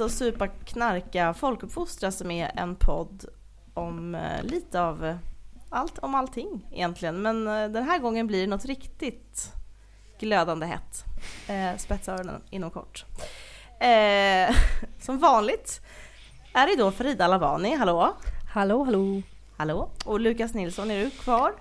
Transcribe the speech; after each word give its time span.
alltså 0.00 0.18
Supa 0.18 0.48
Knarka 0.48 1.34
Folkuppfostra 1.34 2.10
som 2.10 2.30
är 2.30 2.50
en 2.54 2.76
podd 2.76 3.24
om 3.74 4.14
eh, 4.14 4.42
lite 4.42 4.80
av 4.80 5.04
eh, 5.04 5.16
allt, 5.70 5.98
om 5.98 6.14
allting 6.14 6.66
egentligen. 6.72 7.22
Men 7.22 7.48
eh, 7.48 7.68
den 7.68 7.84
här 7.84 7.98
gången 7.98 8.26
blir 8.26 8.40
det 8.40 8.46
något 8.46 8.64
riktigt 8.64 9.52
glödande 10.18 10.66
hett. 10.66 11.04
Eh, 11.48 11.76
spetsa 11.78 12.12
öronen 12.12 12.42
inom 12.50 12.70
kort. 12.70 13.04
Eh, 13.80 14.56
som 15.00 15.18
vanligt 15.18 15.80
är 16.52 16.66
det 16.66 16.76
då 16.76 16.90
Farida 16.90 17.28
Lavani, 17.28 17.74
hallå? 17.76 18.14
Hallå, 18.54 18.84
hallå. 18.84 19.22
Hallå? 19.56 19.90
Och 20.04 20.20
Lukas 20.20 20.54
Nilsson, 20.54 20.90
är 20.90 21.04
du 21.04 21.10
kvar? 21.10 21.52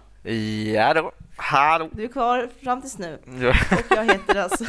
Ja 0.74 0.94
då, 0.94 1.12
hallå. 1.38 1.90
Du 1.92 2.04
är 2.04 2.08
kvar 2.08 2.50
fram 2.64 2.82
tills 2.82 2.98
nu. 2.98 3.20
Ja. 3.42 3.50
Och 3.72 3.98
jag 3.98 4.06
heter 4.06 4.36
alltså 4.36 4.66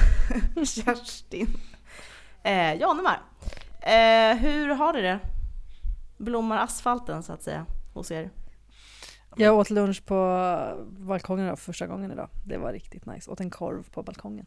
Kerstin 0.65 1.61
eh, 2.43 2.75
Janemar. 2.81 3.21
Eh, 3.81 4.37
hur 4.37 4.69
har 4.69 4.93
du 4.93 5.03
det? 5.03 5.19
Blommar 6.17 6.59
asfalten 6.59 7.23
så 7.23 7.33
att 7.33 7.43
säga 7.43 7.67
hos 7.95 8.11
er? 8.11 8.31
Jag 9.37 9.57
åt 9.57 9.71
lunch 9.71 10.05
på 10.07 10.87
balkongen 10.87 11.49
då, 11.49 11.57
första 11.57 11.87
gången 11.87 12.13
idag. 12.13 12.29
Det 12.47 12.59
var 12.59 12.73
riktigt 12.73 13.07
nice. 13.07 13.31
Åt 13.31 13.41
en 13.41 13.51
korv 13.51 13.91
på 13.91 14.03
balkongen. 14.03 14.47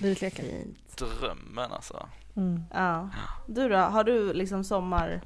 Lyrikleken. 0.00 0.44
Fint. 0.44 0.96
Drömmen 0.96 1.72
alltså. 1.72 2.08
Mm. 2.36 2.62
Ja. 2.72 3.10
Du 3.46 3.68
då, 3.68 3.76
har 3.76 4.04
du 4.04 4.32
liksom 4.32 4.64
sommar... 4.64 5.22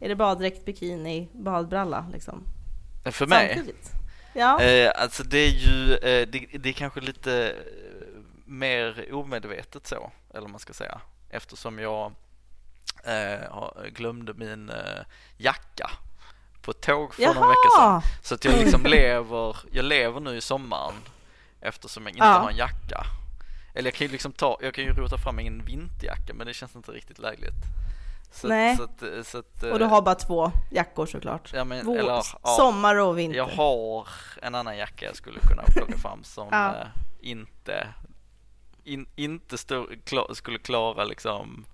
Är 0.00 0.08
det 0.08 0.16
baddräkt, 0.16 0.64
bikini, 0.64 1.28
badbralla 1.32 2.06
liksom? 2.12 2.44
För 3.04 3.26
mig? 3.26 3.54
Samtidigt? 3.54 3.90
Ja. 4.34 4.62
Eh, 4.62 4.92
alltså 4.96 5.22
det 5.24 5.38
är 5.38 5.50
ju, 5.50 5.94
eh, 5.94 6.28
det, 6.28 6.58
det 6.58 6.68
är 6.68 6.72
kanske 6.72 7.00
lite 7.00 7.50
eh, 7.50 8.20
mer 8.44 9.14
omedvetet 9.14 9.86
så, 9.86 10.12
eller 10.30 10.40
vad 10.40 10.50
man 10.50 10.60
ska 10.60 10.72
säga. 10.72 11.00
Eftersom 11.32 11.78
jag 11.78 12.12
eh, 13.04 13.50
har- 13.50 13.86
glömde 13.94 14.34
min 14.34 14.70
eh, 14.70 15.02
jacka 15.36 15.90
på 16.62 16.70
ett 16.70 16.80
tåg 16.80 17.14
för 17.14 17.22
någon 17.22 17.34
vecka 17.34 17.70
sedan. 17.76 17.92
Jaha! 17.92 18.02
Så 18.22 18.34
att 18.34 18.44
jag 18.44 18.54
liksom 18.58 18.82
lever, 18.82 19.56
jag 19.72 19.84
lever 19.84 20.20
nu 20.20 20.36
i 20.36 20.40
sommaren 20.40 20.94
eftersom 21.60 22.02
jag 22.06 22.10
inte 22.10 22.24
Ja. 22.26 22.32
har 22.38 22.50
en 22.50 22.56
jacka. 22.56 23.06
Eller 23.74 23.90
jag 23.90 23.94
kan 23.94 24.06
ju 24.06 24.12
liksom 24.12 24.32
ta, 24.32 24.58
jag 24.62 24.74
kan 24.74 24.84
ju 24.84 24.92
rota 24.92 25.18
fram 25.18 25.38
en 25.38 25.64
vinterjacka 25.64 26.34
men 26.34 26.46
det 26.46 26.54
känns 26.54 26.76
inte 26.76 26.90
riktigt 26.92 27.18
lägligt. 27.18 27.54
Så 28.32 28.48
Nej. 28.48 28.72
Att, 28.72 28.78
så 28.78 28.84
att, 28.84 29.26
så 29.26 29.38
att, 29.38 29.62
Och 29.62 29.78
du 29.78 29.84
har 29.84 30.02
bara 30.02 30.14
två 30.14 30.52
jackor 30.70 31.06
såklart. 31.06 31.50
ja, 31.54 31.64
men, 31.64 31.86
Vår, 31.86 31.98
eller, 31.98 32.12
ja, 32.42 32.56
sommar 32.56 32.96
och 32.96 33.18
vinter. 33.18 33.36
jag 33.38 33.46
har 33.46 34.08
en 34.42 34.54
annan 34.54 34.76
jacka 34.76 35.06
jag 35.06 35.16
skulle 35.16 35.40
kunna 35.40 35.62
plocka 35.62 35.98
fram 35.98 36.24
som 36.24 36.48
Ja. 36.50 36.68
eh, 36.76 36.86
inte, 37.20 37.88
in, 38.84 39.06
inte 39.16 39.58
stå, 39.58 39.86
kla, 40.04 40.34
skulle 40.34 40.58
klara 40.58 41.04
liksom 41.04 41.64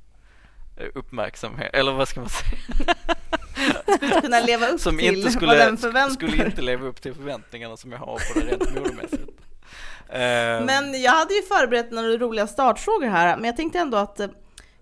eh, 0.76 0.86
uppmärksamhet, 0.94 1.70
eller 1.74 1.92
vad 1.92 2.08
ska 2.08 2.20
man 2.20 2.28
säga? 2.28 2.58
skulle 3.96 4.20
kunna 4.20 4.40
leva 4.40 4.66
upp 4.66 4.80
som 4.80 4.98
till 4.98 5.06
inte 5.08 5.22
vad 5.22 5.32
skulle, 5.32 5.54
den 5.54 5.76
förväntar. 5.76 6.14
skulle 6.14 6.46
inte 6.46 6.62
leva 6.62 6.86
upp 6.86 7.02
till 7.02 7.14
förväntningarna 7.14 7.76
som 7.76 7.92
jag 7.92 7.98
har 7.98 8.06
på 8.34 8.40
det 8.40 8.46
rent 8.46 8.74
modemässigt. 8.74 9.22
Eh, 10.10 10.64
Men 10.64 11.02
jag 11.02 11.12
hade 11.12 11.34
ju 11.34 11.42
förberett 11.42 11.90
några 11.90 12.08
roliga 12.08 12.46
startfrågor 12.46 13.06
här, 13.06 13.36
men 13.36 13.44
jag 13.44 13.56
tänkte 13.56 13.78
ändå 13.78 13.96
att 13.96 14.20
eh, 14.20 14.28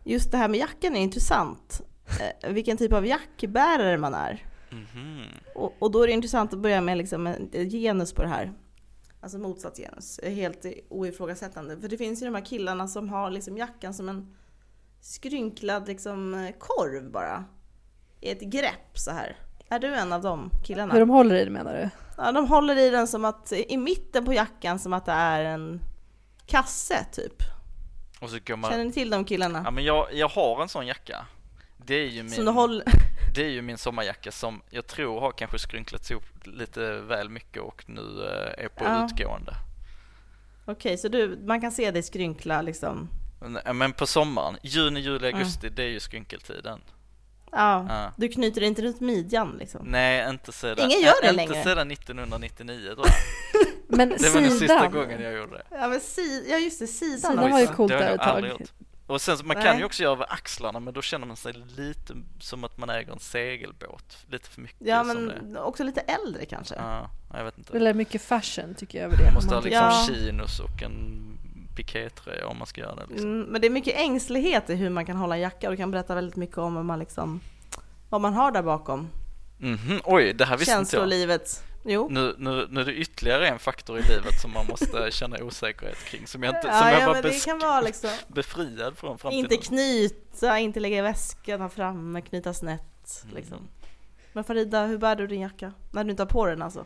just 0.05 0.31
det 0.33 0.39
här 0.39 0.49
med 0.49 0.61
jackan 0.61 0.97
är 0.97 1.01
intressant. 1.01 1.81
Vilken 2.49 2.77
typ 2.77 2.93
av 2.93 3.07
jackbärare 3.07 3.99
man 3.99 4.15
är. 4.15 4.45
mhm. 4.71 5.25
Och, 5.55 5.77
och 5.79 5.91
då 5.91 6.03
är 6.03 6.07
det 6.07 6.13
intressant 6.13 6.53
att 6.53 6.59
börja 6.59 6.81
med 6.81 6.99
liksom 6.99 7.27
en 7.27 7.71
genus 7.71 8.13
på 8.13 8.23
det 8.23 8.29
här. 8.29 8.53
Alltså 9.27 9.39
motsatt 9.39 9.77
genus, 9.77 10.19
Eh, 10.19 10.33
helt 10.33 10.67
oifrågasättande. 10.89 11.81
För 11.81 11.89
det 11.89 11.99
finns 11.99 12.23
ju 12.23 12.27
de 12.27 12.35
här 12.35 12.45
killarna 12.45 12.89
som 12.89 13.09
har 13.09 13.31
liksom 13.31 13.57
jackan 13.57 13.95
som 13.95 14.09
en 14.09 14.37
skrynklad 15.01 15.89
liksom 15.89 16.35
eh, 16.35 16.55
korv 16.59 17.11
bara. 17.11 17.45
I 18.21 18.31
ett 18.31 18.41
grepp 18.41 18.99
så 18.99 19.11
här. 19.11 19.37
Är 19.69 19.79
du 19.79 19.95
en 19.95 20.13
av 20.13 20.23
de 20.23 20.51
killarna? 20.67 20.93
Hur 20.93 21.01
de 21.01 21.11
håller 21.11 21.35
i 21.35 21.45
det 21.45 21.51
menar 21.51 21.75
du? 21.75 21.91
Ja, 22.17 22.33
de 22.33 22.47
håller 22.47 22.77
i 22.77 22.91
den 22.91 23.09
som 23.09 23.25
att, 23.25 23.53
i 23.53 23.77
mitten 23.77 24.25
på 24.25 24.33
jackan 24.33 24.79
som 24.79 24.93
att 24.93 25.05
det 25.05 25.13
är 25.13 25.45
en 25.45 25.81
kasse 26.47 27.07
typ. 27.13 27.43
Och 28.21 28.31
så 28.31 28.39
går 28.47 28.57
man, 28.57 28.71
Känner 28.71 28.85
ni 28.85 28.93
till 28.93 29.11
de 29.11 29.25
killarna? 29.25 29.63
ja 29.65 29.71
men 29.71 29.85
jag, 29.85 30.07
jag 30.13 30.29
har 30.29 30.63
en 30.63 30.69
sån 30.69 30.87
jacka. 30.87 31.27
Det 31.77 31.95
är 31.95 32.09
ju 32.09 32.23
min, 32.23 32.33
Som 32.33 32.45
du 32.45 32.51
håller... 32.51 32.85
det 33.37 33.45
är 33.45 33.51
ju 33.51 33.63
min 33.63 33.79
sommarjacka 33.79 34.33
som 34.33 34.63
jag 34.71 34.87
tror 34.87 35.21
har 35.21 35.33
kanske 35.33 35.59
skrynklats 35.59 36.11
ihop 36.11 36.25
lite 36.45 36.93
väl 37.01 37.29
mycket 37.29 37.63
och 37.63 37.85
nu 37.89 38.01
eh, 38.01 38.65
är 38.65 38.69
på 38.69 38.85
Ja. 38.85 39.05
utgående. 39.07 39.53
Okej, 40.65 40.99
så 40.99 41.09
du, 41.09 41.39
man 41.47 41.61
kan 41.61 41.73
se 41.73 41.91
dig 41.91 42.03
skrynkla 42.03 42.63
liksom. 42.63 43.09
Men, 43.75 43.93
på 43.93 44.07
sommaren, 44.07 44.57
juni, 44.63 45.01
juli, 45.01 45.29
Mm. 45.29 45.39
augusti, 45.39 45.69
det 45.69 45.83
är 45.83 45.89
ju 45.89 46.01
skrynkeltiden. 46.01 46.81
Ja, 47.53 47.87
Ja. 47.89 48.13
du 48.17 48.29
knyter 48.29 48.63
inte 48.63 48.83
runt 48.83 49.01
midjan 49.01 49.57
liksom. 49.59 49.87
Nej, 49.87 50.31
inte 50.31 50.53
sedan, 50.53 50.79
Ingen 50.91 51.01
gör 51.01 51.23
det 51.23 51.29
inte 51.29 51.33
längre. 51.47 51.63
sedan 51.65 51.91
1999 51.91 52.95
tror 52.95 53.07
jag. 53.07 53.17
Men 53.97 54.09
Det 54.09 54.29
var 54.35 54.41
den 54.41 54.51
sista 54.51 54.67
sidan, 54.67 54.93
gången 54.93 55.23
jag 55.23 55.33
gjorde 55.37 55.51
det. 55.53 55.63
Ja, 55.71 55.89
men 55.89 56.01
si, 56.01 56.47
ja 56.51 56.59
just 56.59 56.79
det, 56.79 56.87
sidan, 56.87 57.19
sidan 57.33 57.51
var 57.51 57.61
ju 57.61 57.67
coolt 57.67 57.89
det 57.93 57.95
har 57.95 58.03
där 58.03 58.09
jag 58.09 58.15
ett 58.51 58.59
tag. 58.59 58.67
Och 59.07 59.21
sen 59.21 59.39
så 59.39 59.45
man 59.47 59.57
Nej. 59.57 59.67
kan 59.67 59.79
ju 59.79 59.85
också 59.85 60.03
göra 60.03 60.13
över 60.13 60.33
axlarna 60.33 60.81
men 60.81 60.95
då 60.95 61.03
känner 61.03 61.27
man 61.27 61.37
sig 61.37 61.53
lite 61.77 62.15
som 62.41 62.65
att 62.65 62.79
man 62.79 62.91
äger 62.91 63.13
en 63.13 63.19
segelbåt. 63.19 64.17
Lite 64.31 64.49
för 64.51 64.61
mycket 64.61 64.77
Ja, 64.87 65.03
men 65.05 65.57
också 65.57 65.85
lite 65.85 66.01
äldre 66.01 66.45
kanske. 66.47 66.75
Ja, 66.75 67.11
jag 67.35 67.45
vet 67.45 67.59
inte. 67.59 67.77
Eller 67.77 67.95
mycket 67.95 68.23
fashion 68.23 68.75
tycker 68.75 68.99
jag 68.99 69.05
över 69.07 69.17
det. 69.17 69.25
Man 69.25 69.35
måste 69.35 69.55
ha 69.55 69.61
liksom 69.63 69.83
Ja. 69.85 70.07
chinos 70.07 70.61
och 70.61 70.83
en 70.83 71.23
pikétröja 71.77 72.47
om 72.47 72.59
man 72.59 72.67
ska 72.67 72.81
göra 72.81 72.95
det 72.95 73.07
liksom. 73.09 73.31
Mm, 73.31 73.47
men 73.47 73.61
det 73.61 73.67
är 73.67 73.71
mycket 73.71 73.97
ängslighet 74.01 74.71
i 74.71 74.75
hur 74.75 74.91
man 74.91 75.07
kan 75.07 75.17
hålla 75.17 75.35
en 75.35 75.41
jacka 75.41 75.67
och 75.67 75.71
det 75.73 75.77
kan 75.77 75.91
berätta 75.91 76.15
väldigt 76.15 76.37
mycket 76.37 76.59
om 76.59 76.75
vad 76.75 76.85
man 76.85 76.99
liksom 76.99 77.41
vad 78.11 78.21
man 78.21 78.35
har 78.35 78.53
där 78.53 78.63
bakom. 78.63 79.09
Mhm, 79.59 80.01
Oj, 80.05 80.33
det 80.33 80.45
här 80.45 80.57
visste 80.57 80.73
inte 80.73 80.79
jag. 80.79 80.87
Känslolivet. 80.91 81.63
Jo. 81.89 82.09
Nu, 82.11 82.35
nu, 82.39 82.67
nu 82.71 82.81
är 82.81 82.85
det 82.85 82.93
ytterligare 82.95 83.49
en 83.49 83.59
faktor 83.59 83.99
i 83.99 84.03
livet 84.03 84.41
som 84.41 84.53
man 84.53 84.67
måste 84.67 85.11
känna 85.11 85.37
osäkerhet 85.45 85.99
kring 86.05 86.27
som 86.27 86.43
jag 86.43 86.51
inte, 86.51 86.61
som 86.63 86.71
Ja, 86.71 86.91
jag 86.93 87.03
ja 87.03 87.07
var 87.07 87.23
besk- 87.23 87.85
liksom 87.85 88.11
befriad 88.29 88.99
från 88.99 89.19
fram 89.19 89.31
till 89.31 89.39
inte 89.39 89.57
knyta, 89.57 90.59
inte 90.59 90.81
lägga 90.81 90.99
i 90.99 91.03
väskan, 91.03 91.61
ha 91.61 91.69
framme, 91.69 92.21
knyta 92.21 92.55
snett 92.55 92.83
Mm. 93.25 93.37
liksom. 93.37 93.59
Men 94.33 94.45
Farida, 94.45 94.87
hur 94.87 94.99
bär 94.99 95.17
du 95.17 95.27
din 95.27 95.41
jacka? 95.41 95.73
När 95.93 96.05
du 96.05 96.11
inte 96.11 96.23
har 96.23 96.29
på 96.29 96.47
den 96.47 96.63
alltså? 96.63 96.85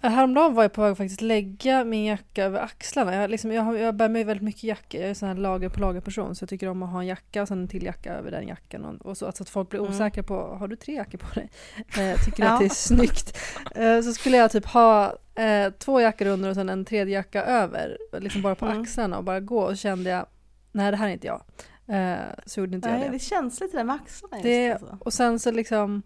Häromdagen 0.00 0.54
var 0.54 0.62
jag 0.64 0.72
på 0.72 0.82
väg 0.82 0.92
att 0.92 0.98
faktiskt 0.98 1.20
lägga 1.20 1.84
min 1.84 2.04
jacka 2.04 2.44
över 2.44 2.60
axlarna. 2.60 3.14
Jag, 3.14 3.30
liksom, 3.30 3.52
jag, 3.52 3.78
jag 3.78 3.94
bär 3.94 4.08
med 4.08 4.26
väldigt 4.26 4.44
mycket 4.44 4.62
jackor. 4.62 5.00
Jag 5.00 5.10
är 5.10 5.14
sån 5.14 5.28
här 5.28 5.34
lager 5.36 5.68
på 5.68 5.80
lager 5.80 6.00
person 6.00 6.34
så 6.34 6.42
jag 6.42 6.48
tycker 6.48 6.68
om 6.68 6.82
att 6.82 6.90
ha 6.90 7.00
en 7.00 7.06
jacka 7.06 7.42
och 7.42 7.48
sen 7.48 7.58
en 7.62 7.68
till 7.68 7.82
jacka 7.84 8.12
över 8.14 8.30
den 8.30 8.48
jackan. 8.48 8.84
Och, 8.84 9.06
och 9.06 9.16
så 9.18 9.26
att, 9.26 9.36
så 9.36 9.42
att 9.42 9.48
folk 9.48 9.70
blir 9.70 9.80
Mm. 9.80 9.92
osäkra 9.92 10.22
på, 10.22 10.56
har 10.58 10.68
du 10.68 10.76
tre 10.76 10.94
jackor 10.94 11.18
på 11.18 11.34
dig? 11.34 11.50
Eh, 11.76 12.18
tycker 12.24 12.44
Ja. 12.44 12.50
att 12.52 12.60
det 12.60 12.64
är 12.66 12.68
snyggt. 12.68 13.38
Eh, 13.74 14.00
så 14.00 14.12
skulle 14.12 14.36
jag 14.36 14.50
typ 14.50 14.66
ha 14.66 15.16
eh, 15.34 15.70
två 15.78 16.00
jackor 16.00 16.26
under 16.26 16.48
och 16.48 16.54
sen 16.54 16.68
en 16.68 16.84
tredje 16.84 17.14
jacka 17.14 17.44
över. 17.44 17.98
Liksom 18.20 18.42
bara 18.42 18.54
på 18.54 18.66
Mm. 18.66 18.82
axlarna 18.82 19.18
och 19.18 19.24
bara 19.24 19.40
gå 19.40 19.60
och 19.60 19.70
så 19.70 19.76
kände 19.76 20.10
jag, 20.10 20.26
nej 20.72 20.90
det 20.90 20.96
här 20.96 21.08
är 21.08 21.12
inte 21.12 21.26
jag. 21.26 21.42
Eh, 21.86 22.16
så 22.46 22.60
gjorde 22.60 22.76
inte 22.76 22.88
Nej, 22.90 22.98
jag 23.00 23.06
det 23.06 23.10
det. 23.10 23.16
är 23.16 23.18
känsligt 23.18 23.72
det 23.72 23.78
där 23.78 23.84
med 23.84 23.94
axlarna 23.96 24.36
just, 24.36 24.44
det 24.44 24.72
alltså. 24.72 24.98
och 25.00 25.12
sen 25.12 25.38
så 25.38 25.50
liksom 25.50 26.02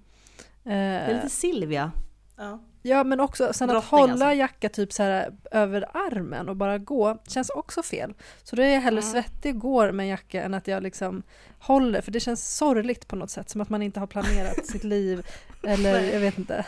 Det 0.63 0.73
är 0.73 1.09
eh, 1.11 1.15
lite 1.17 1.29
Silvia. 1.29 1.93
Ja. 2.37 2.59
Ja 2.83 3.05
men 3.05 3.21
också 3.21 3.53
sen 3.53 3.71
att 3.71 3.85
hålla 3.85 4.13
alltså. 4.13 4.33
jacka 4.33 4.69
typ 4.69 4.93
så 4.93 5.03
här 5.03 5.33
över 5.51 5.85
armen 5.97 6.49
och 6.49 6.57
bara 6.57 6.79
gå 6.79 7.19
känns 7.29 7.51
också 7.51 7.83
fel. 7.83 8.15
Så 8.43 8.57
då 8.57 8.63
är 8.63 8.67
jag 8.67 8.81
hellre 8.81 9.01
Mm. 9.01 9.13
svettig 9.13 9.55
och 9.55 9.61
går 9.61 9.93
med 9.93 10.05
en 10.05 10.09
jacka 10.11 10.43
än 10.43 10.55
att 10.55 10.69
jag 10.69 10.83
liksom 10.83 11.23
håller 11.59 12.01
för 12.01 12.13
det 12.13 12.21
känns 12.21 12.57
sorgligt 12.57 13.09
på 13.09 13.17
något 13.17 13.31
sätt 13.31 13.51
som 13.51 13.61
att 13.61 13.69
man 13.69 13.83
inte 13.83 14.01
har 14.01 14.07
planerat 14.07 14.67
sitt 14.73 14.85
liv 14.85 15.27
eller 15.63 15.93
Nej. 15.93 16.11
jag 16.13 16.21
vet 16.21 16.39
inte. 16.39 16.67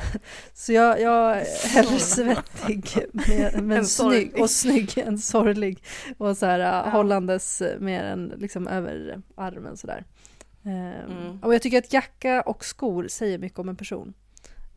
Så 0.55 0.73
jag, 0.73 1.01
jag 1.01 1.37
är 1.41 1.69
hellre 1.69 1.99
svettig 1.99 2.97
med, 3.13 3.55
men 3.63 3.79
Än 3.79 3.87
snygg, 3.87 4.41
och 4.41 4.51
snygg 4.51 4.99
än 4.99 5.19
sorglig 5.19 5.85
och 6.19 6.37
så 6.37 6.47
här 6.47 6.59
Ja. 6.59 6.91
hållandes 6.91 7.63
mer 7.79 8.05
än 8.05 8.33
liksom 8.37 8.69
över 8.69 9.21
armen 9.37 9.77
sådär. 9.77 10.05
Ehm, 10.65 11.11
Mm. 11.11 11.39
Och 11.43 11.55
jag 11.55 11.63
tycker 11.63 11.79
att 11.79 11.93
jacka 11.93 12.43
och 12.43 12.65
skor 12.65 13.09
säger 13.09 13.39
mycket 13.39 13.59
om 13.59 13.69
en 13.69 13.77
person. 13.77 14.15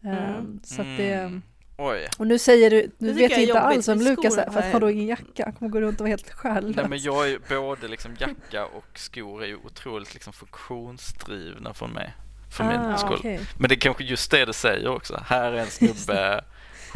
Ehm, 0.07 0.35
Mm. 0.35 0.59
Så 0.63 0.81
att 0.81 0.87
det 0.97 1.13
Mm. 1.13 1.41
Oj, 1.79 2.07
och 2.17 2.27
nu 2.27 2.39
säger 2.39 2.69
du, 2.69 2.91
nu 2.97 3.13
vet 3.13 3.31
jag 3.31 3.41
inte 3.41 3.59
alls 3.59 3.87
med 3.87 4.03
Lukas 4.03 4.37
är 4.37 4.51
för 4.51 4.59
att 4.59 4.73
har 4.73 4.79
då 4.79 4.89
ingen 4.89 5.07
jacka, 5.07 5.43
han 5.43 5.53
kommer 5.53 5.71
gå 5.71 5.81
runt 5.81 5.95
och 5.95 5.99
vara 5.99 6.09
helt 6.09 6.29
själv. 6.29 6.75
Nej 6.75 6.85
men 6.89 6.99
jag 6.99 7.29
är 7.29 7.39
både 7.49 7.87
liksom 7.87 8.15
jacka 8.19 8.65
och 8.65 8.85
skor 8.99 9.43
är 9.43 9.47
ju 9.47 9.55
otroligt 9.55 10.13
liksom 10.13 10.33
funktionsdrivna 10.33 11.73
för 11.73 11.87
mig. 11.87 12.13
För 12.51 12.63
min 12.63 12.79
ah, 12.79 12.97
skull. 12.97 13.17
okej. 13.19 13.39
Men 13.57 13.69
det 13.69 13.75
är 13.75 13.79
kanske 13.79 14.03
just 14.03 14.31
det 14.31 14.45
det 14.45 14.53
säger 14.53 14.87
också. 14.87 15.23
Här 15.25 15.51
är 15.51 15.57
en 15.57 15.67
snubbe 15.67 16.43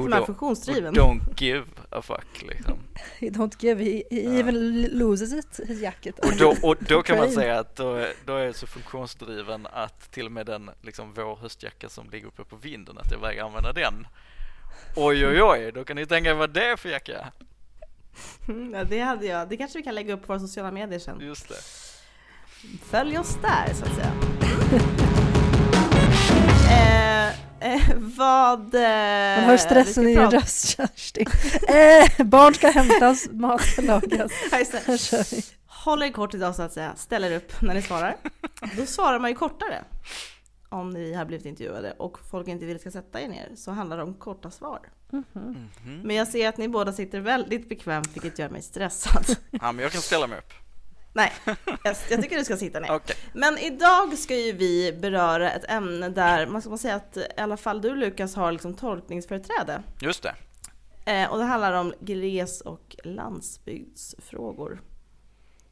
who, 0.01 0.07
är 0.07 0.11
don't, 0.11 0.19
who 0.19 0.25
funktionsdriven. 0.25 0.93
don't 0.95 1.21
give 1.37 1.65
a 1.89 2.01
fuck 2.01 2.41
liksom. 2.41 2.77
He 3.19 3.27
don't 3.29 3.55
give, 3.59 3.83
he, 3.83 4.03
he 4.11 4.21
Ja. 4.21 4.39
even 4.39 4.81
loses 4.81 5.33
it, 5.33 5.59
his 5.69 5.81
jacket. 5.81 6.19
Och 6.19 6.37
då, 6.37 6.55
och 6.63 6.75
då 6.79 7.01
kan 7.03 7.17
man 7.17 7.31
säga 7.31 7.59
att 7.59 7.75
då, 7.75 7.93
är- 7.95 8.13
då 8.25 8.35
är 8.35 8.45
jag 8.45 8.55
så 8.55 8.67
funktionsdriven 8.67 9.67
att 9.73 10.11
till 10.11 10.25
och 10.25 10.31
med 10.31 10.45
den 10.45 10.69
liksom 10.81 11.13
vår 11.13 11.35
höstjacka 11.35 11.89
som 11.89 12.09
ligger 12.09 12.27
uppe 12.27 12.43
på 12.43 12.55
vinden, 12.55 12.97
att 12.97 13.11
jag 13.11 13.19
vägrar 13.19 13.45
använda 13.45 13.73
den. 13.73 14.07
Oj 14.95 15.27
oj 15.27 15.41
oj, 15.43 15.71
då 15.71 15.83
kan 15.83 15.95
ni 15.95 16.05
tänka 16.05 16.33
vad 16.33 16.49
det 16.49 16.65
är 16.65 16.75
för 16.77 16.89
jacka. 16.89 17.27
Mm, 18.47 18.73
Ja, 18.73 18.83
det 18.83 18.99
hade 18.99 19.25
jag. 19.25 19.49
Det 19.49 19.57
kanske 19.57 19.77
vi 19.77 19.83
kan 19.83 19.95
lägga 19.95 20.13
upp 20.13 20.21
på 20.21 20.27
våra 20.27 20.39
sociala 20.39 20.71
medier 20.71 20.99
sen. 20.99 21.19
Just 21.21 21.49
det. 21.49 21.55
följ 22.89 23.17
oss 23.17 23.37
där 23.41 23.73
så 23.73 23.85
att 23.85 23.95
säga. 23.95 24.13
eh, 26.71 27.33
eh, 27.61 27.81
vad... 27.97 28.75
Eh, 28.75 28.81
Man 28.81 29.45
hör 29.45 29.57
stressen 29.57 30.07
i 30.07 30.15
din 30.15 30.31
röst 30.31 30.77
Kerstin. 30.77 31.27
Eh, 31.67 32.25
barn 32.25 32.53
ska 32.53 32.69
hämtas, 32.69 33.29
mat 33.31 33.61
ska 33.61 33.81
lagas. 33.81 34.31
Här 34.51 34.97
kör 34.97 35.35
vi. 35.35 35.43
Håll 35.65 36.03
er 36.03 36.11
kort 36.11 36.33
idag 36.33 36.55
så 36.55 36.61
att 36.61 36.73
säga, 36.73 36.95
ställer 36.95 37.35
upp 37.35 37.61
när 37.61 37.73
ni 37.73 37.81
svarar. 37.81 38.15
Då 38.77 38.85
svarar 38.85 39.19
man 39.19 39.29
ju 39.29 39.35
kortare. 39.35 39.83
Om 40.69 40.89
ni 40.89 41.13
har 41.13 41.25
blivit 41.25 41.45
intervjuade 41.45 41.91
och 41.91 42.17
folk 42.31 42.47
inte 42.47 42.65
vill 42.65 42.79
ska 42.79 42.91
sätta 42.91 43.21
er 43.21 43.27
ner 43.27 43.51
så 43.55 43.71
handlar 43.71 43.97
det 43.97 44.03
om 44.03 44.13
korta 44.13 44.51
svar. 44.51 44.79
Mm 45.13 45.23
-hmm. 45.33 45.39
Mm 45.47 45.69
-hmm. 45.85 46.03
Men 46.03 46.15
jag 46.15 46.27
ser 46.27 46.49
att 46.49 46.57
ni 46.57 46.67
båda 46.67 46.93
sitter 46.93 47.19
väldigt 47.19 47.69
bekvämt 47.69 48.09
vilket 48.13 48.39
gör 48.39 48.49
mig 48.49 48.61
stressad. 48.61 49.25
Ja 49.51 49.71
men 49.71 49.83
jag 49.83 49.91
kan 49.91 50.01
ställa 50.01 50.27
mig 50.27 50.37
upp. 50.37 50.53
Nej, 51.13 51.33
jag, 51.83 51.95
jag 52.09 52.21
tycker 52.21 52.37
du 52.37 52.45
ska 52.45 52.57
sitta 52.57 52.79
ner. 52.79 52.91
Okay. 52.95 53.15
Men 53.33 53.57
idag 53.57 54.17
ska 54.17 54.35
ju 54.35 54.51
vi 54.51 54.93
beröra 54.93 55.51
ett 55.51 55.71
ämne 55.71 56.09
där 56.09 56.47
man 56.47 56.61
ska 56.61 56.77
säga 56.77 56.95
att 56.95 57.17
i 57.17 57.25
alla 57.37 57.57
fall 57.57 57.81
du 57.81 57.95
Lukas 57.95 58.35
har 58.35 58.51
liksom 58.51 58.73
tolkningsföreträde. 58.73 59.83
Just 60.01 60.23
det. 60.23 60.35
Eh, 61.05 61.31
och 61.31 61.37
det 61.37 61.43
handlar 61.43 61.73
om 61.73 61.93
gles 61.99 62.61
och 62.61 62.95
landsbygdsfrågor. 63.03 64.81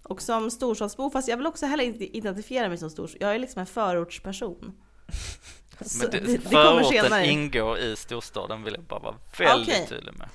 Och 0.04 0.22
som 0.22 0.52
storstadsbo, 0.52 1.10
fast 1.10 1.28
jag 1.28 1.38
vill 1.38 1.46
också 1.48 1.66
heller 1.66 1.84
inte 1.84 2.18
identifiera 2.18 2.70
mig 2.70 2.78
som 2.78 2.90
storstadsbo, 2.90 3.26
jag 3.26 3.36
är 3.36 3.40
liksom 3.40 3.60
en 3.60 3.66
förortsperson. 3.66 4.58
Men 6.00 6.12
det, 6.12 6.20
det, 6.20 6.40
förorten 6.50 7.26
ingår 7.26 7.78
i 7.78 7.96
storstaden 7.96 8.64
vill 8.64 8.74
jag 8.74 8.84
bara 8.84 9.00
vara 9.00 9.16
väldigt 9.38 9.70
okay. 9.70 9.88
tydlig 9.88 10.14
med. 10.18 10.30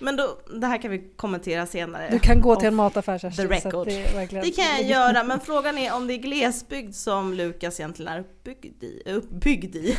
Men 0.00 0.16
då, 0.16 0.38
det 0.60 0.66
här 0.66 0.82
kan 0.82 0.90
vi 0.90 1.12
kommentera 1.16 1.66
senare. 1.66 2.08
Du 2.10 2.18
kan 2.18 2.40
gå 2.40 2.56
till 2.56 2.68
en 2.68 2.74
mataffär 2.74 3.18
Kerstin. 3.18 3.48
The 3.48 3.54
record. 3.54 3.86
Det, 3.86 4.14
verkligen... 4.14 4.44
det, 4.44 4.50
kan 4.50 4.64
jag 4.64 4.82
göra, 4.82 5.24
men 5.24 5.40
frågan 5.40 5.78
är 5.78 5.94
om 5.94 6.06
det 6.06 6.14
är 6.14 6.18
glesbygd 6.18 6.94
som 6.94 7.34
Lukas 7.34 7.80
egentligen 7.80 8.12
är 8.12 8.20
uppbyggd 8.20 8.84
i. 8.84 9.02
Uppbyggd 9.06 9.76
i. 9.76 9.96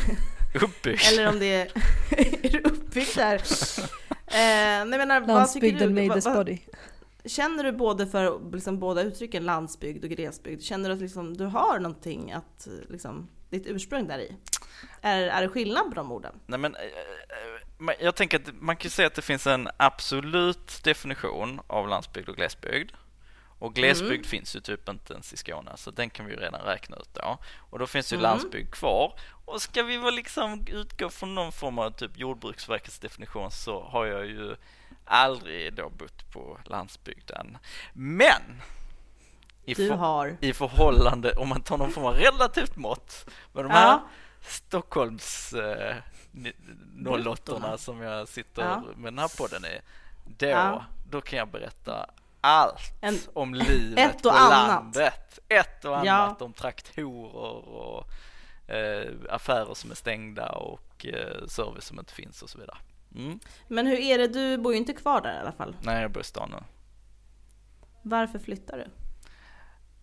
Uppbyggd? 0.62 1.00
Eller 1.12 1.28
om 1.28 1.38
det 1.38 1.54
är, 1.54 1.72
är 2.42 2.66
uppbyggd 2.66 3.16
där. 3.16 3.42
Eh, 4.26 4.84
nej, 4.84 4.98
menar, 4.98 5.26
Landsbygden 5.26 5.94
made 5.94 6.14
this 6.14 6.24
body. 6.24 6.58
Känner 7.24 7.64
du 7.64 7.72
både 7.72 8.06
för 8.06 8.52
liksom, 8.52 8.78
båda 8.78 9.02
uttrycken 9.02 9.44
landsbygd 9.44 10.04
och 10.04 10.10
glesbygd? 10.10 10.62
Känner 10.62 10.88
du 10.88 10.94
att 10.94 11.00
liksom, 11.00 11.36
du 11.36 11.44
har 11.44 11.78
någonting 11.78 12.32
att, 12.32 12.68
liksom, 12.88 13.28
ditt 13.50 13.66
ursprung 13.66 14.06
där 14.06 14.18
i? 14.18 14.36
Är, 15.02 15.22
är 15.22 15.42
det 15.42 15.48
skillnad 15.48 15.88
på 15.88 15.94
de 15.94 16.12
orden? 16.12 16.34
Nej, 16.46 16.58
men, 16.58 16.74
eh, 16.74 16.80
eh, 16.80 17.71
jag 18.00 18.14
tänker 18.14 18.40
att 18.40 18.54
man 18.60 18.76
kan 18.76 18.90
säga 18.90 19.06
att 19.06 19.14
det 19.14 19.22
finns 19.22 19.46
en 19.46 19.68
absolut 19.76 20.84
definition 20.84 21.60
av 21.66 21.88
landsbygd 21.88 22.28
och 22.28 22.36
glesbygd. 22.36 22.92
Och 23.58 23.74
glesbygd 23.74 24.12
mm. 24.12 24.24
finns 24.24 24.56
ju 24.56 24.60
typ 24.60 24.88
inte 24.88 25.12
ens 25.12 25.32
i 25.32 25.36
Skåne, 25.36 25.72
så 25.76 25.90
den 25.90 26.10
kan 26.10 26.26
vi 26.26 26.32
ju 26.32 26.40
redan 26.40 26.60
räkna 26.60 26.96
ut 26.96 27.14
då. 27.14 27.38
Och 27.58 27.78
då 27.78 27.86
finns 27.86 28.12
ju 28.12 28.14
mm. 28.14 28.22
landsbygd 28.22 28.70
kvar. 28.74 29.14
Och 29.44 29.62
ska 29.62 29.82
vi 29.82 29.96
väl 29.96 30.14
liksom 30.14 30.66
utgå 30.66 31.10
från 31.10 31.34
någon 31.34 31.52
form 31.52 31.78
av 31.78 31.90
typ 31.90 32.18
Jordbruksverkets 32.18 32.98
definition 32.98 33.50
så 33.50 33.82
har 33.82 34.06
jag 34.06 34.26
ju 34.26 34.56
aldrig 35.04 35.74
då 35.74 35.88
bott 35.88 36.32
på 36.32 36.58
landsbygden. 36.64 37.58
Men 37.92 38.62
i, 39.64 39.74
du 39.74 39.90
har. 39.90 40.36
i 40.40 40.52
förhållande, 40.52 41.32
om 41.32 41.48
man 41.48 41.62
tar 41.62 41.78
någon 41.78 41.92
form 41.92 42.04
av 42.04 42.14
relativt 42.14 42.76
mått 42.76 43.26
med 43.52 43.64
de 43.64 43.70
här 43.70 43.86
ja. 43.86 44.08
Stockholms 44.40 45.52
eh, 45.52 45.96
08 47.26 47.78
som 47.78 48.00
jag 48.00 48.28
sitter 48.28 48.62
ja. 48.62 48.82
med 48.96 49.12
den 49.12 49.18
här 49.18 49.38
podden 49.38 49.64
i, 49.64 49.80
då, 50.24 50.46
ja. 50.46 50.84
då 51.10 51.20
kan 51.20 51.38
jag 51.38 51.48
berätta 51.48 52.06
allt 52.40 52.92
en, 53.00 53.18
om 53.32 53.54
livet 53.54 54.22
på 54.22 54.30
annat. 54.30 54.68
landet. 54.68 55.38
Ett 55.48 55.84
och 55.84 55.98
annat 55.98 56.36
ja. 56.40 56.44
om 56.44 56.52
traktorer 56.52 57.68
och 57.68 58.08
eh, 58.70 59.10
affärer 59.30 59.74
som 59.74 59.90
är 59.90 59.94
stängda 59.94 60.48
och 60.48 61.06
eh, 61.06 61.46
service 61.46 61.84
som 61.84 61.98
inte 61.98 62.12
finns 62.12 62.42
och 62.42 62.50
så 62.50 62.58
vidare. 62.58 62.78
Mm. 63.14 63.40
Men 63.68 63.86
hur 63.86 63.98
är 63.98 64.18
det, 64.18 64.28
du 64.28 64.58
bor 64.58 64.72
ju 64.72 64.78
inte 64.78 64.92
kvar 64.92 65.20
där 65.20 65.34
i 65.34 65.38
alla 65.38 65.52
fall? 65.52 65.76
Nej, 65.82 66.02
jag 66.02 66.10
bor 66.10 66.20
i 66.20 66.24
stan 66.24 66.50
nu. 66.50 66.64
Varför 68.02 68.38
flyttar 68.38 68.78
du? 68.78 68.84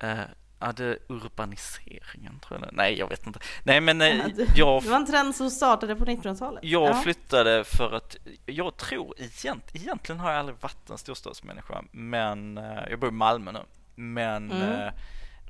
Uh, 0.07 0.21
ja, 0.59 0.71
det 0.71 0.97
urbaniseringen 1.07 2.39
tror 2.39 2.59
jag. 2.59 2.69
Nej, 2.73 2.99
jag 2.99 3.09
vet 3.09 3.27
inte. 3.27 3.39
Nej, 3.63 3.81
men 3.81 4.01
uh, 4.01 4.25
jag... 4.55 4.83
Det 4.83 4.89
var 4.89 4.97
en 4.97 5.05
trend 5.05 5.35
som 5.35 5.49
startade 5.49 5.95
på 5.95 6.05
1900-talet. 6.05 6.63
Jag 6.63 6.89
ja. 6.89 6.93
flyttade 6.93 7.63
för 7.63 7.91
att 7.91 8.17
jag 8.45 8.77
tror 8.77 9.15
egent, 9.17 9.63
egentligen 9.73 10.19
har 10.19 10.31
jag 10.31 10.39
aldrig 10.39 10.57
varit 10.61 10.89
en 10.89 10.97
storstadsmänniska, 10.97 11.83
men 11.91 12.57
uh, 12.57 12.89
jag 12.89 12.99
bor 12.99 13.09
i 13.09 13.13
Malmö 13.13 13.51
nu. 13.51 13.61
Men 13.95 14.51
mm. 14.51 14.91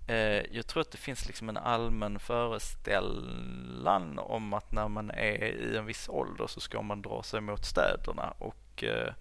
Eh, 0.09 0.43
jag 0.51 0.67
tror 0.67 0.81
att 0.81 0.91
det 0.91 0.97
finns 0.97 1.27
liksom 1.27 1.49
en 1.49 1.57
allmän 1.57 2.19
föreställan 2.19 4.19
om 4.19 4.53
att 4.53 4.71
när 4.71 4.87
man 4.87 5.11
är 5.11 5.43
i 5.43 5.77
en 5.77 5.85
viss 5.85 6.09
ålder 6.09 6.47
så 6.47 6.59
ska 6.59 6.81
man 6.81 7.01
dra 7.01 7.23
sig 7.23 7.41
mot 7.41 7.65
städerna 7.65 8.33
och 8.37 8.83
eh, 8.83 9.13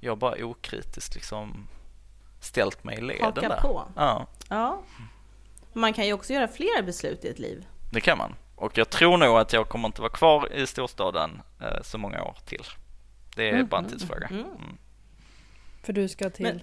jag 0.00 0.18
bara 0.18 0.44
okritiskt 0.44 1.14
liksom 1.14 1.68
ställt 2.40 2.84
mig 2.84 2.98
i 2.98 3.00
leden 3.00 3.24
Haka 3.24 3.48
där. 3.48 3.60
på? 3.60 3.84
Ja. 3.96 4.26
ja. 4.48 4.82
Man 5.76 5.92
kan 5.92 6.06
ju 6.06 6.12
också 6.12 6.32
göra 6.32 6.48
flera 6.48 6.82
beslut 6.82 7.24
i 7.24 7.28
ett 7.28 7.38
liv. 7.38 7.66
Det 7.92 8.00
kan 8.00 8.18
man. 8.18 8.34
Och 8.54 8.78
jag 8.78 8.90
tror 8.90 9.16
nog 9.16 9.38
att 9.38 9.52
jag 9.52 9.68
kommer 9.68 9.88
inte 9.88 10.00
vara 10.00 10.12
kvar 10.12 10.52
i 10.52 10.66
storstaden 10.66 11.42
eh, 11.60 11.82
så 11.82 11.98
många 11.98 12.22
år 12.22 12.38
till. 12.46 12.64
Det 13.36 13.48
är 13.48 13.52
mm. 13.52 13.66
bara 13.66 13.80
en 13.80 13.88
tidsfråga. 13.88 14.26
Mm. 14.26 14.40
Mm. 14.40 14.78
För 15.82 15.92
du 15.92 16.08
ska 16.08 16.30
till? 16.30 16.44
Men, 16.44 16.60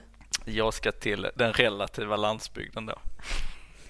jag 0.55 0.73
ska 0.73 0.91
till 0.91 1.27
den 1.35 1.53
relativa 1.53 2.15
landsbygden 2.15 2.85
då. 2.85 2.95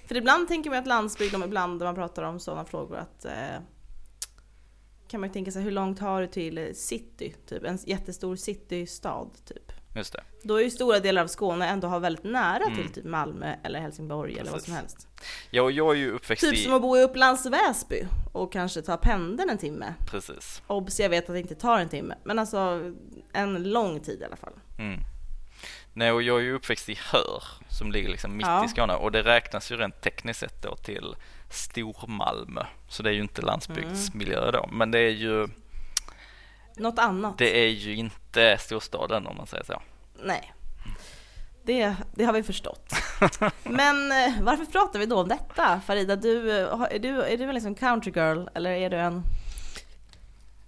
För 0.06 0.16
ibland 0.16 0.48
tänker 0.48 0.70
man 0.70 0.78
att 0.78 0.86
landsbygd, 0.86 1.34
ibland 1.34 1.78
när 1.78 1.86
man 1.86 1.94
pratar 1.94 2.22
om 2.22 2.40
sådana 2.40 2.64
frågor 2.64 2.96
att 2.96 3.24
eh, 3.24 3.32
kan 5.08 5.20
man 5.20 5.28
ju 5.28 5.32
tänka 5.32 5.52
sig 5.52 5.62
hur 5.62 5.70
långt 5.70 5.98
har 5.98 6.20
du 6.20 6.26
till 6.26 6.76
city? 6.76 7.34
Typ 7.46 7.64
en 7.64 7.78
jättestor 7.86 8.36
citystad 8.36 9.30
typ. 9.44 9.72
Just 9.94 10.12
det. 10.12 10.22
Då 10.42 10.56
är 10.56 10.62
ju 10.62 10.70
stora 10.70 11.00
delar 11.00 11.22
av 11.22 11.26
Skåne 11.26 11.68
ändå 11.68 11.88
har 11.88 12.00
väldigt 12.00 12.24
nära 12.24 12.64
mm. 12.64 12.76
till 12.76 12.92
typ 12.92 13.04
Malmö 13.04 13.56
eller 13.62 13.80
Helsingborg 13.80 14.32
Precis. 14.32 14.40
eller 14.40 14.52
vad 14.52 14.62
som 14.62 14.74
helst. 14.74 15.08
Ja, 15.50 15.62
och 15.62 15.72
jag 15.72 15.90
är 15.90 15.98
ju 15.98 16.10
uppväxt 16.10 16.44
Typ 16.44 16.54
i... 16.54 16.62
som 16.62 16.72
att 16.72 16.82
bo 16.82 16.96
i 16.96 17.02
Upplands 17.02 17.46
Väsby 17.46 18.06
och 18.32 18.52
kanske 18.52 18.82
ta 18.82 18.96
pendeln 18.96 19.50
en 19.50 19.58
timme. 19.58 19.94
Precis. 20.06 20.62
Obs, 20.66 21.00
jag 21.00 21.08
vet 21.08 21.28
att 21.28 21.34
det 21.34 21.40
inte 21.40 21.54
tar 21.54 21.78
en 21.78 21.88
timme, 21.88 22.14
men 22.24 22.38
alltså 22.38 22.92
en 23.32 23.70
lång 23.70 24.00
tid 24.00 24.20
i 24.20 24.24
alla 24.24 24.36
fall. 24.36 24.52
Mm. 24.78 25.00
Nej, 25.92 26.12
och 26.12 26.22
jag 26.22 26.38
är 26.38 26.42
ju 26.42 26.54
uppväxt 26.54 26.88
i 26.88 26.98
Hör 27.12 27.42
som 27.70 27.92
ligger 27.92 28.08
liksom 28.08 28.36
mitt 28.36 28.46
ja. 28.46 28.64
i 28.64 28.68
Skåne 28.68 28.94
och 28.94 29.12
det 29.12 29.22
räknas 29.22 29.72
ju 29.72 29.76
rent 29.76 30.00
tekniskt 30.00 30.40
sett 30.40 30.62
då 30.62 30.76
till 30.76 31.16
Stormalmö. 31.50 32.64
Så 32.88 33.02
det 33.02 33.10
är 33.10 33.14
ju 33.14 33.20
inte 33.20 33.42
landsbygdsmiljö 33.42 34.42
mm. 34.42 34.52
då, 34.52 34.68
men 34.72 34.90
det 34.90 34.98
är 34.98 35.10
ju 35.10 35.48
något 36.76 36.98
annat. 36.98 37.38
Det 37.38 37.64
är 37.64 37.68
ju 37.68 37.96
inte 37.96 38.58
storstaden 38.58 39.26
om 39.26 39.36
man 39.36 39.46
säger 39.46 39.64
så. 39.64 39.82
Nej, 40.22 40.52
det, 41.62 41.94
det 42.14 42.24
har 42.24 42.32
vi 42.32 42.42
förstått. 42.42 42.92
Men 43.62 44.12
eh, 44.12 44.42
varför 44.42 44.64
pratar 44.64 44.98
vi 44.98 45.06
då 45.06 45.20
om 45.20 45.28
detta? 45.28 45.80
Farida, 45.86 46.16
du, 46.16 46.60
eh, 46.60 46.86
är 46.90 46.98
du, 46.98 47.22
är 47.22 47.38
du 47.38 47.44
en 47.44 47.54
liksom 47.54 47.74
country 47.74 48.12
girl 48.16 48.48
eller 48.54 48.70
är 48.70 48.90
du 48.90 48.96
en 48.96 49.22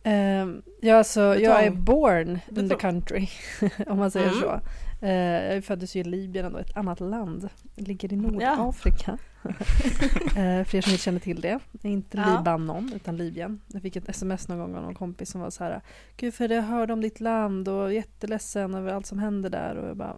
Um, 0.07 0.63
ja, 0.81 1.05
så 1.05 1.21
jag 1.21 1.65
är 1.65 1.71
born 1.71 2.39
in 2.57 2.69
the 2.69 2.75
country, 2.75 3.29
om 3.87 3.99
man 3.99 4.11
säger 4.11 4.29
mm. 4.29 4.41
så. 4.41 4.61
Uh, 5.03 5.11
jag 5.11 5.65
föddes 5.65 5.97
ju 5.97 6.00
i 6.00 6.05
Libyen, 6.05 6.45
ändå, 6.45 6.59
ett 6.59 6.76
annat 6.76 7.00
land. 7.00 7.49
Det 7.75 7.83
ligger 7.83 8.12
i 8.12 8.17
Nordafrika. 8.17 9.19
Ja. 9.43 9.49
uh, 9.50 10.65
för 10.65 10.76
er 10.76 10.81
som 10.81 10.93
inte 10.93 11.03
känner 11.03 11.21
till 11.21 11.41
det. 11.41 11.59
Inte 11.83 12.19
ja. 12.19 12.38
Libanon, 12.38 12.93
utan 12.95 13.17
Libyen. 13.17 13.61
Jag 13.67 13.83
fick 13.83 13.97
ett 13.97 14.09
sms 14.09 14.49
någon 14.49 14.59
gång 14.59 14.75
av 14.75 14.83
någon 14.83 14.95
kompis 14.95 15.31
som 15.31 15.41
var 15.41 15.50
så 15.50 15.65
här. 15.65 15.81
Gud, 16.17 16.35
för 16.35 16.49
jag 16.49 16.62
hörde 16.62 16.93
om 16.93 17.00
ditt 17.00 17.21
land 17.21 17.69
och 17.69 17.95
jätteledsen 17.95 18.75
över 18.75 18.93
allt 18.93 19.07
som 19.07 19.19
händer 19.19 19.50
där. 19.50 19.76
Och 19.76 19.88
jag 19.88 19.97
bara, 19.97 20.17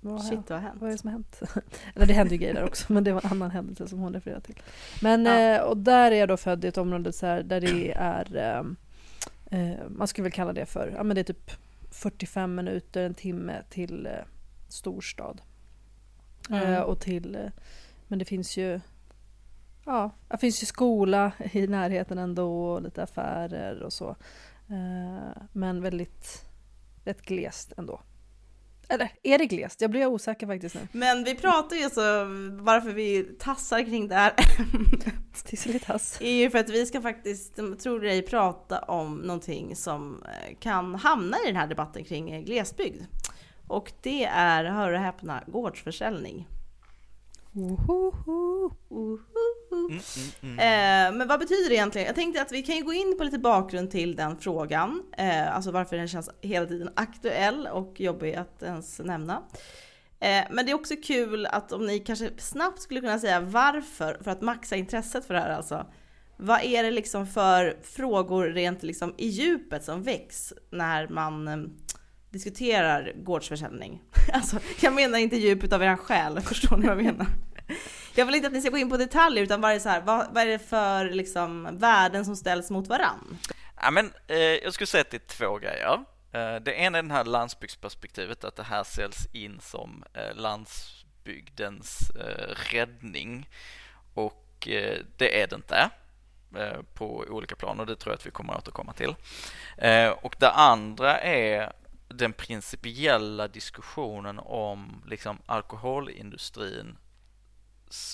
vad, 0.00 0.24
Shit, 0.24 0.50
vad 0.50 0.58
har 0.58 0.68
hänt? 0.68 0.80
Vad 0.80 0.88
är 0.88 0.92
det 0.92 0.98
som 0.98 1.08
har 1.08 1.12
hänt? 1.12 1.42
Eller 1.94 2.06
det 2.06 2.12
hände 2.12 2.34
ju 2.34 2.38
grejer 2.40 2.54
där 2.54 2.64
också, 2.64 2.92
men 2.92 3.04
det 3.04 3.12
var 3.12 3.24
en 3.24 3.32
annan 3.32 3.50
händelse 3.50 3.88
som 3.88 3.98
hon 3.98 4.12
refererade 4.12 4.44
till. 4.44 4.58
Men, 5.02 5.26
ja. 5.26 5.60
uh, 5.60 5.64
och 5.64 5.76
där 5.76 6.12
är 6.12 6.16
jag 6.16 6.28
då 6.28 6.36
född 6.36 6.64
i 6.64 6.68
ett 6.68 6.78
område 6.78 7.12
så 7.12 7.26
här, 7.26 7.42
där 7.42 7.60
det 7.60 7.92
är 7.96 8.64
Eh, 9.50 9.88
man 9.88 10.08
skulle 10.08 10.22
väl 10.22 10.32
kalla 10.32 10.52
det 10.52 10.66
för, 10.66 10.92
ja 10.96 11.02
men 11.02 11.14
det 11.14 11.20
är 11.20 11.24
typ 11.24 11.50
45 11.96 12.54
minuter, 12.54 13.02
en 13.02 13.14
timme 13.14 13.62
till 13.70 14.06
eh, 14.06 14.12
storstad. 14.68 15.42
Mm. 16.50 16.72
Eh, 16.72 16.80
och 16.80 17.00
till, 17.00 17.34
eh, 17.34 17.50
men 18.08 18.18
det 18.18 18.24
finns 18.24 18.56
ju 18.56 18.80
Ja, 19.84 20.10
det 20.28 20.38
finns 20.38 20.62
ju 20.62 20.66
skola 20.66 21.32
i 21.52 21.66
närheten 21.66 22.18
ändå 22.18 22.72
och 22.72 22.82
lite 22.82 23.02
affärer 23.02 23.82
och 23.82 23.92
så. 23.92 24.16
Eh, 24.68 25.42
men 25.52 25.82
väldigt, 25.82 26.44
rätt 27.04 27.22
glest 27.22 27.72
ändå. 27.76 28.00
Eller 28.88 29.12
är 29.22 29.38
det 29.38 29.46
glest? 29.46 29.80
Jag 29.80 29.90
blir 29.90 30.06
osäker 30.06 30.46
faktiskt 30.46 30.74
nu. 30.74 30.88
Men 30.92 31.24
vi 31.24 31.34
pratar 31.34 31.76
ju 31.76 31.90
så, 31.90 32.00
varför 32.62 32.92
vi 32.92 33.22
tassar 33.38 33.82
kring 33.82 34.08
det 34.08 34.14
här 34.14 34.34
Tisselitas. 35.44 36.18
är 36.20 36.30
ju 36.30 36.50
för 36.50 36.58
att 36.58 36.70
vi 36.70 36.86
ska 36.86 37.00
faktiskt, 37.00 37.56
tror 37.56 38.00
dig, 38.00 38.22
prata 38.22 38.78
om 38.78 39.16
någonting 39.16 39.76
som 39.76 40.22
eh, 40.22 40.56
kan 40.58 40.94
hamna 40.94 41.36
i 41.44 41.46
den 41.46 41.56
här 41.56 41.66
debatten 41.66 42.04
kring 42.04 42.30
eh, 42.30 42.40
glesbygd. 42.40 43.02
Och 43.66 43.92
det 44.02 44.24
är, 44.24 44.64
hör 44.64 44.92
och 44.92 45.00
häpna, 45.00 45.42
gårdsförsäljning. 45.46 46.48
Ohoho. 47.54 48.70
Mm, 49.72 49.86
mm, 49.90 50.00
mm. 50.42 50.58
Eh, 50.58 51.18
men 51.18 51.28
vad 51.28 51.40
betyder 51.40 51.68
det 51.68 51.74
egentligen? 51.74 52.06
Jag 52.06 52.14
tänkte 52.14 52.42
att 52.42 52.52
vi 52.52 52.62
kan 52.62 52.76
ju 52.76 52.84
gå 52.84 52.92
in 52.92 53.14
på 53.18 53.24
lite 53.24 53.38
bakgrund 53.38 53.90
till 53.90 54.16
den 54.16 54.38
frågan. 54.38 55.02
Eh, 55.18 55.56
alltså 55.56 55.70
varför 55.70 55.96
den 55.96 56.08
känns 56.08 56.30
hela 56.40 56.66
tiden 56.66 56.90
aktuell 56.96 57.66
och 57.66 58.00
jobbig 58.00 58.34
att 58.34 58.62
ens 58.62 58.98
nämna. 58.98 59.42
Eh, 60.20 60.44
men 60.50 60.66
det 60.66 60.72
är 60.72 60.74
också 60.74 60.94
kul 61.04 61.46
att 61.46 61.72
om 61.72 61.86
ni 61.86 61.98
kanske 61.98 62.30
snabbt 62.38 62.80
skulle 62.80 63.00
kunna 63.00 63.18
säga 63.18 63.40
varför, 63.40 64.18
för 64.24 64.30
att 64.30 64.40
maxa 64.40 64.76
intresset 64.76 65.26
för 65.26 65.34
det 65.34 65.40
här 65.40 65.50
alltså. 65.50 65.86
Vad 66.36 66.64
är 66.64 66.82
det 66.82 66.90
liksom 66.90 67.26
för 67.26 67.76
frågor 67.82 68.44
rent 68.44 68.82
liksom 68.82 69.14
i 69.18 69.26
djupet 69.26 69.84
som 69.84 70.02
väcks 70.02 70.52
när 70.70 71.08
man 71.08 71.48
eh, 71.48 71.56
diskuterar 72.30 73.12
gårdsförsäljning? 73.24 74.02
Alltså, 74.32 74.58
jag 74.80 74.92
menar 74.92 75.18
inte 75.18 75.36
djupet 75.36 75.72
av 75.72 75.82
er 75.82 75.96
själ, 75.96 76.40
förstår 76.40 76.76
ni 76.76 76.86
vad 76.86 76.96
jag 76.96 77.04
menar? 77.04 77.26
Jag 78.16 78.26
vill 78.26 78.34
inte 78.34 78.46
att 78.46 78.52
ni 78.52 78.60
ska 78.60 78.70
gå 78.70 78.78
in 78.78 78.90
på 78.90 78.96
detaljer 78.96 79.44
utan 79.44 79.60
bara 79.60 79.80
så 79.80 79.88
här, 79.88 80.00
vad, 80.00 80.26
vad 80.34 80.42
är 80.42 80.46
det 80.46 80.58
för 80.58 81.10
liksom 81.10 81.78
värden 81.78 82.24
som 82.24 82.36
ställs 82.36 82.70
mot 82.70 82.88
varann? 82.88 83.38
Ja, 83.82 83.90
men, 83.90 84.12
eh, 84.26 84.36
jag 84.36 84.74
skulle 84.74 84.86
säga 84.86 85.00
att 85.00 85.10
det 85.10 85.16
är 85.16 85.36
två 85.36 85.58
grejer. 85.58 86.04
Eh, 86.32 86.56
det 86.56 86.72
ena 86.72 86.98
är 86.98 87.02
det 87.02 87.14
här 87.14 87.24
landsbygdsperspektivet, 87.24 88.44
att 88.44 88.56
det 88.56 88.62
här 88.62 88.84
säljs 88.84 89.26
in 89.32 89.60
som 89.60 90.04
eh, 90.12 90.34
landsbygdens 90.34 92.10
eh, 92.10 92.54
räddning. 92.72 93.48
Och 94.14 94.68
eh, 94.68 94.98
det 95.16 95.42
är 95.42 95.46
det 95.46 95.56
inte 95.56 95.90
eh, 96.56 96.82
på 96.94 97.24
olika 97.28 97.56
plan 97.56 97.80
och 97.80 97.86
det 97.86 97.96
tror 97.96 98.12
jag 98.12 98.18
att 98.18 98.26
vi 98.26 98.30
kommer 98.30 98.52
att 98.52 98.58
återkomma 98.58 98.92
till. 98.92 99.14
Eh, 99.78 100.08
och 100.08 100.36
det 100.38 100.50
andra 100.50 101.18
är 101.20 101.72
den 102.08 102.32
principiella 102.32 103.48
diskussionen 103.48 104.38
om 104.38 105.02
liksom, 105.06 105.38
alkoholindustrin 105.46 106.96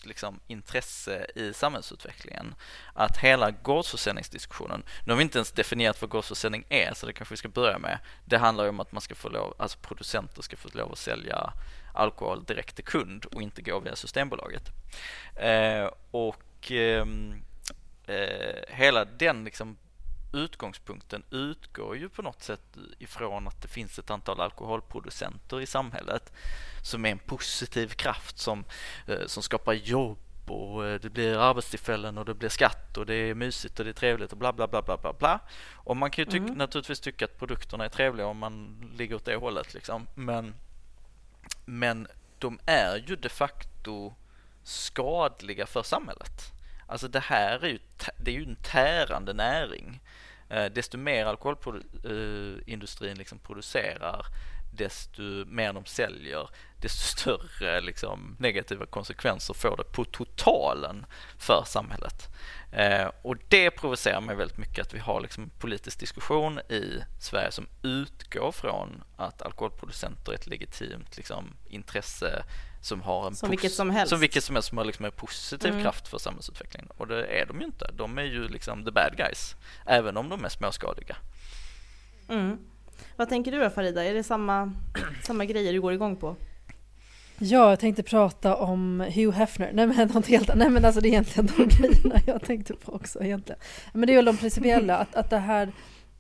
liksom, 0.05 0.41
intresse 0.47 1.27
i 1.35 1.53
samhällsutvecklingen. 1.53 2.55
Att 2.95 3.17
hela 3.17 3.51
gårdsförsäljningsdiskussionen, 3.51 4.83
nu 5.05 5.13
har 5.13 5.17
vi 5.17 5.23
inte 5.23 5.39
ens 5.39 5.53
definierat 5.53 6.01
vad 6.01 6.11
gårdsförsäljning 6.11 6.65
är 6.69 6.95
så 6.95 7.07
det 7.07 7.13
kanske 7.13 7.33
vi 7.33 7.37
ska 7.37 7.49
börja 7.49 7.79
med. 7.79 7.99
Det 8.25 8.39
handlar 8.39 8.65
ju 8.65 8.71
om 8.71 8.81
att 8.81 8.93
man 8.93 9.01
ska 9.03 9.15
få 9.15 9.29
lov, 9.29 9.55
alltså 9.59 9.79
producenter 9.79 10.43
ska 10.43 10.57
få 10.57 10.69
lov 10.73 10.93
att 10.93 10.99
sälja 10.99 11.53
alkohol 11.95 12.45
direkt 12.45 12.77
till 12.77 12.85
kund 12.85 13.25
och 13.25 13.43
inte 13.43 13.63
gå 13.63 13.81
via 13.81 13.97
Systembolaget. 13.97 14.71
Eh, 15.37 15.91
och 16.11 16.71
ehm, 16.71 17.43
eh, 18.07 18.63
hela 18.69 19.05
den 19.05 19.45
liksom 19.45 19.77
utgångspunkten 20.33 21.23
utgår 21.31 21.97
ju 21.97 22.09
på 22.09 22.23
något 22.23 22.43
sätt 22.43 22.77
ifrån 22.99 23.49
att 23.49 23.63
det 23.63 23.69
finns 23.69 23.99
ett 23.99 24.11
antal 24.11 24.41
alkoholproducenter 24.41 25.61
i 25.61 25.67
samhället 25.67 26.33
som 26.83 27.05
är 27.05 27.11
en 27.11 27.19
positiv 27.19 27.89
kraft 27.89 28.39
som, 28.39 28.65
eh, 29.07 29.27
som 29.27 29.43
skapar 29.43 29.73
jobb 29.73 30.19
och 30.47 30.87
eh, 30.87 31.01
det 31.01 31.11
blir 31.11 31.37
arbetstillfällen 31.37 32.19
och 32.19 32.25
det 32.25 32.35
blir 32.35 32.49
skatt 32.49 32.99
och 32.99 33.07
det 33.07 33.15
är 33.15 33.35
mysigt 33.35 33.79
och 33.79 33.85
det 33.85 33.91
är 33.91 33.95
trevligt 33.95 34.33
och 34.33 34.39
bla 34.39 34.53
bla 34.53 34.69
bla 34.69 34.83
bla 34.83 34.97
bla 34.97 35.13
bla. 35.13 35.41
Och 35.73 35.97
man 35.97 36.11
kan 36.11 36.25
ju 36.25 36.31
tyck, 36.31 36.41
mm. 36.41 36.55
naturligtvis 36.55 37.01
tycka 37.01 37.25
att 37.25 37.39
produkterna 37.39 37.85
är 37.85 37.89
trevliga 37.89 38.27
om 38.27 38.39
man 38.39 38.85
ligger 38.97 39.15
åt 39.17 39.25
det 39.25 39.37
hållet 39.37 39.75
liksom. 39.75 40.07
Men, 40.15 40.55
men 41.65 42.07
de 42.39 42.59
är 42.67 43.05
ju 43.07 43.17
de 43.17 43.29
facto 43.29 44.15
skadliga 44.63 45.67
för 45.67 45.83
samhället. 45.83 46.53
Alltså 46.87 47.09
det 47.09 47.21
här 47.21 47.65
är 47.65 47.69
ju, 47.69 47.79
det 48.17 48.31
är 48.31 48.35
ju 48.35 48.45
en 48.45 48.57
tärande 48.57 49.33
näring. 49.33 50.01
Eh, 50.53 50.65
desto 50.65 50.99
mer 50.99 51.27
alkoholindustrin 51.27 53.13
eh, 53.13 53.19
liksom 53.19 53.39
producerar, 53.39 54.27
desto 54.73 55.23
mer 55.47 55.73
de 55.73 55.85
säljer, 55.85 56.49
desto 56.81 56.99
större 57.19 57.81
liksom, 57.81 58.37
negativa 58.39 58.87
konsekvenser 58.87 59.55
får 59.55 59.77
det 59.77 59.85
på 59.85 60.05
totalen 60.05 61.07
för 61.39 61.65
samhället. 61.67 62.29
Eh, 62.73 63.11
och 63.23 63.37
det 63.49 63.71
provocerar 63.71 64.21
mig 64.21 64.37
väldigt 64.37 64.59
mycket 64.59 64.87
att 64.87 64.95
vi 64.95 64.99
har 64.99 65.21
liksom 65.21 65.51
politisk 65.59 66.01
diskussion 66.01 66.59
i 66.59 67.03
Sverige 67.21 67.51
som 67.51 67.69
utgår 67.83 68.53
från 68.53 69.03
att 69.17 69.43
alkoholproducenter 69.43 70.33
är 70.33 70.37
ett 70.37 70.47
legitimt 70.47 71.17
liksom, 71.17 71.57
intresse 71.69 72.45
som 72.83 73.01
har 73.01 73.27
en 73.27 73.35
som 73.35 73.51
vilket 73.51 73.73
som 73.73 73.91
helst 73.91 74.11
som 74.11 74.21
vilket 74.21 74.45
som 74.45 74.57
helst 74.57 74.69
som 74.69 74.79
har 74.79 74.85
liksom 74.85 75.05
en 75.05 75.13
positiv 75.13 75.71
mm. 75.71 75.83
kraft 75.83 76.09
för 76.09 76.19
samhällsutvecklingen 76.19 76.89
och 76.97 77.07
det 77.07 77.25
är 77.27 77.47
de 77.47 77.61
ju 77.61 77.67
inte. 77.67 77.91
De 77.97 78.19
är 78.19 78.23
ju 78.23 78.49
liksom 78.49 78.85
the 78.85 78.91
bad 78.91 79.17
guys 79.17 79.57
även 79.87 80.17
om 80.17 80.29
de 80.29 80.45
är 80.45 80.49
småskaliga. 80.49 81.17
Mm. 82.29 82.59
Vad 83.17 83.29
tänker 83.29 83.53
du 83.53 83.61
då 83.61 83.71
Farida? 83.71 84.05
Är 84.05 84.15
det 84.15 84.23
samma, 84.23 84.73
samma 85.23 85.45
grejer 85.45 85.73
du 85.73 85.81
går 85.81 85.93
igång 85.93 86.17
på? 86.17 86.37
Ja, 87.39 87.71
jag 87.71 87.81
tänkte 87.81 88.03
prata 88.03 88.57
om 88.57 89.01
Hugh 89.01 89.31
Hefner. 89.31 89.71
Nej 89.73 89.87
men 89.87 90.09
något 90.09 90.27
helt 90.27 90.55
Nej 90.55 90.71
men 90.71 90.85
alltså 90.85 91.01
det 91.01 91.09
är 91.09 91.11
egentligen 91.11 91.51
de 91.57 91.69
grejerna 91.77 92.21
jag 92.27 92.43
tänkte 92.43 92.75
på 92.75 92.93
också 92.93 93.23
egentligen. 93.23 93.61
Men 93.93 94.07
det 94.07 94.13
är 94.13 94.17
väl 94.17 94.25
de 94.25 94.37
principiella, 94.37 94.97
att, 94.97 95.15
att 95.15 95.31
det 95.31 95.39
här 95.39 95.73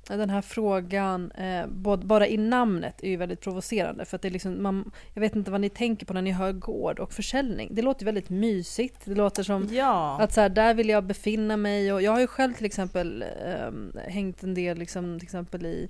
den 0.06 0.30
här 0.30 0.42
frågan, 0.42 1.30
eh, 1.30 1.66
både, 1.66 2.06
bara 2.06 2.28
i 2.28 2.36
namnet, 2.36 3.02
är 3.02 3.08
ju 3.08 3.16
väldigt 3.16 3.40
provocerande. 3.40 4.04
För 4.04 4.16
att 4.16 4.22
det 4.22 4.28
är 4.28 4.32
liksom, 4.32 4.62
man, 4.62 4.90
jag 5.14 5.20
vet 5.20 5.36
inte 5.36 5.50
vad 5.50 5.60
ni 5.60 5.68
tänker 5.68 6.06
på 6.06 6.12
när 6.14 6.22
ni 6.22 6.30
hör 6.30 6.52
gård 6.52 6.98
och 6.98 7.12
försäljning. 7.12 7.68
Det 7.72 7.82
låter 7.82 8.04
väldigt 8.04 8.30
mysigt. 8.30 9.04
Det 9.04 9.14
låter 9.14 9.42
som 9.42 9.68
ja. 9.70 10.20
att 10.20 10.32
så 10.32 10.40
här, 10.40 10.48
där 10.48 10.74
vill 10.74 10.88
jag 10.88 11.04
befinna 11.04 11.56
mig. 11.56 11.92
Och 11.92 12.02
jag 12.02 12.12
har 12.12 12.20
ju 12.20 12.26
själv 12.26 12.54
till 12.54 12.66
exempel 12.66 13.24
eh, 13.46 14.02
hängt 14.08 14.42
en 14.42 14.54
del 14.54 14.78
liksom, 14.78 15.18
till 15.18 15.26
exempel 15.26 15.66
i 15.66 15.88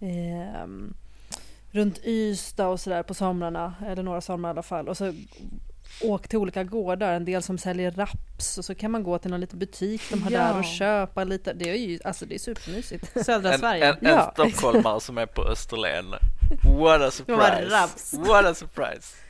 eh, 0.00 0.66
runt 1.70 2.00
Ystad 2.04 2.68
och 2.68 2.80
sådär 2.80 3.02
på 3.02 3.14
somrarna, 3.14 3.74
eller 3.86 4.02
några 4.02 4.20
somrar 4.20 4.50
i 4.50 4.50
alla 4.50 4.62
fall. 4.62 4.88
Och 4.88 4.96
så 4.96 5.12
åkt 6.00 6.30
till 6.30 6.38
olika 6.38 6.64
gårdar, 6.64 7.12
en 7.12 7.24
del 7.24 7.42
som 7.42 7.58
säljer 7.58 7.90
raps 7.90 8.58
och 8.58 8.64
så 8.64 8.74
kan 8.74 8.90
man 8.90 9.02
gå 9.02 9.18
till 9.18 9.30
någon 9.30 9.40
liten 9.40 9.58
butik 9.58 10.02
de 10.10 10.22
har 10.22 10.30
ja. 10.30 10.38
där 10.38 10.58
och 10.58 10.64
köpa 10.64 11.24
lite. 11.24 11.52
Det 11.52 11.70
är 11.70 11.74
ju 11.74 11.98
alltså 12.04 12.26
det 12.26 12.34
är 12.34 12.38
supermysigt. 12.38 13.24
Södra 13.24 13.58
Sverige. 13.58 13.84
En, 13.84 13.96
en, 14.00 14.12
ja. 14.12 14.34
en 14.36 14.50
stockholmare 14.52 15.00
som 15.00 15.18
är 15.18 15.26
på 15.26 15.44
Österlen. 15.44 16.14
What 16.78 17.00
a 17.00 17.10
surprise! 17.10 18.16
What 18.16 18.44
a 18.44 18.54
surprise! 18.54 19.23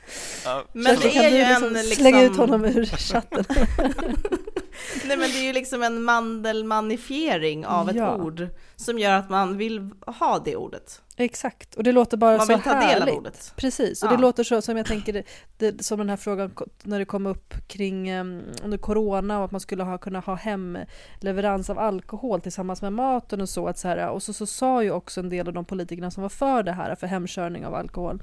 Ja. 0.44 0.64
Men 0.72 0.96
det 1.00 1.16
är 1.16 1.30
ju 1.30 1.42
en 1.42 1.72
liksom... 1.72 1.96
Slänga 1.96 2.22
ut 2.22 2.36
honom 2.36 2.64
ur 2.64 2.86
chatten. 2.86 3.44
Nej 5.04 5.16
men 5.16 5.30
det 5.30 5.38
är 5.38 5.44
ju 5.44 5.52
liksom 5.52 5.82
en 5.82 6.02
mandelmanifiering 6.02 7.66
av 7.66 7.90
ett 7.90 7.96
ja. 7.96 8.16
ord 8.16 8.48
som 8.76 8.98
gör 8.98 9.12
att 9.12 9.30
man 9.30 9.58
vill 9.58 9.90
ha 10.06 10.38
det 10.44 10.56
ordet. 10.56 11.00
Exakt, 11.16 11.74
och 11.74 11.82
det 11.82 11.92
låter 11.92 12.16
bara 12.16 12.36
man 12.36 12.46
så 12.46 12.52
härligt. 12.52 12.66
Man 12.66 12.78
vill 12.78 12.88
ta 12.88 12.98
del 12.98 13.08
av 13.08 13.18
ordet. 13.18 13.52
Precis, 13.56 14.02
och 14.02 14.08
ja. 14.08 14.16
det 14.16 14.22
låter 14.22 14.44
så 14.44 14.62
som 14.62 14.76
jag 14.76 14.86
tänker, 14.86 15.12
det, 15.12 15.24
det, 15.58 15.84
som 15.84 15.98
den 15.98 16.08
här 16.08 16.16
frågan 16.16 16.54
när 16.82 16.98
det 16.98 17.04
kom 17.04 17.26
upp 17.26 17.54
kring 17.66 18.12
um, 18.12 18.42
under 18.62 18.78
corona 18.78 19.38
och 19.38 19.44
att 19.44 19.50
man 19.50 19.60
skulle 19.60 19.82
ha, 19.82 19.98
kunna 19.98 20.20
ha 20.20 20.34
hemleverans 20.34 21.70
av 21.70 21.78
alkohol 21.78 22.40
tillsammans 22.40 22.82
med 22.82 22.92
maten 22.92 23.40
och 23.40 23.48
så. 23.48 23.68
Att 23.68 23.78
så 23.78 23.88
här, 23.88 24.08
och 24.08 24.22
så, 24.22 24.32
så 24.32 24.46
sa 24.46 24.82
ju 24.82 24.90
också 24.90 25.20
en 25.20 25.28
del 25.28 25.48
av 25.48 25.54
de 25.54 25.64
politikerna 25.64 26.10
som 26.10 26.22
var 26.22 26.30
för 26.30 26.62
det 26.62 26.72
här, 26.72 26.94
för 26.94 27.06
hemkörning 27.06 27.66
av 27.66 27.74
alkohol 27.74 28.22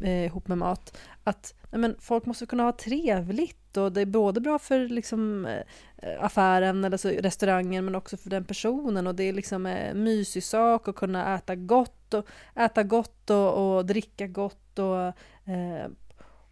eh, 0.00 0.24
ihop 0.24 0.48
med 0.48 0.58
mat, 0.58 0.96
att 1.24 1.54
nej 1.70 1.80
men, 1.80 1.96
folk 2.00 2.26
måste 2.26 2.46
kunna 2.46 2.62
ha 2.62 2.72
trevligt 2.72 3.76
och 3.76 3.92
det 3.92 4.00
är 4.00 4.06
både 4.06 4.40
bra 4.40 4.58
för 4.58 4.88
liksom, 4.88 5.46
eh, 5.46 6.24
affären 6.24 6.84
eller 6.84 6.96
så, 6.96 7.08
restaurangen 7.08 7.84
men 7.84 7.94
också 7.94 8.16
för 8.16 8.30
den 8.30 8.44
personen. 8.44 9.06
Och 9.06 9.14
det 9.14 9.24
är 9.24 9.32
liksom 9.32 9.66
en 9.66 10.04
mysig 10.04 10.44
sak 10.44 10.88
att 10.88 10.94
kunna 10.96 11.34
äta 11.34 11.54
gott 11.54 12.14
och, 12.14 12.26
äta 12.54 12.82
gott 12.82 13.30
och, 13.30 13.76
och 13.76 13.86
dricka 13.86 14.26
gott 14.26 14.78
och 14.78 15.06
eh, 15.52 15.86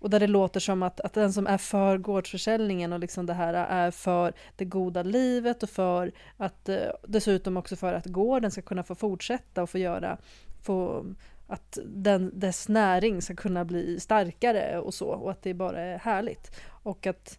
och 0.01 0.11
där 0.11 0.21
det 0.21 0.27
låter 0.27 0.61
som 0.61 0.83
att, 0.83 1.01
att 1.01 1.13
den 1.13 1.33
som 1.33 1.47
är 1.47 1.59
för 1.59 1.99
gårdsförsäljningen 1.99 2.93
och 2.93 2.99
liksom 2.99 3.27
det 3.27 3.35
här 3.35 3.55
är 3.55 3.91
för 3.91 4.33
det 4.57 4.65
goda 4.65 5.03
livet 5.03 5.63
och 5.63 5.71
för 5.71 6.13
att 6.37 6.69
eh, 6.69 6.79
dessutom 7.09 7.57
också 7.57 7.77
för 7.77 7.93
att 7.93 8.07
gården 8.07 8.51
ska 8.51 8.63
kunna 8.63 8.83
få 8.83 8.95
fortsätta 8.95 9.63
och 9.63 9.71
få 9.71 9.79
göra, 9.79 10.19
få 10.63 11.07
att 11.47 11.79
den, 11.85 12.31
dess 12.35 12.69
näring 12.69 13.23
ska 13.23 13.35
kunna 13.35 13.65
bli 13.65 14.01
starkare 14.01 14.79
och 14.79 14.95
så 14.95 15.09
och 15.09 15.31
att 15.31 15.43
det 15.43 15.55
bara 15.55 15.81
är 15.81 15.99
härligt. 15.99 16.61
Och 16.69 17.07
att 17.07 17.39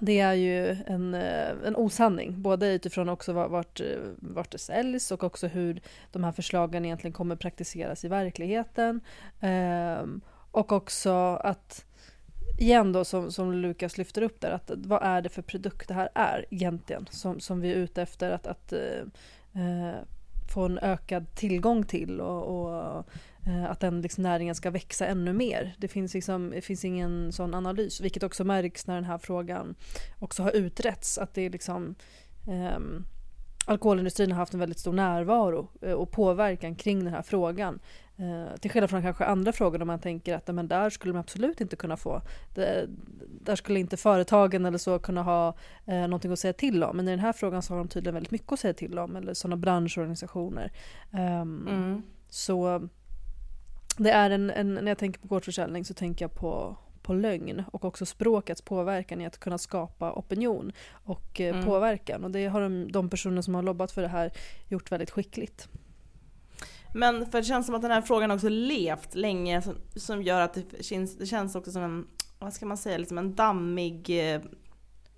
det 0.00 0.20
är 0.20 0.34
ju 0.34 0.76
en, 0.86 1.14
eh, 1.14 1.50
en 1.64 1.76
osanning, 1.76 2.42
både 2.42 2.72
utifrån 2.72 3.08
också 3.08 3.32
vart, 3.32 3.80
eh, 3.80 3.86
vart 4.16 4.50
det 4.50 4.58
säljs 4.58 5.12
och 5.12 5.24
också 5.24 5.46
hur 5.46 5.80
de 6.12 6.24
här 6.24 6.32
förslagen 6.32 6.84
egentligen 6.84 7.12
kommer 7.12 7.36
praktiseras 7.36 8.04
i 8.04 8.08
verkligheten. 8.08 9.00
Ehm, 9.40 10.20
och 10.50 10.72
också 10.72 11.10
att, 11.34 11.84
igen 12.58 12.92
då 12.92 13.04
som, 13.04 13.32
som 13.32 13.52
Lukas 13.52 13.98
lyfter 13.98 14.22
upp 14.22 14.40
där, 14.40 14.50
att 14.50 14.70
vad 14.76 15.02
är 15.02 15.22
det 15.22 15.28
för 15.28 15.42
produkt 15.42 15.88
det 15.88 15.94
här 15.94 16.08
är 16.14 16.46
egentligen 16.50 17.06
som, 17.10 17.40
som 17.40 17.60
vi 17.60 17.70
är 17.70 17.76
ute 17.76 18.02
efter 18.02 18.30
att, 18.30 18.46
att 18.46 18.72
eh, 18.72 19.00
eh 19.62 20.00
få 20.52 20.64
en 20.64 20.78
ökad 20.78 21.34
tillgång 21.34 21.84
till 21.84 22.20
och, 22.20 22.42
och 22.42 23.04
eh, 23.46 23.70
att 23.70 23.80
den 23.80 24.00
liksom 24.00 24.22
näringen 24.22 24.54
ska 24.54 24.70
växa 24.70 25.06
ännu 25.06 25.32
mer. 25.32 25.74
Det 25.78 25.88
finns, 25.88 26.14
liksom, 26.14 26.50
det 26.50 26.60
finns 26.60 26.84
ingen 26.84 27.32
sån 27.32 27.54
analys, 27.54 28.00
vilket 28.00 28.22
också 28.22 28.44
märks 28.44 28.86
när 28.86 28.94
den 28.94 29.04
här 29.04 29.18
frågan 29.18 29.74
också 30.18 30.42
har 30.42 30.56
utretts. 30.56 31.18
Att 31.18 31.34
det 31.34 31.42
är 31.42 31.50
liksom 31.50 31.94
um, 32.76 33.06
alkoholindustrin 33.66 34.32
har 34.32 34.38
haft 34.38 34.54
en 34.54 34.60
väldigt 34.60 34.78
stor 34.78 34.92
närvaro 34.92 35.68
eh, 35.82 35.92
och 35.92 36.10
påverkan 36.10 36.74
kring 36.74 37.04
den 37.04 37.14
här 37.14 37.22
frågan. 37.22 37.80
Eh, 38.20 38.56
till 38.56 38.70
skillnad 38.70 38.90
från 38.90 39.02
kanske 39.02 39.24
andra 39.24 39.52
frågor 39.52 39.78
där 39.78 39.84
man 39.84 39.98
tänker 39.98 40.34
att 40.34 40.54
men 40.54 40.68
där 40.68 40.90
skulle 40.90 41.12
man 41.12 41.20
absolut 41.20 41.60
inte 41.60 41.76
kunna 41.76 41.96
få, 41.96 42.22
det, 42.54 42.86
där 43.40 43.56
skulle 43.56 43.80
inte 43.80 43.96
företagen 43.96 44.66
eller 44.66 44.78
så 44.78 44.98
kunna 44.98 45.22
ha 45.22 45.54
eh, 45.86 46.00
någonting 46.00 46.32
att 46.32 46.38
säga 46.38 46.52
till 46.52 46.84
om. 46.84 46.96
Men 46.96 47.08
i 47.08 47.10
den 47.10 47.20
här 47.20 47.32
frågan 47.32 47.62
så 47.62 47.72
har 47.72 47.78
de 47.78 47.88
tydligen 47.88 48.14
väldigt 48.14 48.30
mycket 48.30 48.52
att 48.52 48.60
säga 48.60 48.74
till 48.74 48.98
om, 48.98 49.16
eller 49.16 49.34
sådana 49.34 49.56
branschorganisationer. 49.56 50.72
Um, 51.12 51.68
mm. 51.68 52.02
Så 52.28 52.88
det 53.98 54.10
är 54.10 54.30
en, 54.30 54.50
en, 54.50 54.74
när 54.74 54.88
jag 54.88 54.98
tänker 54.98 55.20
på 55.20 55.28
gårdsförsäljning 55.28 55.84
så 55.84 55.94
tänker 55.94 56.24
jag 56.24 56.34
på, 56.34 56.76
på 57.02 57.12
lögn 57.12 57.64
och 57.72 57.84
också 57.84 58.06
språkets 58.06 58.62
påverkan 58.62 59.20
i 59.20 59.26
att 59.26 59.38
kunna 59.38 59.58
skapa 59.58 60.12
opinion 60.12 60.72
och 60.92 61.40
eh, 61.40 61.54
mm. 61.54 61.66
påverkan. 61.66 62.24
Och 62.24 62.30
det 62.30 62.46
har 62.46 62.60
de, 62.60 62.92
de 62.92 63.08
personer 63.08 63.42
som 63.42 63.54
har 63.54 63.62
lobbat 63.62 63.92
för 63.92 64.02
det 64.02 64.08
här 64.08 64.32
gjort 64.68 64.92
väldigt 64.92 65.10
skickligt. 65.10 65.68
Men 66.94 67.30
för 67.30 67.38
det 67.38 67.44
känns 67.44 67.66
som 67.66 67.74
att 67.74 67.82
den 67.82 67.90
här 67.90 68.02
frågan 68.02 68.30
också 68.30 68.48
levt 68.48 69.14
länge 69.14 69.62
som, 69.62 69.76
som 69.96 70.22
gör 70.22 70.40
att 70.40 70.54
det 70.54 70.84
känns, 70.84 71.16
det 71.16 71.26
känns 71.26 71.54
också 71.54 71.72
som 71.72 71.82
en, 71.82 72.06
vad 72.38 72.52
ska 72.52 72.66
man 72.66 72.76
säga, 72.76 72.98
liksom 72.98 73.18
en 73.18 73.34
dammig 73.34 74.32
eh, 74.34 74.40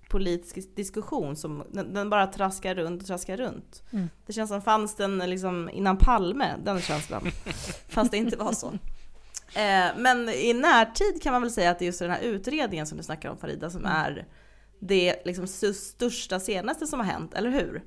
politisk 0.09 0.75
diskussion 0.75 1.35
som 1.35 1.63
den, 1.71 1.93
den, 1.93 2.09
bara 2.09 2.27
traskar 2.27 2.75
runt 2.75 3.01
och 3.01 3.07
traskar 3.07 3.37
runt. 3.37 3.83
Mm. 3.91 4.09
Det 4.25 4.33
känns 4.33 4.49
som 4.49 4.61
fanns 4.61 4.95
den 4.95 5.17
liksom 5.17 5.69
innan 5.69 5.97
Palme, 5.97 6.55
den 6.63 6.81
känslan. 6.81 7.23
Fast 7.87 8.11
det 8.11 8.17
inte 8.17 8.37
var 8.37 8.53
så. 8.53 8.67
Eh, 9.55 9.97
men 9.97 10.29
i 10.29 10.53
närtid 10.53 11.21
kan 11.23 11.33
man 11.33 11.41
väl 11.41 11.51
säga 11.51 11.71
att 11.71 11.79
det 11.79 11.85
är 11.85 11.87
just 11.87 11.99
den 11.99 12.11
här 12.11 12.21
utredningen 12.21 12.87
som 12.87 12.97
du 12.97 13.03
snackar 13.03 13.29
om 13.29 13.37
Farida 13.37 13.69
som 13.69 13.85
mm. 13.85 13.91
är 13.91 14.27
det 14.79 15.25
liksom 15.25 15.47
största 15.73 16.39
senaste 16.39 16.87
som 16.87 16.99
har 16.99 17.07
hänt, 17.07 17.33
eller 17.33 17.49
hur? 17.49 17.83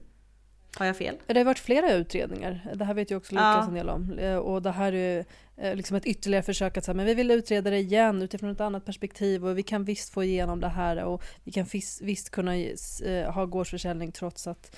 Har 0.78 0.86
jag 0.86 0.96
fel? 0.96 1.16
Det 1.26 1.38
har 1.38 1.44
varit 1.44 1.58
flera 1.58 1.92
utredningar. 1.92 2.72
Det 2.74 2.84
här 2.84 2.94
vet 2.94 3.10
ju 3.10 3.16
också 3.16 3.34
Lukas 3.34 3.56
ja. 3.56 3.68
en 3.68 3.74
del 3.74 3.88
om. 3.88 4.18
Eh, 4.18 4.36
och 4.36 4.62
det 4.62 4.70
här 4.70 4.92
är 4.92 5.24
eh, 5.56 5.74
liksom 5.74 5.96
ett 5.96 6.06
ytterligare 6.06 6.42
försök 6.42 6.76
att 6.76 6.84
säga, 6.84 6.94
men 6.94 7.06
vi 7.06 7.14
vill 7.14 7.30
utreda 7.30 7.70
det 7.70 7.78
igen 7.78 8.22
utifrån 8.22 8.50
ett 8.50 8.60
annat 8.60 8.84
perspektiv 8.84 9.46
och 9.46 9.58
vi 9.58 9.62
kan 9.62 9.84
visst 9.84 10.12
få 10.12 10.24
igenom 10.24 10.60
det 10.60 10.68
här 10.68 11.04
och 11.04 11.22
vi 11.44 11.52
kan 11.52 11.64
visst, 11.64 12.02
visst 12.02 12.30
kunna 12.30 12.56
eh, 12.56 13.32
ha 13.32 13.44
gårdsförsäljning 13.44 14.12
trots 14.12 14.46
att 14.46 14.76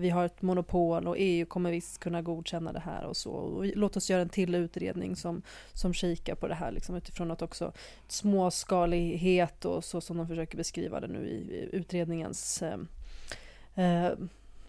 vi 0.00 0.10
har 0.10 0.24
ett 0.24 0.42
monopol 0.42 1.08
och 1.08 1.16
EU 1.18 1.46
kommer 1.46 1.70
visst 1.70 1.98
kunna 1.98 2.22
godkänna 2.22 2.72
det 2.72 2.80
här 2.80 3.04
och 3.04 3.16
så. 3.16 3.30
Och 3.30 3.66
låt 3.66 3.96
oss 3.96 4.10
göra 4.10 4.22
en 4.22 4.28
till 4.28 4.54
utredning 4.54 5.16
som, 5.16 5.42
som 5.72 5.94
kikar 5.94 6.34
på 6.34 6.48
det 6.48 6.54
här 6.54 6.72
liksom 6.72 6.96
utifrån 6.96 7.30
att 7.30 7.42
också 7.42 7.72
småskalighet 8.08 9.64
och 9.64 9.84
så 9.84 10.00
som 10.00 10.16
de 10.16 10.28
försöker 10.28 10.56
beskriva 10.56 11.00
det 11.00 11.06
nu 11.06 11.26
i 11.26 11.68
utredningens 11.72 12.62
eh, 12.62 14.12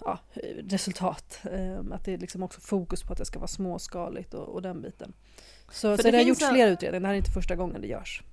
ja, 0.06 0.20
resultat. 0.58 1.40
Ehm, 1.52 1.92
att 1.92 2.06
det 2.06 2.14
är 2.14 2.18
liksom 2.18 2.44
också 2.44 2.62
fokus 2.62 3.04
på 3.04 3.14
att 3.14 3.20
det 3.20 3.26
ska 3.26 3.40
vara 3.40 3.48
småskaligt 3.48 4.34
och, 4.34 4.48
och 4.48 4.62
den 4.62 4.82
biten. 4.82 5.14
Så, 5.72 5.98
så 5.98 6.04
det, 6.04 6.12
det 6.12 6.18
har 6.18 6.24
gjorts 6.24 6.42
en... 6.42 6.54
flera 6.54 6.70
utredningar, 6.70 7.02
det 7.02 7.08
här 7.08 7.14
är 7.14 7.18
inte 7.18 7.32
första 7.32 7.56
gången 7.56 7.82
det 7.82 7.88
görs. 7.88 8.24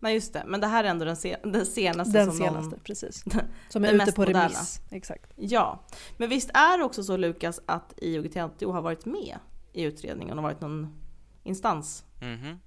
Nej 0.00 0.14
just 0.14 0.32
det, 0.32 0.42
men 0.46 0.60
det 0.60 0.66
här 0.66 0.84
är 0.84 0.88
ändå 0.88 1.04
den, 1.04 1.16
se 1.16 1.36
den 1.42 1.66
senaste 1.66 2.18
den 2.18 2.26
som 2.26 2.36
senaste, 2.36 2.70
någon... 2.70 2.80
precis. 2.84 3.24
Som 3.68 3.84
är 3.84 3.92
ute 3.92 4.12
på 4.12 4.20
moderna. 4.20 4.44
remiss. 4.44 4.80
Exakt. 4.90 5.32
Ja, 5.36 5.84
men 6.16 6.28
visst 6.28 6.50
är 6.54 6.78
det 6.78 6.84
också 6.84 7.02
så 7.04 7.16
Lukas 7.16 7.60
att 7.66 7.94
IOGT-NTO 7.96 8.72
har 8.72 8.82
varit 8.82 9.04
med 9.04 9.38
i 9.72 9.82
utredningen 9.82 10.38
och 10.38 10.42
varit 10.42 10.60
någon 10.60 11.02
instans? 11.42 12.04
Mm 12.20 12.38
-hmm. 12.38 12.58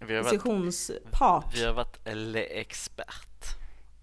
Vi 0.00 0.14
har 0.14 0.22
varit, 0.22 0.30
Vi 1.54 1.64
har 1.64 1.74
varit 1.74 1.98
expert. 2.50 3.27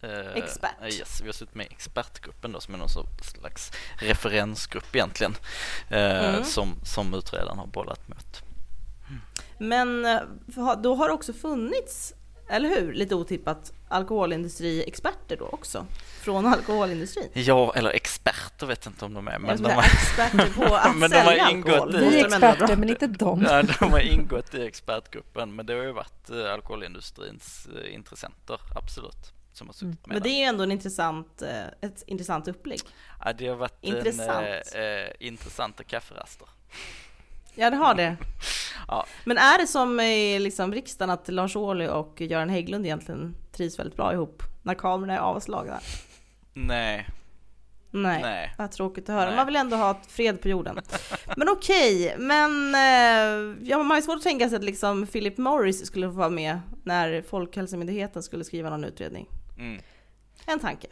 Eh, 0.01 0.35
Expert. 0.35 0.71
Yes, 0.83 1.21
vi 1.21 1.25
har 1.25 1.33
suttit 1.33 1.55
med 1.55 1.65
i 1.65 1.69
expertgruppen 1.71 2.51
då, 2.51 2.59
som 2.59 2.73
är 2.73 2.77
någon 2.77 2.89
slags 3.21 3.71
referensgrupp 3.97 4.95
egentligen. 4.95 5.35
Eh, 5.89 6.29
mm. 6.29 6.43
som, 6.43 6.75
som 6.83 7.13
utredaren 7.13 7.57
har 7.57 7.67
bollat 7.67 8.07
mot. 8.07 8.43
Mm. 9.07 9.21
Men 9.57 10.05
eh, 10.05 10.21
då 10.77 10.95
har 10.95 11.07
det 11.07 11.13
också 11.13 11.33
funnits, 11.33 12.13
eller 12.49 12.69
hur, 12.69 12.93
lite 12.93 13.15
otippat 13.15 13.73
alkoholindustriexperter 13.89 15.37
då 15.37 15.45
också? 15.45 15.85
Från 16.21 16.45
alkoholindustrin? 16.45 17.29
Ja, 17.33 17.73
eller 17.75 17.89
experter 17.89 18.67
vet 18.67 18.85
jag 18.85 18.91
inte 18.91 19.05
om 19.05 19.13
de 19.13 19.27
är. 19.27 19.39
Men 19.39 19.63
de 19.63 19.71
har, 19.71 19.83
experter 19.83 20.53
på 20.55 20.75
att 20.75 20.95
men 20.95 21.09
de 21.09 21.17
har 21.17 21.51
ingått 21.51 21.93
I, 21.93 21.97
vi 21.97 22.19
är 22.19 22.25
experter, 22.25 22.75
men 22.75 22.89
inte 22.89 23.07
de. 23.07 23.41
Ja, 23.49 23.63
de 23.79 23.91
har 23.91 23.99
ingått 23.99 24.53
i 24.53 24.65
expertgruppen, 24.65 25.55
men 25.55 25.65
det 25.65 25.73
har 25.73 25.83
ju 25.83 25.91
varit 25.91 26.29
alkoholindustrins 26.29 27.67
intressenter, 27.91 28.59
absolut 28.75 29.34
som 29.57 29.67
har 29.67 29.73
suttit 29.73 30.05
mm. 30.05 30.13
Men 30.13 30.21
det 30.21 30.29
är 30.29 30.39
ju 30.39 30.43
ändå 30.43 30.63
en 30.63 30.71
intressant, 30.71 31.41
eh, 31.41 31.65
ett 31.81 32.03
intressant 32.07 32.47
upplägg. 32.47 32.81
Ja, 33.25 33.33
det 33.33 33.47
har 33.47 33.55
varit 33.55 33.77
Intressant. 33.81 34.47
En, 34.75 35.03
äh, 35.03 35.09
intressanta 35.19 35.83
kafferaster. 35.83 36.47
Ja, 37.57 37.69
det 37.69 37.75
har 37.75 37.95
det. 37.95 38.17
ja. 38.87 39.05
Men 39.25 39.37
är 39.37 39.57
det 39.57 39.67
som 39.67 39.99
i 39.99 40.39
liksom 40.39 40.73
riksdagen 40.73 41.09
att 41.09 41.27
Lars 41.27 41.55
Ohly 41.55 41.87
och 41.87 42.21
Göran 42.21 42.49
Hägglund 42.49 42.85
egentligen 42.85 43.35
trivs 43.51 43.79
väldigt 43.79 43.95
bra 43.95 44.13
ihop 44.13 44.43
när 44.63 44.73
kamerorna 44.73 45.13
är 45.13 45.19
avslagna? 45.19 45.79
Nej. 46.53 47.07
Nej, 47.91 48.21
Nej. 48.21 48.53
vad 48.57 48.71
tråkigt 48.71 49.09
att 49.09 49.15
höra. 49.15 49.25
Nej. 49.25 49.35
Man 49.35 49.45
vill 49.45 49.55
ändå 49.55 49.75
ha 49.77 49.99
fred 50.07 50.41
på 50.41 50.47
jorden. 50.47 50.79
Men 51.37 51.49
okej, 51.49 52.05
okay, 52.05 52.17
men 52.17 52.75
eh, 52.75 53.57
ja, 53.69 53.77
man 53.77 53.89
har 53.89 53.95
ju 53.95 54.01
svårt 54.01 54.17
att 54.17 54.23
tänka 54.23 54.49
sig 54.49 54.55
att 54.55 54.63
liksom 54.63 55.07
Philip 55.07 55.37
Morris 55.37 55.85
skulle 55.85 56.07
få 56.07 56.13
vara 56.13 56.29
med 56.29 56.59
när 56.83 57.21
Folkhälsomyndigheten 57.21 58.23
skulle 58.23 58.43
skriva 58.43 58.69
någon 58.69 58.83
utredning. 58.83 59.27
Mm. 59.57 59.81
En 60.45 60.59
tanke. 60.59 60.87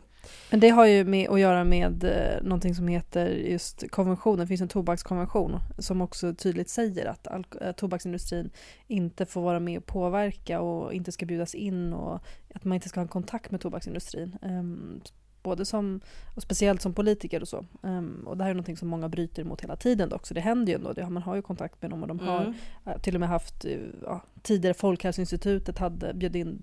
Men 0.52 0.60
det 0.60 0.70
har 0.70 0.86
ju 0.86 1.04
med 1.04 1.30
att 1.30 1.40
göra 1.40 1.64
med 1.64 2.04
eh, 2.04 2.44
någonting 2.44 2.76
som 2.76 2.88
heter 2.88 3.28
just 3.28 3.92
konventionen. 3.92 4.40
Det 4.40 4.48
finns 4.48 4.62
en 4.62 4.68
tobakskonvention 4.68 5.60
som 5.80 6.02
också 6.02 6.34
tydligt 6.34 6.70
säger 6.70 7.06
att 7.06 7.28
eh, 7.62 7.72
tobaksindustrin 7.72 8.50
inte 8.88 9.26
får 9.26 9.42
vara 9.42 9.60
med 9.60 9.78
och 9.78 9.86
påverka 9.86 10.62
och 10.62 10.94
inte 10.94 11.12
ska 11.12 11.26
bjudas 11.26 11.56
in 11.56 11.94
och 11.94 12.20
att 12.56 12.64
man 12.64 12.76
inte 12.76 12.90
ska 12.90 13.00
ha 13.00 13.08
kontakt 13.08 13.52
med 13.52 13.62
tobaksindustrin. 13.62 14.38
Um, 14.42 15.02
både 15.44 15.66
som, 15.66 16.02
och 16.36 16.42
speciellt 16.42 16.82
som 16.82 16.94
politiker 16.94 17.42
och 17.42 17.48
så. 17.48 17.66
Um, 17.82 18.24
och 18.28 18.38
det 18.38 18.44
här 18.44 18.52
är 18.52 18.54
någonting 18.54 18.78
som 18.78 18.88
många 18.88 19.10
bryter 19.10 19.42
emot 19.42 19.62
hela 19.62 19.76
tiden 19.76 20.10
dock, 20.10 20.28
så 20.28 20.34
det 20.34 20.42
händer 20.42 20.74
ju 20.74 20.76
ändå. 20.76 20.94
Det, 20.94 21.10
man 21.10 21.24
har 21.24 21.36
ju 21.36 21.42
kontakt 21.42 21.82
med 21.82 21.92
dem 21.92 22.02
och 22.02 22.08
de 22.08 22.20
har 22.20 22.42
mm. 22.42 22.54
uh, 22.88 22.98
till 23.02 23.16
och 23.16 23.20
med 23.20 23.30
haft, 23.30 23.66
uh, 23.66 23.80
ja, 24.04 24.22
tidigare 24.42 24.74
Folkhälsoinstitutet 24.74 25.78
hade 25.78 26.14
bjudit 26.14 26.36
in 26.36 26.62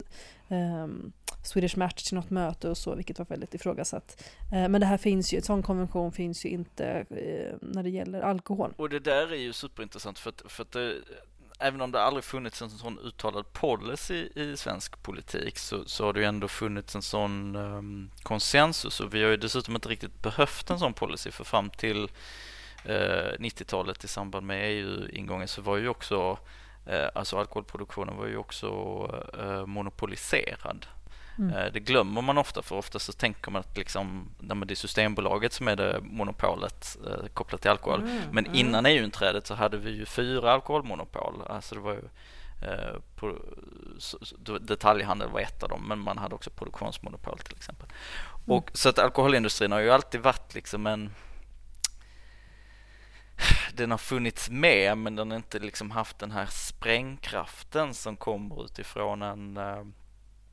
um, 0.49 1.13
Swedish 1.45 1.79
Match 1.79 2.03
till 2.03 2.15
något 2.15 2.31
möte 2.31 2.69
och 2.69 2.77
så, 2.77 2.95
vilket 2.95 3.19
var 3.19 3.27
väldigt 3.27 3.55
ifrågasatt. 3.55 4.25
Uh, 4.53 4.69
men 4.69 4.81
det 4.81 4.87
här 4.87 4.99
finns 4.99 5.33
ju, 5.33 5.37
en 5.37 5.43
sån 5.43 5.63
konvention 5.63 6.13
finns 6.13 6.45
ju 6.45 6.49
inte 6.49 7.05
när 7.61 7.83
det 7.83 7.91
gäller 7.91 8.21
alkohol. 8.21 8.75
Och 8.77 8.89
det 8.89 9.01
där 9.01 9.33
är 9.33 9.37
ju 9.37 9.53
superintressant 9.53 10.19
för 10.19 10.31
att, 10.31 10.43
för 10.53 10.63
att 10.63 10.73
det, 10.73 10.95
även 11.61 11.81
om 11.81 11.93
det 11.93 12.03
aldrig 12.03 12.25
funnits 12.25 12.63
en 12.63 12.71
sån 12.71 12.99
uttalad 12.99 13.53
policy 13.53 14.29
i 14.35 14.57
svensk 14.57 15.03
politik 15.03 15.59
så, 15.59 15.85
så 15.85 16.05
har 16.05 16.13
det 16.13 16.21
ju 16.21 16.27
ändå 16.27 16.49
funnits 16.49 16.95
en 16.95 17.03
sån 17.03 17.57
um, 17.57 18.11
konsensus 18.23 19.01
och 19.01 19.15
vi 19.15 19.23
har 19.23 19.31
ju 19.31 19.37
dessutom 19.37 19.75
inte 19.75 19.89
riktigt 19.89 20.23
behövt 20.23 20.71
en 20.71 20.79
sån 20.79 20.95
policy 20.95 21.31
för 21.31 21.45
fram 21.45 21.71
till 21.71 22.09
eh, 22.85 22.95
uh, 22.95 23.39
90-talet 23.39 24.05
i 24.05 24.09
samband 24.09 24.47
med 24.47 24.71
EU-ingången 24.71 25.49
så 25.49 25.63
var 25.63 25.77
ju 25.77 25.89
också 25.89 26.39
uh, 26.89 27.09
alltså 27.15 27.39
alkoholproduktionen 27.39 28.17
var 28.17 28.27
ju 28.27 28.37
också 28.37 28.69
uh, 29.39 29.67
monopoliserad. 29.67 30.87
Mm. 31.41 31.57
Eh, 31.57 31.73
det 31.73 31.81
glömmer 31.81 32.23
man 32.23 32.39
ofta 32.39 32.63
för 32.63 32.77
ofta 32.77 32.99
så 32.99 33.13
tänker 33.13 33.51
man 33.51 33.61
att 33.61 33.77
liksom, 33.77 34.29
det 34.39 34.73
är 34.73 34.75
Systembolaget 34.75 35.53
som 35.53 35.69
är 35.69 35.77
det 35.77 36.01
monopolet 36.03 36.97
eh, 37.07 37.27
kopplat 37.35 37.61
till 37.61 37.71
alkohol. 37.71 38.01
Mm. 38.01 38.23
Men 38.33 38.47
mm. 38.47 38.59
innan 38.59 38.87
EU-inträdet 38.87 39.47
så 39.47 39.55
hade 39.55 39.77
vi 39.77 39.91
ju 39.91 40.05
fyra 40.05 40.53
alkoholmonopol. 40.53 41.43
Alltså 41.47 41.75
det 41.75 41.81
var 41.81 41.93
ju, 41.93 42.05
eh, 42.69 42.95
på, 43.17 43.37
detaljhandel 44.61 45.29
var 45.29 45.41
ett 45.41 45.63
av 45.63 45.69
dem 45.69 45.89
men 45.89 45.99
man 45.99 46.19
hade 46.19 46.35
också 46.35 46.51
produktionsmonopol 46.51 47.39
till 47.39 47.57
exempel. 47.57 47.87
Mm. 47.87 48.59
Och, 48.59 48.71
så 48.75 48.89
att 48.89 48.99
alkoholindustrin 48.99 49.73
har 49.73 49.81
ju 49.81 49.91
alltid 49.91 50.21
varit 50.21 50.55
liksom 50.55 50.87
en 50.87 51.11
den 53.73 53.91
har 53.91 53.99
funnits 53.99 54.51
med 54.51 54.99
men 54.99 55.17
den 55.17 55.31
har 55.31 55.37
inte 55.37 55.59
liksom 55.59 55.91
haft 55.91 56.19
den 56.19 56.31
här 56.31 56.47
sprängkraften 56.47 57.95
som 57.95 58.17
kommer 58.17 58.65
utifrån 58.65 59.23
en 59.23 59.59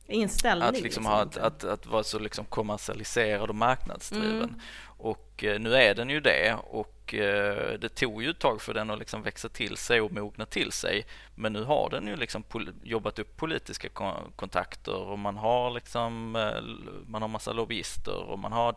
inställning. 0.07 0.67
Att, 0.67 0.73
liksom 0.73 0.83
liksom, 0.83 1.05
ha, 1.05 1.21
att, 1.21 1.37
att, 1.37 1.63
att, 1.63 1.85
vara 1.85 2.03
så 2.03 2.19
liksom 2.19 2.45
kommersialiserad 2.45 3.49
och 3.49 3.55
marknadsdriven. 3.55 4.43
Mm. 4.43 4.59
Och 4.99 5.43
eh, 5.43 5.59
nu 5.59 5.75
är 5.75 5.95
den 5.95 6.09
ju 6.09 6.19
det 6.19 6.55
och 6.63 7.13
eh, 7.13 7.79
det 7.79 7.89
tog 7.89 8.23
ju 8.23 8.29
ett 8.29 8.39
tag 8.39 8.61
för 8.61 8.73
den 8.73 8.89
att 8.89 8.99
liksom 8.99 9.21
växa 9.21 9.49
till 9.49 9.77
sig 9.77 10.01
och 10.01 10.11
mogna 10.11 10.45
till 10.45 10.71
sig. 10.71 11.05
Men 11.35 11.53
nu 11.53 11.63
har 11.63 11.89
den 11.89 12.07
ju 12.07 12.15
liksom 12.15 12.43
jobbat 12.83 13.19
upp 13.19 13.37
politiska 13.37 13.89
kontakter 14.35 14.95
och 14.95 15.19
man 15.19 15.37
har 15.37 15.71
liksom 15.71 16.35
eh, 16.35 16.61
man 17.07 17.21
har 17.21 17.29
massa 17.29 17.53
lobbyister 17.53 18.23
och 18.23 18.39
man 18.39 18.51
har 18.51 18.75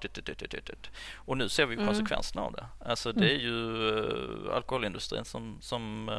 och 1.14 1.38
nu 1.38 1.48
ser 1.48 1.66
vi 1.66 1.74
mm. 1.74 1.86
konsekvenserna 1.86 2.42
av 2.42 2.52
det. 2.52 2.66
Alltså 2.84 3.12
det 3.12 3.24
mm. 3.24 3.36
är 3.36 3.42
ju 3.42 4.52
alkoholindustrin 4.52 5.24
som, 5.24 5.58
som 5.60 6.10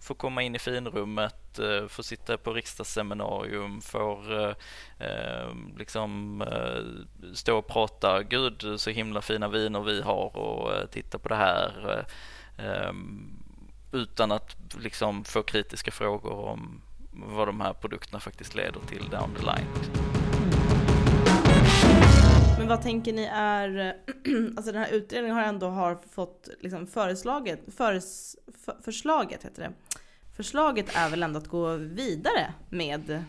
får 0.00 0.14
komma 0.14 0.42
in 0.42 0.54
i 0.54 0.58
finrummet, 0.58 1.58
eh, 1.58 1.86
får 1.88 2.02
sitta 2.02 2.36
på 2.36 2.52
riksdagsseminarium, 2.52 3.80
får 3.80 4.40
eh, 4.40 4.54
eh 4.98 5.48
liksom 5.78 6.42
eh, 6.42 7.06
stå 7.34 7.58
och 7.58 7.66
prata. 7.66 8.22
Gud, 8.22 8.64
så 8.76 8.90
himla 8.90 9.22
fina 9.22 9.48
viner 9.48 9.80
vi 9.80 10.02
har 10.02 10.36
och 10.36 10.90
titta 10.90 11.18
på 11.18 11.28
det 11.28 11.36
här. 11.36 12.06
Utan 13.92 14.32
att 14.32 14.56
liksom 14.78 15.24
få 15.24 15.42
kritiska 15.42 15.90
frågor 15.90 16.32
om 16.32 16.82
vad 17.12 17.48
de 17.48 17.60
här 17.60 17.72
produkterna 17.72 18.20
faktiskt 18.20 18.54
leder 18.54 18.80
till 18.80 19.08
down 19.08 19.34
the 19.34 19.42
line. 19.42 20.15
Men 22.58 22.68
vad 22.68 22.82
tänker 22.82 23.12
ni 23.12 23.28
är, 23.32 23.96
alltså 24.56 24.72
den 24.72 24.82
här 24.82 24.92
utredningen 24.92 25.36
har 25.36 25.42
ändå 25.42 25.68
har 25.68 25.98
fått 26.14 26.48
liksom 26.60 26.86
föreslaget, 26.86 27.60
föres, 27.76 28.36
för, 28.64 28.76
förslaget 28.84 29.44
heter 29.44 29.62
det. 29.62 29.72
Förslaget 30.36 30.96
är 30.96 31.10
väl 31.10 31.22
ändå 31.22 31.38
att 31.38 31.48
gå 31.48 31.76
vidare 31.76 32.52
med 32.70 33.24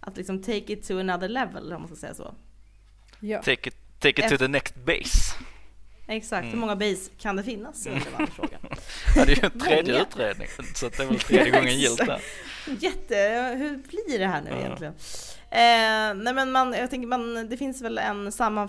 att 0.00 0.16
liksom 0.16 0.42
take 0.42 0.72
it 0.72 0.88
to 0.88 0.98
another 0.98 1.28
level 1.28 1.72
om 1.72 1.82
man 1.82 1.88
ska 1.88 1.96
säga 1.96 2.14
så. 2.14 2.34
Ja. 3.20 3.42
Take 3.42 3.68
it, 3.68 3.76
take 3.98 4.24
it 4.24 4.30
to 4.30 4.36
the 4.36 4.48
next 4.48 4.74
base. 4.74 5.34
Exakt, 6.08 6.42
mm. 6.42 6.50
hur 6.50 6.58
många 6.58 6.76
base 6.76 7.10
kan 7.18 7.36
det 7.36 7.42
finnas? 7.42 7.86
Mm. 7.86 8.00
Det 8.18 8.26
frågan. 8.26 8.60
ja, 9.16 9.24
det 9.24 9.32
är 9.32 9.36
ju 9.36 9.42
en 9.42 9.58
tredje 9.58 10.02
utredning, 10.02 10.48
så 10.74 10.88
det 10.88 11.00
är 11.00 11.06
väl 11.06 11.18
tredje 11.18 11.50
gången 11.50 11.78
gillt 11.78 12.06
där. 12.06 12.20
Jätte, 12.80 13.16
hur 13.58 13.76
blir 13.76 14.18
det 14.18 14.26
här 14.26 14.42
nu 14.42 14.50
ja. 14.50 14.56
egentligen? 14.56 14.94
Eh, 15.50 16.24
nej 16.24 16.34
men 16.34 16.52
man, 16.52 16.72
jag 16.72 16.90
tänker 16.90 17.08
man, 17.08 17.48
det 17.48 17.56
finns 17.56 17.82
väl 17.82 17.98
en 17.98 18.32
samma, 18.32 18.68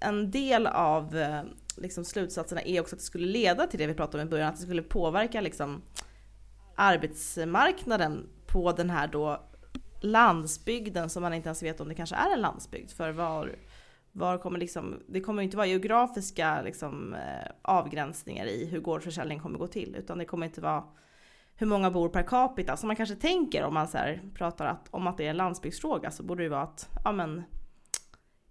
en 0.00 0.30
del 0.30 0.66
av 0.66 1.18
eh, 1.18 1.42
liksom 1.76 2.04
slutsatserna 2.04 2.62
är 2.62 2.80
också 2.80 2.96
att 2.96 3.00
det 3.00 3.06
skulle 3.06 3.26
leda 3.26 3.66
till 3.66 3.78
det 3.78 3.86
vi 3.86 3.94
pratade 3.94 4.22
om 4.22 4.28
i 4.28 4.30
början, 4.30 4.48
att 4.48 4.56
det 4.56 4.62
skulle 4.62 4.82
påverka 4.82 5.40
liksom 5.40 5.82
arbetsmarknaden 6.76 8.26
på 8.46 8.72
den 8.72 8.90
här 8.90 9.06
då 9.06 9.40
landsbygden 10.00 11.10
som 11.10 11.22
man 11.22 11.34
inte 11.34 11.48
ens 11.48 11.62
vet 11.62 11.80
om 11.80 11.88
det 11.88 11.94
kanske 11.94 12.16
är 12.16 12.32
en 12.32 12.40
landsbygd. 12.40 12.90
För 12.90 13.10
var, 13.10 13.52
var 14.16 14.38
kommer 14.38 14.58
liksom, 14.58 15.02
det 15.08 15.20
kommer 15.20 15.42
inte 15.42 15.56
vara 15.56 15.66
geografiska 15.66 16.62
liksom, 16.62 17.14
eh, 17.14 17.50
avgränsningar 17.62 18.46
i 18.46 18.66
hur 18.66 18.80
gårdsförsäljning 18.80 19.40
kommer 19.40 19.58
gå 19.58 19.66
till. 19.66 19.96
Utan 19.98 20.18
det 20.18 20.24
kommer 20.24 20.46
inte 20.46 20.60
vara 20.60 20.84
hur 21.56 21.66
många 21.66 21.90
bor 21.90 22.08
per 22.08 22.22
capita 22.22 22.76
som 22.76 22.86
man 22.86 22.96
kanske 22.96 23.16
tänker 23.16 23.64
om 23.64 23.74
man 23.74 23.88
så 23.88 23.98
här, 23.98 24.22
pratar 24.34 24.66
att, 24.66 24.88
om 24.90 25.06
att 25.06 25.16
det 25.16 25.26
är 25.26 25.30
en 25.30 25.36
landsbygdsfråga 25.36 26.10
så 26.10 26.22
borde 26.22 26.42
det 26.42 26.48
vara 26.48 26.62
att 26.62 26.88
ja, 27.04 27.12
men, 27.12 27.42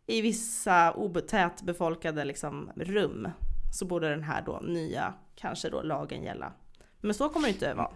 i 0.05 0.21
vissa 0.21 0.95
tätbefolkade 1.27 2.25
liksom, 2.25 2.71
rum 2.75 3.27
så 3.73 3.85
borde 3.85 4.09
den 4.09 4.23
här 4.23 4.41
då 4.45 4.59
nya 4.63 5.13
kanske 5.35 5.69
då 5.69 5.81
lagen 5.81 6.23
gälla. 6.23 6.53
Men 7.01 7.13
så 7.13 7.29
kommer 7.29 7.47
det 7.47 7.53
inte 7.53 7.73
vara. 7.73 7.91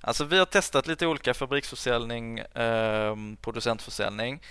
Alltså 0.00 0.24
vi 0.24 0.38
har 0.38 0.46
testat 0.46 0.86
lite 0.86 1.06
olika 1.06 1.34
fabriksförsäljning, 1.34 2.38
eh, 2.38 3.16
producentförsäljning. 3.40 4.42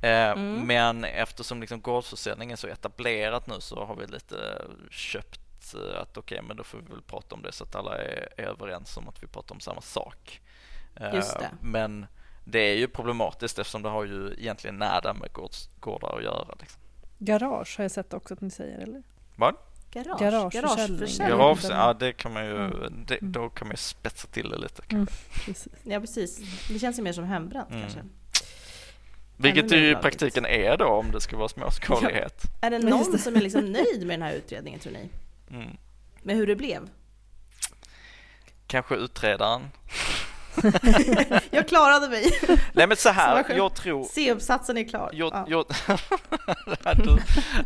Eh, 0.00 0.30
mm. 0.30 0.66
Men 0.66 1.04
eftersom 1.04 1.60
liksom 1.60 1.80
gårdsförsäljning 1.80 2.52
är 2.52 2.56
så 2.56 2.66
etablerat 2.66 3.46
nu 3.46 3.54
så 3.58 3.84
har 3.84 3.96
vi 3.96 4.06
lite 4.06 4.64
köpt 4.90 5.40
eh, 5.74 6.00
att 6.00 6.16
okej, 6.16 6.36
okay, 6.36 6.48
men 6.48 6.56
då 6.56 6.64
får 6.64 6.78
vi 6.78 6.84
väl 6.84 7.02
prata 7.02 7.34
om 7.34 7.42
det 7.42 7.52
så 7.52 7.64
att 7.64 7.74
alla 7.74 7.98
är, 7.98 8.28
är 8.36 8.44
överens 8.44 8.96
om 8.96 9.08
att 9.08 9.22
vi 9.22 9.26
pratar 9.26 9.54
om 9.54 9.60
samma 9.60 9.80
sak. 9.80 10.40
Just 11.14 11.38
det. 11.38 11.50
Men 11.60 12.06
det 12.44 12.58
är 12.58 12.76
ju 12.76 12.88
problematiskt 12.88 13.58
eftersom 13.58 13.82
det 13.82 13.88
har 13.88 14.04
ju 14.04 14.34
egentligen 14.38 14.76
nära 14.76 15.14
med 15.14 15.32
gårds, 15.32 15.68
gårdar 15.80 16.16
att 16.16 16.22
göra. 16.22 16.54
Liksom. 16.60 16.80
Garage 17.18 17.76
har 17.76 17.84
jag 17.84 17.90
sett 17.90 18.14
också 18.14 18.34
att 18.34 18.40
ni 18.40 18.50
säger, 18.50 18.78
eller? 18.78 19.02
Vad? 19.36 19.54
Garage. 19.90 20.20
Garageförsäljning. 20.20 21.28
Garage, 21.28 21.64
ja 21.70 21.92
det 21.94 22.12
kan 22.12 22.32
man 22.32 22.44
ju, 22.44 22.56
mm. 22.56 23.04
det, 23.06 23.18
då 23.20 23.48
kan 23.48 23.68
man 23.68 23.72
ju 23.72 23.76
spetsa 23.76 24.28
till 24.28 24.50
det 24.50 24.58
lite. 24.58 24.82
Mm, 24.88 25.06
precis. 25.06 25.68
Ja 25.82 26.00
precis, 26.00 26.40
det 26.68 26.78
känns 26.78 26.98
ju 26.98 27.02
mer 27.02 27.12
som 27.12 27.24
hembränt 27.24 27.70
mm. 27.70 27.82
kanske. 27.82 28.00
Vilket 29.36 29.68
det 29.68 29.76
ju 29.76 29.90
i 29.90 29.94
praktiken 29.94 30.46
är 30.46 30.76
då 30.76 30.86
om 30.86 31.10
det 31.10 31.20
ska 31.20 31.36
vara 31.36 31.48
småskalighet. 31.48 32.42
Ja. 32.44 32.66
Är 32.66 32.70
det 32.70 32.78
någon 32.78 33.18
som 33.18 33.36
är 33.36 33.40
liksom 33.40 33.72
nöjd 33.72 34.06
med 34.06 34.18
den 34.18 34.22
här 34.22 34.32
utredningen 34.32 34.80
tror 34.80 34.92
ni? 34.92 35.08
Mm. 35.50 35.76
Med 36.22 36.36
hur 36.36 36.46
det 36.46 36.56
blev? 36.56 36.88
Kanske 38.66 38.94
utredaren. 38.94 39.62
jag 41.50 41.68
klarade 41.68 42.08
mig. 42.08 42.40
Nej 42.72 42.86
men 42.86 42.96
så 42.96 43.08
här, 43.08 43.44
så 43.44 43.52
jag 43.52 43.74
tror... 43.74 44.04
C-uppsatsen 44.04 44.78
är 44.78 44.88
klar. 44.88 45.10
Jag, 45.12 45.32
ja. 45.32 45.46
jag, 45.48 45.66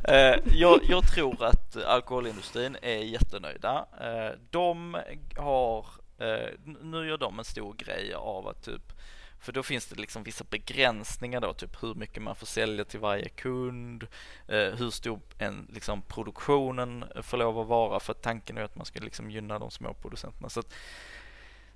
eh, 0.09 0.41
jag, 0.45 0.81
jag, 0.89 1.07
tror 1.15 1.45
att 1.45 1.77
alkoholindustrin 1.77 2.77
är 2.83 2.99
jättenöjda. 2.99 3.87
Eh, 4.01 4.39
de 4.51 4.97
har, 5.37 5.87
eh, 6.19 6.49
nu 6.83 7.09
gör 7.09 7.19
de 7.19 7.39
en 7.39 7.45
stor 7.45 7.75
grej 7.75 8.15
av 8.15 8.49
att 8.49 8.65
typ 8.65 8.93
för 9.41 9.53
då 9.53 9.63
finns 9.63 9.87
det 9.87 10.01
liksom 10.01 10.23
vissa 10.23 10.45
begränsningar 10.51 11.41
då, 11.41 11.53
typ 11.53 11.83
hur 11.83 11.95
mycket 11.95 12.23
man 12.23 12.35
får 12.35 12.47
sälja 12.47 12.85
till 12.85 13.01
varje 13.01 13.29
kund, 13.29 14.07
hur 14.47 14.91
stor 14.91 15.21
en, 15.39 15.69
liksom, 15.73 16.03
produktionen 16.03 17.05
får 17.23 17.39
lov 17.39 17.59
att 17.59 17.67
vara, 17.67 18.01
för 18.01 18.15
tanken 18.15 18.59
är 18.59 18.63
att 18.63 18.77
man 18.77 18.87
ska 18.87 19.01
liksom 19.01 19.31
gynna 19.31 19.59
de 19.59 19.71
små 19.71 19.95
producenterna. 19.95 20.49
Så 20.49 20.61
att, 20.61 20.75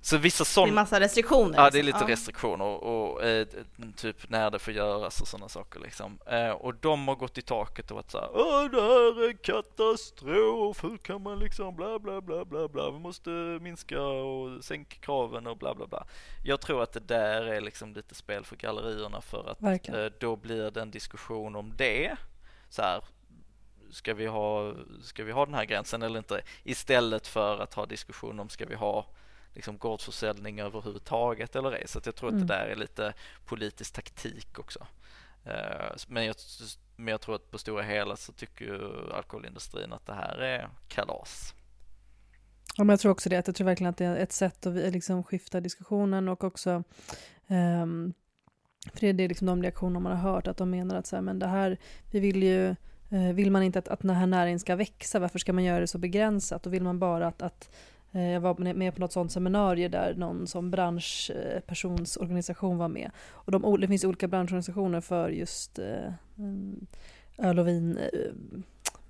så 0.01 0.17
vissa 0.17 0.45
sådana... 0.45 0.67
Det 0.67 0.73
är 0.73 0.75
massa 0.75 0.99
restriktioner? 0.99 1.57
Ja, 1.57 1.69
det 1.69 1.79
är 1.79 1.83
lite 1.83 1.97
ja. 2.01 2.07
restriktioner 2.07 2.65
och, 2.65 3.13
och 3.13 3.23
eh, 3.23 3.47
typ 3.95 4.29
när 4.29 4.51
det 4.51 4.59
får 4.59 4.73
göras 4.73 5.21
och 5.21 5.27
sådana 5.27 5.49
saker 5.49 5.79
liksom. 5.79 6.19
Eh, 6.25 6.49
och 6.49 6.75
de 6.75 7.07
har 7.07 7.15
gått 7.15 7.37
i 7.37 7.41
taket 7.41 7.91
och 7.91 7.95
varit 7.95 8.11
så 8.11 8.19
här, 8.19 8.29
Åh, 8.33 8.71
det 8.71 8.81
här 8.81 9.29
är 9.29 9.33
katastrof, 9.43 10.83
hur 10.83 10.97
kan 10.97 11.21
man 11.21 11.39
liksom 11.39 11.75
bla 11.75 11.99
bla 11.99 12.21
bla 12.21 12.45
bla 12.45 12.67
bla, 12.67 12.91
vi 12.91 12.99
måste 12.99 13.29
minska 13.61 14.01
och 14.01 14.63
sänka 14.63 14.97
kraven 14.97 15.47
och 15.47 15.57
bla 15.57 15.75
bla 15.75 15.87
bla. 15.87 16.05
Jag 16.43 16.61
tror 16.61 16.83
att 16.83 16.93
det 16.93 16.99
där 16.99 17.41
är 17.41 17.61
liksom 17.61 17.93
lite 17.93 18.15
spel 18.15 18.45
för 18.45 18.55
gallerierna 18.55 19.21
för 19.21 19.49
att 19.51 19.87
eh, 19.87 20.05
då 20.19 20.35
blir 20.35 20.71
det 20.71 20.81
en 20.81 20.91
diskussion 20.91 21.55
om 21.55 21.73
det. 21.77 22.15
Så 22.69 22.81
här, 22.81 23.03
ska 23.91 24.13
vi 24.13 24.25
ha, 24.25 24.73
ska 25.01 25.23
vi 25.23 25.31
ha 25.31 25.45
den 25.45 25.53
här 25.53 25.65
gränsen 25.65 26.01
eller 26.01 26.17
inte? 26.17 26.41
Istället 26.63 27.27
för 27.27 27.59
att 27.59 27.73
ha 27.73 27.85
diskussion 27.85 28.39
om 28.39 28.49
ska 28.49 28.65
vi 28.65 28.75
ha 28.75 29.05
liksom 29.53 29.77
gårdsförsäljning 29.77 30.59
överhuvudtaget 30.59 31.55
eller 31.55 31.71
ej. 31.71 31.83
Så 31.87 31.99
jag 32.03 32.15
tror 32.15 32.29
mm. 32.29 32.41
att 32.41 32.47
det 32.47 32.55
mm. 32.55 32.67
där 32.67 32.71
är 32.73 32.79
lite 32.79 33.13
politisk 33.45 33.93
taktik 33.93 34.59
också. 34.59 34.87
Eh, 35.45 35.95
men 36.07 36.25
jag, 36.25 36.35
men 36.95 37.07
jag 37.07 37.21
tror 37.21 37.35
att 37.35 37.51
på 37.51 37.57
stora 37.57 37.83
hela 37.83 38.15
så 38.15 38.31
tycker 38.31 38.65
ju 38.65 39.11
alkoholindustrin 39.13 39.93
att 39.93 40.05
det 40.05 40.13
här 40.13 40.37
är 40.37 40.69
kalas. 40.87 41.53
Ja, 42.77 42.83
men 42.83 42.93
jag 42.93 42.99
tror 42.99 43.11
också 43.11 43.29
det. 43.29 43.47
Jag 43.47 43.55
tror 43.55 43.65
verkligen 43.65 43.89
att 43.89 43.97
det 43.97 44.05
är 44.05 44.15
ett 44.15 44.31
sätt 44.31 44.65
att 44.65 44.73
liksom 44.73 45.23
skifta 45.23 45.61
diskussionen 45.61 46.27
och 46.27 46.43
också 46.43 46.83
um, 47.47 48.13
för 48.93 49.13
det 49.13 49.23
är 49.23 49.27
liksom 49.29 49.47
de 49.47 49.63
reaktioner 49.63 49.99
man 49.99 50.17
har 50.17 50.31
hört 50.31 50.47
att 50.47 50.57
de 50.57 50.69
menar 50.69 50.95
att 50.95 51.07
så 51.07 51.15
här, 51.15 51.23
men 51.23 51.39
det 51.39 51.47
här, 51.47 51.77
vi 52.11 52.19
vill 52.19 52.43
ju 52.43 52.75
eh, 53.09 53.33
vill 53.33 53.51
man 53.51 53.63
inte 53.63 53.79
att, 53.79 53.87
att 53.87 53.99
den 53.99 54.09
här 54.09 54.27
näringen 54.27 54.59
ska 54.59 54.75
växa, 54.75 55.19
varför 55.19 55.39
ska 55.39 55.53
man 55.53 55.63
göra 55.63 55.79
det 55.79 55.87
så 55.87 55.97
begränsat? 55.97 56.65
Och 56.65 56.73
vill 56.73 56.83
man 56.83 56.99
bara 56.99 57.27
att, 57.27 57.41
att 57.41 57.75
jag 58.17 58.39
var 58.39 58.73
med 58.73 58.93
på 58.93 59.01
något 59.01 59.11
sånt 59.11 59.31
seminarium 59.31 59.91
där 59.91 60.15
någon 60.15 60.47
som 60.47 60.71
branschpersonsorganisation 60.71 62.77
var 62.77 62.87
med. 62.87 63.11
Och 63.31 63.51
de, 63.51 63.81
det 63.81 63.87
finns 63.87 64.03
olika 64.03 64.27
branschorganisationer 64.27 65.01
för 65.01 65.29
just 65.29 65.79
öl 67.37 67.59
och 67.59 67.67
vin 67.67 67.99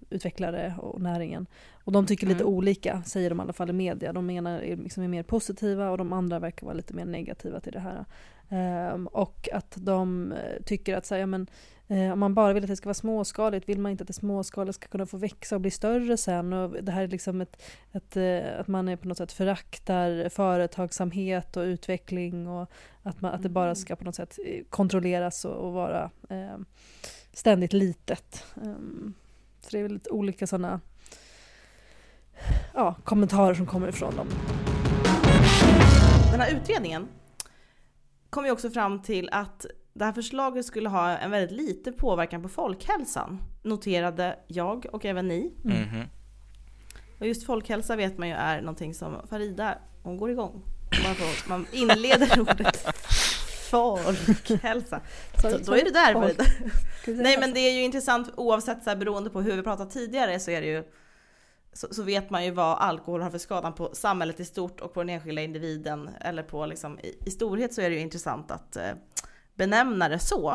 utvecklare 0.09 0.75
och 0.77 1.01
näringen. 1.01 1.47
Och 1.83 1.91
de 1.91 2.05
tycker 2.05 2.27
lite 2.27 2.43
mm. 2.43 2.53
olika, 2.53 3.03
säger 3.03 3.29
de 3.29 3.39
i 3.39 3.41
alla 3.41 3.53
fall 3.53 3.69
i 3.69 3.73
media. 3.73 4.13
De 4.13 4.25
menar 4.25 4.61
liksom 4.61 5.03
är 5.03 5.07
mer 5.07 5.23
positiva 5.23 5.89
och 5.89 5.97
de 5.97 6.13
andra 6.13 6.39
verkar 6.39 6.65
vara 6.65 6.75
lite 6.75 6.93
mer 6.93 7.05
negativa 7.05 7.59
till 7.59 7.73
det 7.73 7.79
här. 7.79 8.05
Um, 8.49 9.07
och 9.07 9.49
att 9.53 9.73
de 9.77 10.31
eh, 10.31 10.63
tycker 10.65 10.97
att 10.97 11.05
så 11.05 11.15
här, 11.15 11.19
ja, 11.19 11.25
men, 11.25 11.47
eh, 11.87 12.13
om 12.13 12.19
man 12.19 12.33
bara 12.33 12.53
vill 12.53 12.63
att 12.63 12.69
det 12.69 12.75
ska 12.75 12.87
vara 12.87 12.93
småskaligt 12.93 13.69
vill 13.69 13.79
man 13.79 13.91
inte 13.91 14.01
att 14.01 14.07
det 14.07 14.13
småskaliga 14.13 14.73
ska 14.73 14.87
kunna 14.87 15.05
få 15.05 15.17
växa 15.17 15.55
och 15.55 15.61
bli 15.61 15.71
större 15.71 16.17
sen. 16.17 16.53
Och 16.53 16.83
det 16.83 16.91
här 16.91 17.03
är 17.03 17.07
liksom 17.07 17.41
ett, 17.41 17.61
ett, 17.91 18.17
eh, 18.17 18.59
att 18.59 18.67
man 18.67 18.89
är 18.89 18.95
på 18.95 19.07
något 19.07 19.17
sätt 19.17 19.31
föraktar 19.31 20.29
företagsamhet 20.29 21.57
och 21.57 21.61
utveckling 21.61 22.47
och 22.47 22.71
att, 23.03 23.21
man, 23.21 23.33
att 23.33 23.43
det 23.43 23.49
bara 23.49 23.65
mm. 23.65 23.75
ska 23.75 23.95
på 23.95 24.03
något 24.03 24.15
sätt 24.15 24.39
kontrolleras 24.69 25.45
och, 25.45 25.55
och 25.55 25.73
vara 25.73 26.11
eh, 26.29 26.57
ständigt 27.33 27.73
litet. 27.73 28.43
Um, 28.55 29.13
så 29.61 29.69
det 29.71 29.79
är 29.79 29.83
väl 29.83 29.93
lite 29.93 30.09
olika 30.09 30.47
sådana 30.47 30.81
ja, 32.73 32.95
kommentarer 33.03 33.53
som 33.53 33.65
kommer 33.65 33.87
ifrån 33.87 34.15
dem. 34.15 34.27
Den 36.31 36.39
här 36.39 36.55
utredningen 36.55 37.07
kom 38.29 38.45
ju 38.45 38.51
också 38.51 38.69
fram 38.69 39.01
till 39.01 39.29
att 39.31 39.65
det 39.93 40.05
här 40.05 40.13
förslaget 40.13 40.65
skulle 40.65 40.89
ha 40.89 41.17
en 41.17 41.31
väldigt 41.31 41.57
liten 41.57 41.93
påverkan 41.93 42.41
på 42.41 42.49
folkhälsan, 42.49 43.41
noterade 43.63 44.39
jag 44.47 44.85
och 44.91 45.05
även 45.05 45.27
ni. 45.27 45.53
Mm. 45.65 45.83
Mm. 45.83 46.07
Och 47.19 47.27
just 47.27 47.45
folkhälsa 47.45 47.95
vet 47.95 48.17
man 48.17 48.27
ju 48.27 48.33
är 48.33 48.61
någonting 48.61 48.93
som 48.93 49.27
Farida, 49.29 49.77
hon 50.03 50.17
går 50.17 50.31
igång. 50.31 50.63
Man, 51.03 51.15
får, 51.15 51.49
man 51.49 51.65
inleder 51.71 52.39
ordet 52.39 52.87
folkhälsa. 53.69 55.01
Så, 55.41 55.57
då 55.57 55.73
är 55.75 55.83
du 55.83 55.91
där 55.91 56.13
Farida. 56.13 56.43
Nej 57.07 57.37
men 57.39 57.53
det 57.53 57.59
är 57.59 57.71
ju 57.71 57.83
intressant 57.83 58.29
oavsett 58.35 58.83
så 58.83 58.89
här, 58.89 58.97
beroende 58.97 59.29
på 59.29 59.41
hur 59.41 59.55
vi 59.55 59.63
pratat 59.63 59.91
tidigare 59.91 60.39
så 60.39 60.51
är 60.51 60.61
det 60.61 60.67
ju 60.67 60.83
så, 61.77 61.93
så, 61.93 62.03
vet 62.03 62.29
man 62.29 62.45
ju 62.45 62.51
vad 62.51 62.77
alkohol 62.77 63.21
har 63.21 63.29
för 63.29 63.37
skadan 63.37 63.73
på 63.73 63.89
samhället 63.93 64.39
i 64.39 64.45
stort 64.45 64.79
och 64.79 64.93
på 64.93 64.99
den 64.99 65.09
enskilda 65.09 65.41
individen 65.41 66.09
eller 66.21 66.43
på 66.43 66.65
liksom 66.65 66.99
i, 66.99 67.17
i 67.25 67.31
storhet 67.31 67.73
så 67.73 67.81
är 67.81 67.89
det 67.89 67.95
ju 67.95 68.01
intressant 68.01 68.51
att 68.51 68.75
eh, 68.75 68.91
benämna 69.55 70.09
det 70.09 70.19
så. 70.19 70.49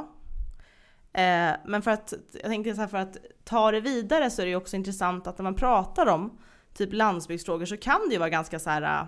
Eh, 1.13 1.53
men 1.65 1.83
för 1.83 1.91
att, 1.91 2.15
jag 2.33 2.43
tänkte 2.43 2.75
så 2.75 2.81
här, 2.81 2.89
för 2.89 2.99
att 2.99 3.17
ta 3.45 3.71
det 3.71 3.81
vidare 3.81 4.31
så 4.31 4.43
är 4.43 4.47
det 4.47 4.51
ju 4.51 4.57
också 4.57 4.77
intressant 4.77 5.27
att 5.27 5.39
när 5.39 5.43
man 5.43 5.55
pratar 5.55 6.07
om 6.07 6.39
typ 6.75 6.93
landsbygdsfrågor 6.93 7.67
så 7.67 7.77
kan 7.77 8.01
det 8.09 8.13
ju 8.13 8.19
vara 8.19 8.31
ganska 8.31 8.59
så 8.59 8.71
här 8.71 8.83
eh, 8.83 9.07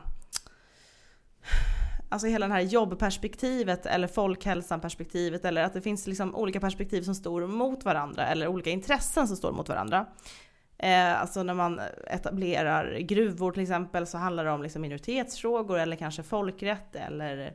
alltså 2.09 2.27
hela 2.27 2.49
det 2.49 2.55
här 2.55 2.61
jobbperspektivet 2.61 3.87
eller 3.87 4.09
folkhälsan-perspektivet 4.09 5.45
eller 5.45 5.63
att 5.63 5.73
det 5.73 5.81
finns 5.81 6.07
liksom 6.07 6.35
olika 6.35 6.61
perspektiv 6.61 7.03
som 7.03 7.15
står 7.15 7.47
mot 7.47 7.85
varandra 7.85 8.27
eller 8.27 8.49
olika 8.49 8.71
intressen 8.71 9.29
som 9.29 9.37
står 9.37 9.53
mot 9.53 9.69
varandra. 9.69 10.07
Eh, 10.79 11.21
alltså 11.21 11.43
när 11.43 11.55
man 11.55 11.81
etablerar 12.07 12.99
gruvor 12.99 13.53
till 13.53 13.63
exempel 13.63 14.07
så 14.07 14.19
handlar 14.19 14.45
det 14.45 14.51
om 14.51 14.63
liksom 14.63 14.83
minoritetsfrågor 14.83 15.79
eller 15.79 15.97
kanske 15.97 16.23
folkrätt 16.23 16.97
eller 16.97 17.53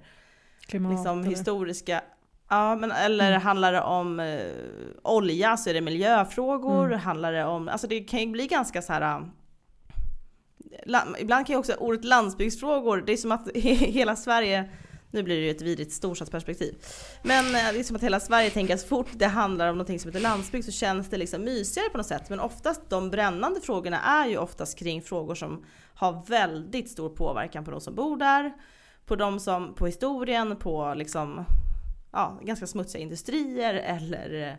Klimat, 0.67 0.91
liksom 0.91 1.19
eller? 1.19 1.29
historiska 1.29 2.01
Ja, 2.49 2.75
men 2.75 2.91
eller 2.91 3.29
mm. 3.29 3.41
handlar 3.41 3.73
det 3.73 3.81
om 3.81 4.19
eh, 4.19 4.39
olja 5.03 5.57
så 5.57 5.69
är 5.69 5.73
det 5.73 5.81
miljöfrågor, 5.81 6.85
mm. 6.85 6.99
handlar 6.99 7.33
det 7.33 7.45
om, 7.45 7.69
alltså 7.69 7.87
det 7.87 7.99
kan 7.99 8.19
ju 8.19 8.27
bli 8.27 8.47
ganska 8.47 8.81
så 8.81 8.93
här 8.93 9.21
ibland 11.19 11.47
kan 11.47 11.53
ju 11.53 11.59
också 11.59 11.73
ordet 11.73 12.05
landsbygdsfrågor, 12.05 13.03
det 13.05 13.13
är 13.13 13.17
som 13.17 13.31
att 13.31 13.49
hela 13.55 14.15
Sverige 14.15 14.69
nu 15.11 15.23
blir 15.23 15.35
det 15.35 15.41
ju 15.41 15.51
ett 15.51 15.61
vidrigt 15.61 15.91
storstadsperspektiv. 15.91 16.75
Men 17.23 17.45
liksom 17.45 17.73
det 17.73 17.79
är 17.79 17.83
som 17.83 17.95
att 17.95 18.03
hela 18.03 18.19
Sverige 18.19 18.49
tänker 18.49 18.73
att 18.73 18.79
så 18.79 18.87
fort 18.87 19.07
det 19.13 19.25
handlar 19.25 19.67
om 19.67 19.75
någonting 19.77 19.99
som 19.99 20.09
heter 20.09 20.19
landsbygd 20.19 20.65
så 20.65 20.71
känns 20.71 21.09
det 21.09 21.17
liksom 21.17 21.43
mysigare 21.43 21.89
på 21.89 21.97
något 21.97 22.07
sätt. 22.07 22.29
Men 22.29 22.39
oftast 22.39 22.89
de 22.89 23.09
brännande 23.09 23.61
frågorna 23.61 24.01
är 24.01 24.27
ju 24.27 24.37
oftast 24.37 24.79
kring 24.79 25.01
frågor 25.01 25.35
som 25.35 25.65
har 25.93 26.25
väldigt 26.27 26.89
stor 26.89 27.09
påverkan 27.09 27.65
på 27.65 27.71
de 27.71 27.81
som 27.81 27.95
bor 27.95 28.17
där, 28.17 28.53
på 29.05 29.15
de 29.15 29.39
som, 29.39 29.75
på 29.75 29.85
historien, 29.85 30.55
på 30.55 30.93
liksom, 30.97 31.45
ja, 32.11 32.39
ganska 32.43 32.67
smutsiga 32.67 33.01
industrier 33.01 33.73
eller 33.73 34.49
Eh, 34.49 34.55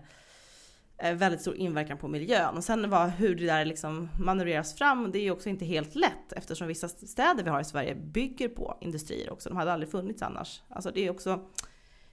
Eh, 1.03 1.15
väldigt 1.15 1.41
stor 1.41 1.57
inverkan 1.57 1.99
på 1.99 2.09
miljön. 2.09 2.57
Och 2.57 2.65
sen 2.65 2.91
vad, 2.91 3.11
hur 3.11 3.35
det 3.35 3.47
där 3.47 3.65
liksom 3.65 4.09
manövreras 4.19 4.75
fram, 4.75 5.13
det 5.13 5.19
är 5.19 5.23
ju 5.23 5.31
också 5.31 5.49
inte 5.49 5.65
helt 5.65 5.95
lätt 5.95 6.33
eftersom 6.37 6.69
vissa 6.69 6.89
städer 6.89 7.45
vi 7.45 7.51
har 7.51 7.61
i 7.61 7.65
Sverige 7.65 7.95
bygger 7.95 8.49
på 8.49 8.79
industrier 8.81 9.33
också. 9.33 9.49
De 9.49 9.59
hade 9.59 9.73
aldrig 9.73 9.91
funnits 9.91 10.23
annars. 10.23 10.63
Alltså 10.69 10.91
det 10.91 11.07
är 11.07 11.11
också, 11.11 11.45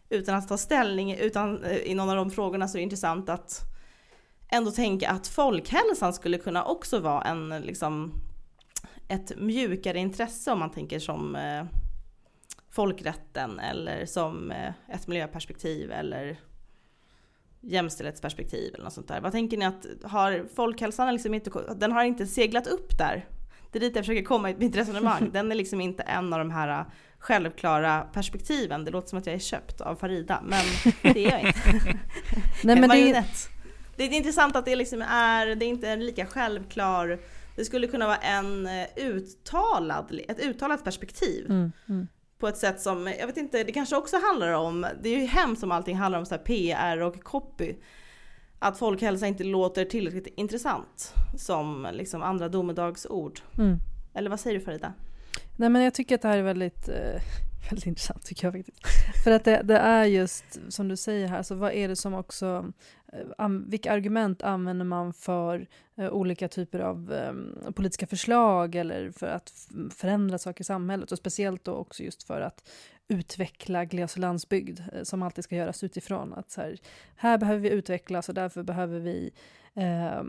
utan 0.09 0.35
att 0.35 0.47
ta 0.47 0.57
ställning 0.57 1.15
utan, 1.15 1.63
eh, 1.63 1.77
i 1.77 1.95
någon 1.95 2.09
av 2.09 2.15
de 2.15 2.31
frågorna 2.31 2.67
så 2.67 2.77
är 2.77 2.79
det 2.79 2.83
intressant 2.83 3.29
att 3.29 3.61
ändå 4.51 4.71
tänka 4.71 5.09
att 5.09 5.27
folkhälsan 5.27 6.13
skulle 6.13 6.37
kunna 6.37 6.65
också 6.65 6.99
vara 6.99 7.21
en, 7.21 7.49
liksom, 7.49 8.13
ett 9.07 9.37
mjukare 9.37 9.99
intresse 9.99 10.51
om 10.51 10.59
man 10.59 10.71
tänker 10.71 10.99
som 10.99 11.35
eh, 11.35 11.65
folkrätten 12.69 13.59
eller 13.59 14.05
som 14.05 14.51
eh, 14.51 14.73
ett 14.89 15.07
miljöperspektiv 15.07 15.91
eller 15.91 16.37
jämställdhetsperspektiv 17.61 18.73
eller 18.73 18.83
något 18.83 18.93
sånt 18.93 19.07
där. 19.07 19.21
Vad 19.21 19.31
tänker 19.31 19.57
ni 19.57 19.65
att 19.65 19.85
har 20.03 20.45
folkhälsan 20.55 21.13
liksom 21.13 21.33
inte, 21.33 21.51
den 21.75 21.91
har 21.91 22.03
inte 22.03 22.27
seglat 22.27 22.67
upp 22.67 22.97
där? 22.97 23.25
Det 23.71 23.79
är 23.79 23.79
dit 23.79 23.95
jag 23.95 24.05
försöker 24.05 24.23
komma 24.23 24.49
i 24.49 24.55
mitt 24.55 24.75
resonemang. 24.75 25.29
Den 25.33 25.51
är 25.51 25.55
liksom 25.55 25.81
inte 25.81 26.03
en 26.03 26.33
av 26.33 26.39
de 26.39 26.51
här 26.51 26.85
självklara 27.19 28.01
perspektiven. 28.01 28.85
Det 28.85 28.91
låter 28.91 29.09
som 29.09 29.19
att 29.19 29.25
jag 29.25 29.35
är 29.35 29.39
köpt 29.39 29.81
av 29.81 29.95
Farida, 29.95 30.41
men 30.45 30.65
det 31.13 31.25
är 31.25 31.31
jag 31.31 31.41
inte. 31.41 31.59
Nej, 32.63 32.75
men 32.79 32.89
det, 32.89 33.11
är... 33.11 33.23
det 33.95 34.03
är 34.03 34.13
intressant 34.13 34.55
att 34.55 34.65
det 34.65 34.75
liksom 34.75 35.01
är, 35.01 35.55
det 35.55 35.65
är 35.65 35.69
inte 35.69 35.95
lika 35.95 36.25
självklar, 36.25 37.19
det 37.55 37.65
skulle 37.65 37.87
kunna 37.87 38.05
vara 38.05 38.17
en 38.17 38.67
eh, 38.67 38.87
uttalad, 38.95 40.19
ett 40.27 40.39
uttalat 40.39 40.83
perspektiv. 40.83 41.45
Mm, 41.45 41.71
mm 41.89 42.07
på 42.39 42.47
ett 42.47 42.57
sätt 42.57 42.81
som, 42.81 43.13
jag 43.19 43.27
vet 43.27 43.37
inte, 43.37 43.63
det 43.63 43.71
kanske 43.71 43.95
också 43.95 44.17
handlar 44.19 44.53
om, 44.53 44.85
det 45.01 45.09
är 45.09 45.19
ju 45.19 45.25
hemskt 45.25 45.63
om 45.63 45.71
allting 45.71 45.95
handlar 45.95 46.19
om 46.19 46.25
så 46.25 46.37
PR 46.37 47.01
och 47.01 47.23
copy. 47.23 47.75
Att 48.59 48.79
folkhälsa 48.79 49.27
inte 49.27 49.43
låter 49.43 49.85
tillräckligt 49.85 50.33
intressant 50.37 51.13
som 51.37 51.87
liksom 51.91 52.23
andra 52.23 52.49
domedagsord. 52.49 53.39
Mm. 53.57 53.77
Eller 54.13 54.29
vad 54.29 54.39
säger 54.39 54.59
du 54.59 54.65
Farida? 54.65 54.93
Nej 55.55 55.69
men 55.69 55.81
jag 55.81 55.93
tycker 55.93 56.15
att 56.15 56.21
det 56.21 56.27
här 56.27 56.37
är 56.37 56.43
väldigt, 56.43 56.89
eh, 56.89 57.21
väldigt 57.69 57.85
intressant 57.85 58.25
tycker 58.25 58.47
jag 58.47 58.53
faktiskt. 58.53 58.77
För 59.23 59.31
att 59.31 59.43
det, 59.43 59.61
det, 59.63 59.77
är 59.77 60.05
just 60.05 60.59
som 60.69 60.87
du 60.87 60.97
säger 60.97 61.27
här, 61.27 61.43
så 61.43 61.55
vad 61.55 61.71
är 61.71 61.87
det 61.87 61.95
som 61.95 62.13
också, 62.13 62.73
Eh, 63.13 63.49
vilka 63.49 63.91
argument 63.93 64.41
använder 64.41 64.85
man 64.85 65.13
för 65.13 65.67
eh, 65.95 66.09
olika 66.09 66.47
typer 66.47 66.79
av 66.79 67.13
ehm, 67.13 67.73
politiska 67.73 68.07
förslag 68.07 68.75
eller 68.75 69.11
för 69.11 69.27
att 69.27 69.69
förändra 69.91 70.37
saker 70.37 70.61
i 70.61 70.65
samhället? 70.65 71.11
Och 71.11 71.17
speciellt 71.17 71.63
då 71.63 71.71
också 71.73 72.03
just 72.03 72.23
för 72.23 72.41
att 72.41 72.69
utveckla 73.07 73.85
gles 73.85 74.13
och 74.13 74.19
landsbygd 74.19 74.79
eh, 74.93 75.03
som 75.03 75.23
alltid 75.23 75.43
ska 75.43 75.55
göras 75.55 75.83
utifrån. 75.83 76.33
Att 76.33 76.51
så 76.51 76.61
här, 76.61 76.77
här 77.15 77.37
behöver 77.37 77.59
vi 77.59 77.69
utvecklas 77.69 78.29
och 78.29 78.35
därför 78.35 78.63
behöver 78.63 78.99
vi 78.99 79.31
eh, 79.73 80.23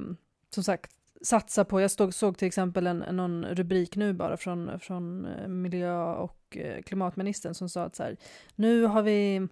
som 0.50 0.64
sagt 0.64 0.92
satsa 1.22 1.64
på, 1.64 1.80
jag 1.80 1.90
stod, 1.90 2.14
såg 2.14 2.38
till 2.38 2.48
exempel 2.48 2.86
en, 2.86 2.98
någon 2.98 3.44
rubrik 3.44 3.96
nu 3.96 4.12
bara 4.12 4.36
från, 4.36 4.80
från 4.80 5.28
miljö 5.62 6.04
och 6.04 6.58
klimatministern 6.86 7.54
som 7.54 7.68
sa 7.68 7.82
att 7.82 7.96
så 7.96 8.02
här, 8.02 8.16
nu 8.54 8.84
har 8.84 9.02
vi 9.02 9.48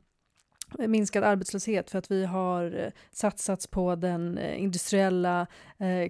minskad 0.79 1.25
arbetslöshet 1.25 1.91
för 1.91 1.99
att 1.99 2.11
vi 2.11 2.25
har 2.25 2.85
eh, 2.85 2.91
satsats 3.13 3.67
på 3.67 3.95
den 3.95 4.39
industriella 4.39 5.47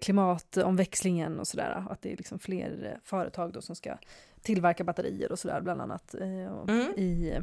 klimatomväxlingen 0.01 1.41
och 1.41 1.47
sådär. 1.47 1.85
Att 1.91 2.03
det 2.03 2.13
är 2.13 2.17
liksom 2.17 2.39
fler 2.39 2.99
företag 3.03 3.53
då 3.53 3.63
som 3.63 3.77
ska 3.77 3.99
tillverka 4.43 4.85
batterier 4.85 5.33
och 5.33 5.39
sådär 5.39 5.61
bland 5.61 5.81
annat 5.81 6.15
mm. 6.15 6.93
i 6.97 7.39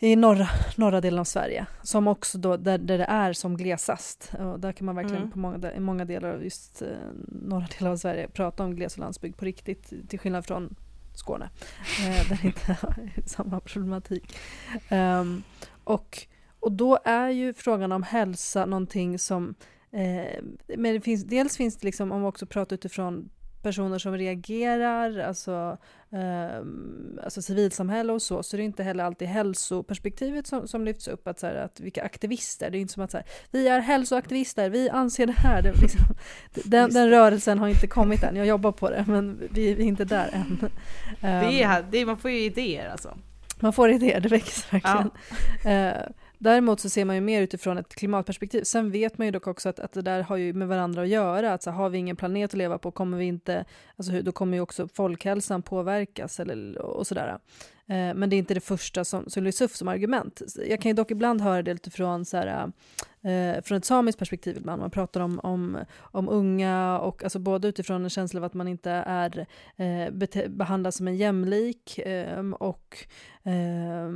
i 0.00 0.16
norra, 0.16 0.48
norra 0.76 1.00
delen 1.00 1.18
av 1.18 1.24
Sverige, 1.24 1.66
som 1.82 2.08
också 2.08 2.38
då, 2.38 2.56
där, 2.56 2.78
där 2.78 2.98
det 2.98 3.04
är 3.04 3.32
som 3.32 3.56
glesast. 3.56 4.32
Och 4.38 4.60
där 4.60 4.72
kan 4.72 4.84
man 4.84 4.96
verkligen 4.96 5.22
mm. 5.22 5.30
på 5.30 5.38
många, 5.38 5.72
i 5.72 5.80
många 5.80 6.04
delar 6.04 6.28
av 6.28 6.44
just 6.44 6.82
eh, 6.82 6.88
norra 7.28 7.66
delen 7.78 7.92
av 7.92 7.96
Sverige 7.96 8.28
prata 8.28 8.64
om 8.64 8.74
gles 8.74 8.94
och 8.94 8.98
landsbygd 8.98 9.36
på 9.36 9.44
riktigt, 9.44 10.08
till 10.08 10.18
skillnad 10.18 10.46
från 10.46 10.74
Skåne, 11.14 11.50
eh, 12.00 12.28
där 12.28 12.38
det 12.42 12.46
inte 12.46 12.72
är 13.16 13.28
samma 13.28 13.60
problematik. 13.60 14.36
Um, 14.90 15.42
och, 15.88 16.26
och 16.60 16.72
då 16.72 16.98
är 17.04 17.28
ju 17.28 17.54
frågan 17.54 17.92
om 17.92 18.02
hälsa 18.02 18.66
någonting 18.66 19.18
som 19.18 19.54
eh, 19.92 20.42
men 20.76 20.94
det 20.94 21.00
finns, 21.00 21.24
dels 21.24 21.56
finns 21.56 21.76
det 21.76 21.84
liksom, 21.84 22.12
om 22.12 22.20
man 22.20 22.28
också 22.28 22.46
pratar 22.46 22.74
utifrån 22.74 23.30
personer 23.62 23.98
som 23.98 24.16
reagerar, 24.16 25.18
alltså, 25.18 25.76
eh, 26.12 26.58
alltså 27.24 27.42
civilsamhälle 27.42 28.12
och 28.12 28.22
så, 28.22 28.42
så 28.42 28.56
det 28.56 28.62
är 28.62 28.64
inte 28.64 28.82
heller 28.82 29.04
alltid 29.04 29.28
hälsoperspektivet 29.28 30.46
som, 30.46 30.68
som 30.68 30.84
lyfts 30.84 31.08
upp, 31.08 31.28
att, 31.28 31.38
så 31.38 31.46
här, 31.46 31.54
att 31.54 31.80
vilka 31.80 32.02
aktivister, 32.02 32.70
det 32.70 32.78
är 32.78 32.80
inte 32.80 32.92
som 32.92 33.02
att 33.02 33.10
så 33.10 33.16
här, 33.16 33.26
vi 33.50 33.68
är 33.68 33.80
hälsoaktivister, 33.80 34.70
vi 34.70 34.90
anser 34.90 35.26
det 35.26 35.32
här. 35.32 35.62
Det, 35.62 35.72
liksom, 35.80 36.00
den, 36.70 36.90
den, 36.90 37.10
rörelsen 37.10 37.58
har 37.58 37.68
inte 37.68 37.86
kommit 37.86 38.22
än, 38.22 38.36
jag 38.36 38.46
jobbar 38.46 38.72
på 38.72 38.90
det, 38.90 39.04
men 39.08 39.48
vi, 39.50 39.74
vi 39.74 39.82
är 39.82 39.88
inte 39.88 40.04
där 40.04 40.30
än. 40.32 40.70
Det 41.20 41.62
är, 41.62 41.84
det 41.90 41.98
är, 41.98 42.06
man 42.06 42.18
får 42.18 42.30
ju 42.30 42.40
idéer 42.40 42.88
alltså. 42.88 43.18
Man 43.60 43.72
får 43.72 43.90
idéer, 43.90 44.20
det 44.20 44.28
växer 44.28 44.72
verkligen. 44.72 45.10
Ja. 45.64 45.96
Uh, 45.96 46.12
Däremot 46.38 46.80
så 46.80 46.88
ser 46.88 47.04
man 47.04 47.16
ju 47.16 47.20
mer 47.20 47.42
utifrån 47.42 47.78
ett 47.78 47.94
klimatperspektiv. 47.94 48.62
Sen 48.62 48.90
vet 48.90 49.18
man 49.18 49.26
ju 49.26 49.30
dock 49.30 49.46
också 49.46 49.68
att, 49.68 49.80
att 49.80 49.92
det 49.92 50.02
där 50.02 50.22
har 50.22 50.36
ju 50.36 50.52
med 50.52 50.68
varandra 50.68 51.02
att 51.02 51.08
göra. 51.08 51.52
Att 51.52 51.62
så 51.62 51.70
har 51.70 51.88
vi 51.88 51.98
ingen 51.98 52.16
planet 52.16 52.50
att 52.50 52.58
leva 52.58 52.78
på 52.78 52.90
kommer 52.90 53.18
vi 53.18 53.24
inte, 53.24 53.64
alltså 53.96 54.22
då 54.22 54.32
kommer 54.32 54.56
ju 54.56 54.60
också 54.60 54.88
folkhälsan 54.88 55.62
påverkas 55.62 56.40
eller, 56.40 56.78
och 56.78 57.06
sådär. 57.06 57.38
Eh, 57.86 58.14
men 58.14 58.30
det 58.30 58.36
är 58.36 58.38
inte 58.38 58.54
det 58.54 58.60
första 58.60 59.04
som, 59.04 59.30
som 59.30 59.44
lyfts 59.44 59.60
upp 59.60 59.70
som 59.70 59.88
argument. 59.88 60.42
Jag 60.68 60.80
kan 60.80 60.90
ju 60.90 60.94
dock 60.94 61.10
ibland 61.10 61.40
höra 61.40 61.62
det 61.62 61.70
utifrån 61.70 62.24
så 62.24 62.36
här, 62.36 62.72
eh, 63.22 63.62
från 63.62 63.78
ett 63.78 63.84
samiskt 63.84 64.18
perspektiv 64.18 64.56
ibland. 64.56 64.80
Man 64.80 64.90
pratar 64.90 65.20
om, 65.20 65.40
om, 65.42 65.78
om 65.96 66.28
unga 66.28 66.98
och 66.98 67.22
alltså 67.22 67.38
både 67.38 67.68
utifrån 67.68 68.04
en 68.04 68.10
känsla 68.10 68.40
av 68.40 68.44
att 68.44 68.54
man 68.54 68.68
inte 68.68 68.90
är 68.90 69.46
eh, 69.76 70.48
behandlad 70.48 70.94
som 70.94 71.08
en 71.08 71.16
jämlik 71.16 71.98
eh, 71.98 72.50
och 72.50 73.06
eh, 73.42 74.08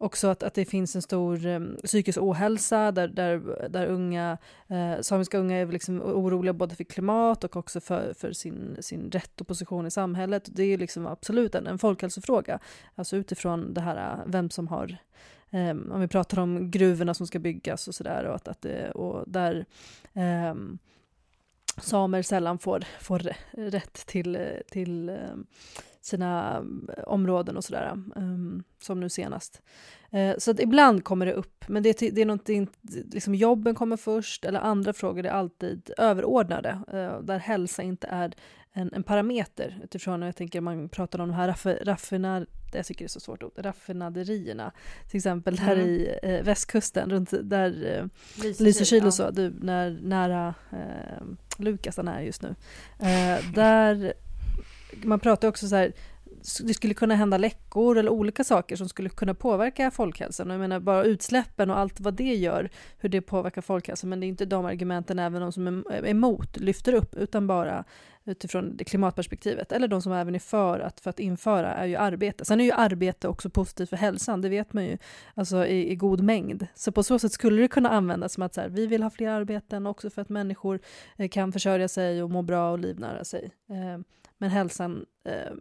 också 0.00 0.28
att, 0.28 0.42
att 0.42 0.54
det 0.54 0.64
finns 0.64 0.96
en 0.96 1.02
stor 1.02 1.46
eh, 1.46 1.60
psykisk 1.84 2.18
ohälsa 2.22 2.92
där, 2.92 3.08
där, 3.08 3.68
där 3.68 3.86
unga, 3.86 4.38
eh, 4.68 5.00
samiska 5.00 5.38
unga 5.38 5.56
är 5.56 5.66
liksom 5.66 6.02
oroliga 6.02 6.52
både 6.52 6.74
för 6.74 6.84
klimat 6.84 7.44
och 7.44 7.56
också 7.56 7.80
för, 7.80 8.14
för 8.14 8.32
sin, 8.32 8.76
sin 8.80 9.10
rätt 9.10 9.40
och 9.40 9.46
position 9.46 9.86
i 9.86 9.90
samhället. 9.90 10.48
Det 10.52 10.62
är 10.62 10.78
liksom 10.78 11.06
absolut 11.06 11.54
en, 11.54 11.66
en 11.66 11.78
folkhälsofråga, 11.78 12.58
alltså 12.94 13.16
utifrån 13.16 13.74
det 13.74 13.80
här 13.80 14.24
vem 14.26 14.50
som 14.50 14.68
har 14.68 14.96
eh, 15.50 15.70
om 15.70 16.00
vi 16.00 16.08
pratar 16.08 16.38
om 16.38 16.70
gruvorna 16.70 17.14
som 17.14 17.26
ska 17.26 17.38
byggas 17.38 17.88
och 17.88 17.94
sådär 17.94 18.24
och, 18.24 18.34
att, 18.34 18.48
att 18.48 18.66
och 18.94 19.24
där 19.26 19.66
eh, 20.12 20.54
samer 21.76 22.22
sällan 22.22 22.58
får, 22.58 22.84
får 23.00 23.32
rätt 23.52 24.06
till, 24.06 24.38
till 24.70 25.08
ehm, 25.08 25.46
sina 26.00 26.64
eh, 26.96 27.04
områden 27.04 27.56
och 27.56 27.64
sådär, 27.64 27.92
um, 28.16 28.62
som 28.80 29.00
nu 29.00 29.08
senast. 29.08 29.62
Uh, 30.14 30.32
så 30.38 30.50
att 30.50 30.60
ibland 30.60 31.04
kommer 31.04 31.26
det 31.26 31.32
upp, 31.32 31.64
men 31.68 31.82
det, 31.82 31.98
det 31.98 32.20
är 32.20 32.26
någonting, 32.26 32.68
liksom 33.12 33.34
jobben 33.34 33.74
kommer 33.74 33.96
först, 33.96 34.44
eller 34.44 34.60
andra 34.60 34.92
frågor 34.92 35.26
är 35.26 35.30
alltid 35.30 35.90
överordnade, 35.98 36.80
uh, 36.94 37.22
där 37.22 37.38
hälsa 37.38 37.82
inte 37.82 38.06
är 38.06 38.34
en, 38.72 38.92
en 38.92 39.02
parameter 39.02 39.80
utifrån, 39.84 40.22
jag 40.22 40.36
tänker 40.36 40.60
man 40.60 40.88
pratar 40.88 41.18
om 41.18 41.28
de 41.28 41.34
här 41.34 41.84
raffinaderierna 41.84 42.46
jag 42.78 42.86
tycker 42.86 43.04
det 43.04 43.06
är 43.06 43.08
så 43.08 43.20
svårt 43.20 43.42
ord, 43.42 43.52
raffinaderierna, 43.56 44.72
till 45.08 45.16
exempel 45.16 45.56
där 45.56 45.72
mm. 45.72 45.88
i 45.88 46.18
eh, 46.22 46.42
västkusten, 46.42 47.10
runt 47.10 47.30
där 47.42 47.98
eh, 47.98 48.06
Lysekil 48.58 49.06
och 49.06 49.14
så, 49.14 49.30
du, 49.30 49.54
när, 49.60 49.90
nära 50.02 50.54
eh, 50.72 51.22
Lukas 51.56 51.96
han 51.96 52.08
är 52.08 52.20
just 52.20 52.42
nu, 52.42 52.54
eh, 52.98 53.52
där 53.54 54.14
man 55.04 55.20
pratar 55.20 55.48
också 55.48 55.68
så 55.68 55.76
här, 55.76 55.92
det 56.62 56.74
skulle 56.74 56.94
kunna 56.94 57.14
hända 57.14 57.38
läckor 57.38 57.98
eller 57.98 58.10
olika 58.10 58.44
saker 58.44 58.76
som 58.76 58.88
skulle 58.88 59.08
kunna 59.08 59.34
påverka 59.34 59.90
folkhälsan. 59.90 60.50
Jag 60.50 60.60
menar 60.60 60.80
bara 60.80 61.04
utsläppen 61.04 61.70
och 61.70 61.78
allt 61.78 62.00
vad 62.00 62.14
det 62.14 62.34
gör, 62.34 62.70
hur 62.98 63.08
det 63.08 63.20
påverkar 63.20 63.62
folkhälsan. 63.62 64.10
Men 64.10 64.20
det 64.20 64.26
är 64.26 64.28
inte 64.28 64.44
de 64.44 64.64
argumenten 64.64 65.18
även 65.18 65.40
de 65.40 65.52
som 65.52 65.84
är 65.90 66.06
emot 66.06 66.56
lyfter 66.56 66.92
upp, 66.92 67.14
utan 67.14 67.46
bara 67.46 67.84
utifrån 68.24 68.76
det 68.76 68.84
klimatperspektivet. 68.84 69.72
Eller 69.72 69.88
de 69.88 70.02
som 70.02 70.12
även 70.12 70.34
är 70.34 70.38
för 70.38 70.80
att, 70.80 71.00
för 71.00 71.10
att 71.10 71.20
införa 71.20 71.74
är 71.74 71.86
ju 71.86 71.96
arbete. 71.96 72.44
Sen 72.44 72.60
är 72.60 72.64
ju 72.64 72.72
arbete 72.72 73.28
också 73.28 73.50
positivt 73.50 73.88
för 73.88 73.96
hälsan, 73.96 74.40
det 74.40 74.48
vet 74.48 74.72
man 74.72 74.84
ju 74.84 74.98
alltså 75.34 75.66
i, 75.66 75.90
i 75.90 75.96
god 75.96 76.20
mängd. 76.20 76.66
Så 76.74 76.92
på 76.92 77.02
så 77.02 77.18
sätt 77.18 77.32
skulle 77.32 77.62
det 77.62 77.68
kunna 77.68 77.88
användas 77.90 78.32
som 78.32 78.42
att 78.42 78.54
så 78.54 78.60
här, 78.60 78.68
vi 78.68 78.86
vill 78.86 79.02
ha 79.02 79.10
fler 79.10 79.30
arbeten 79.30 79.86
också 79.86 80.10
för 80.10 80.22
att 80.22 80.28
människor 80.28 80.80
eh, 81.16 81.28
kan 81.28 81.52
försörja 81.52 81.88
sig 81.88 82.22
och 82.22 82.30
må 82.30 82.42
bra 82.42 82.70
och 82.70 82.78
livnära 82.78 83.24
sig. 83.24 83.50
Eh, 83.70 84.00
men 84.38 84.50
hälsan 84.50 85.06
eh, 85.24 85.52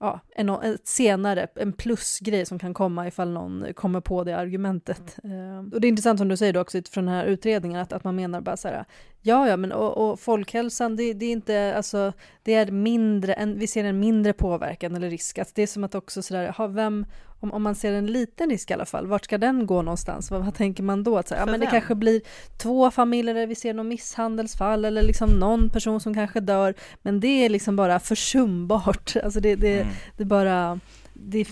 ja, 0.00 0.20
en, 0.36 0.48
en 0.48 0.78
senare, 0.84 1.48
en 1.54 1.72
plusgrej 1.72 2.46
som 2.46 2.58
kan 2.58 2.74
komma 2.74 3.06
ifall 3.06 3.30
någon 3.30 3.74
kommer 3.74 4.00
på 4.00 4.24
det 4.24 4.36
argumentet. 4.36 5.16
Mm. 5.24 5.70
och 5.72 5.80
det 5.80 5.86
är 5.86 5.88
intressant 5.88 6.18
som 6.18 6.28
du 6.28 6.36
säger 6.36 6.52
då 6.52 6.60
också 6.60 6.78
utifrån 6.78 7.06
den 7.06 7.14
här 7.14 7.24
utredningen 7.24 7.80
att, 7.80 7.92
att 7.92 8.04
man 8.04 8.16
menar 8.16 8.40
bara 8.40 8.56
så 8.56 8.68
här, 8.68 8.84
ja 9.20 9.48
ja 9.48 9.56
men 9.56 9.72
och, 9.72 10.10
och 10.10 10.20
folkhälsan 10.20 10.96
det, 10.96 11.12
det, 11.12 11.26
är 11.26 11.32
inte, 11.32 11.76
alltså 11.76 12.12
det 12.42 12.54
är 12.54 12.70
mindre, 12.70 13.32
en, 13.32 13.58
vi 13.58 13.66
ser 13.66 13.84
en 13.84 14.00
mindre 14.00 14.32
påverkan 14.32 14.96
eller 14.96 15.10
risk, 15.10 15.38
att 15.38 15.54
det 15.54 15.62
är 15.62 15.66
som 15.66 15.84
att 15.84 15.94
också 15.94 16.22
sådär, 16.22 16.52
ha 16.52 16.66
vem, 16.66 17.06
om, 17.40 17.52
om 17.52 17.62
man 17.62 17.74
ser 17.74 17.92
en 17.92 18.06
liten 18.06 18.50
risk 18.50 18.70
i 18.70 18.74
alla 18.74 18.86
fall, 18.86 19.06
vart 19.06 19.24
ska 19.24 19.38
den 19.38 19.66
gå 19.66 19.82
någonstans? 19.82 20.30
Vad, 20.30 20.44
vad 20.44 20.54
tänker 20.54 20.82
man 20.82 21.02
då? 21.02 21.18
Att 21.18 21.28
så, 21.28 21.34
ja, 21.34 21.46
men 21.46 21.60
det 21.60 21.66
kanske 21.66 21.94
blir 21.94 22.20
två 22.58 22.90
familjer 22.90 23.34
där 23.34 23.46
vi 23.46 23.54
ser 23.54 23.74
något 23.74 23.86
misshandelsfall 23.86 24.84
eller 24.84 25.02
liksom 25.02 25.30
någon 25.30 25.70
person 25.70 26.00
som 26.00 26.14
kanske 26.14 26.40
dör, 26.40 26.74
men 27.02 27.20
det 27.20 27.44
är 27.44 27.48
liksom 27.48 27.76
bara 27.76 28.00
försumbart. 28.00 29.16
Alltså 29.24 29.40
det, 29.40 29.54
det, 29.54 29.80
mm. 29.80 29.94
det 30.16 30.24
bara, 30.24 30.80
det, 31.12 31.48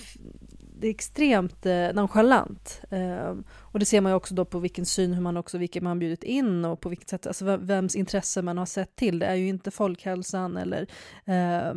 det 0.80 0.86
är 0.86 0.90
extremt 0.90 1.66
eh, 1.66 1.88
nonchalant. 1.94 2.80
Eh, 2.90 3.34
och 3.56 3.78
det 3.78 3.84
ser 3.84 4.00
man 4.00 4.12
ju 4.12 4.16
också 4.16 4.34
då 4.34 4.44
på 4.44 4.58
vilken 4.58 4.86
syn, 4.86 5.14
hur 5.14 5.22
man 5.22 5.36
också, 5.36 5.58
vilka 5.58 5.80
man 5.80 5.98
bjudit 5.98 6.24
in 6.24 6.64
och 6.64 6.80
på 6.80 6.88
vilket 6.88 7.08
sätt, 7.08 7.26
alltså 7.26 7.56
vems 7.56 7.96
intresse 7.96 8.42
man 8.42 8.58
har 8.58 8.66
sett 8.66 8.96
till. 8.96 9.18
Det 9.18 9.26
är 9.26 9.34
ju 9.34 9.48
inte 9.48 9.70
folkhälsan 9.70 10.56
eller 10.56 10.86
eh, 11.24 11.74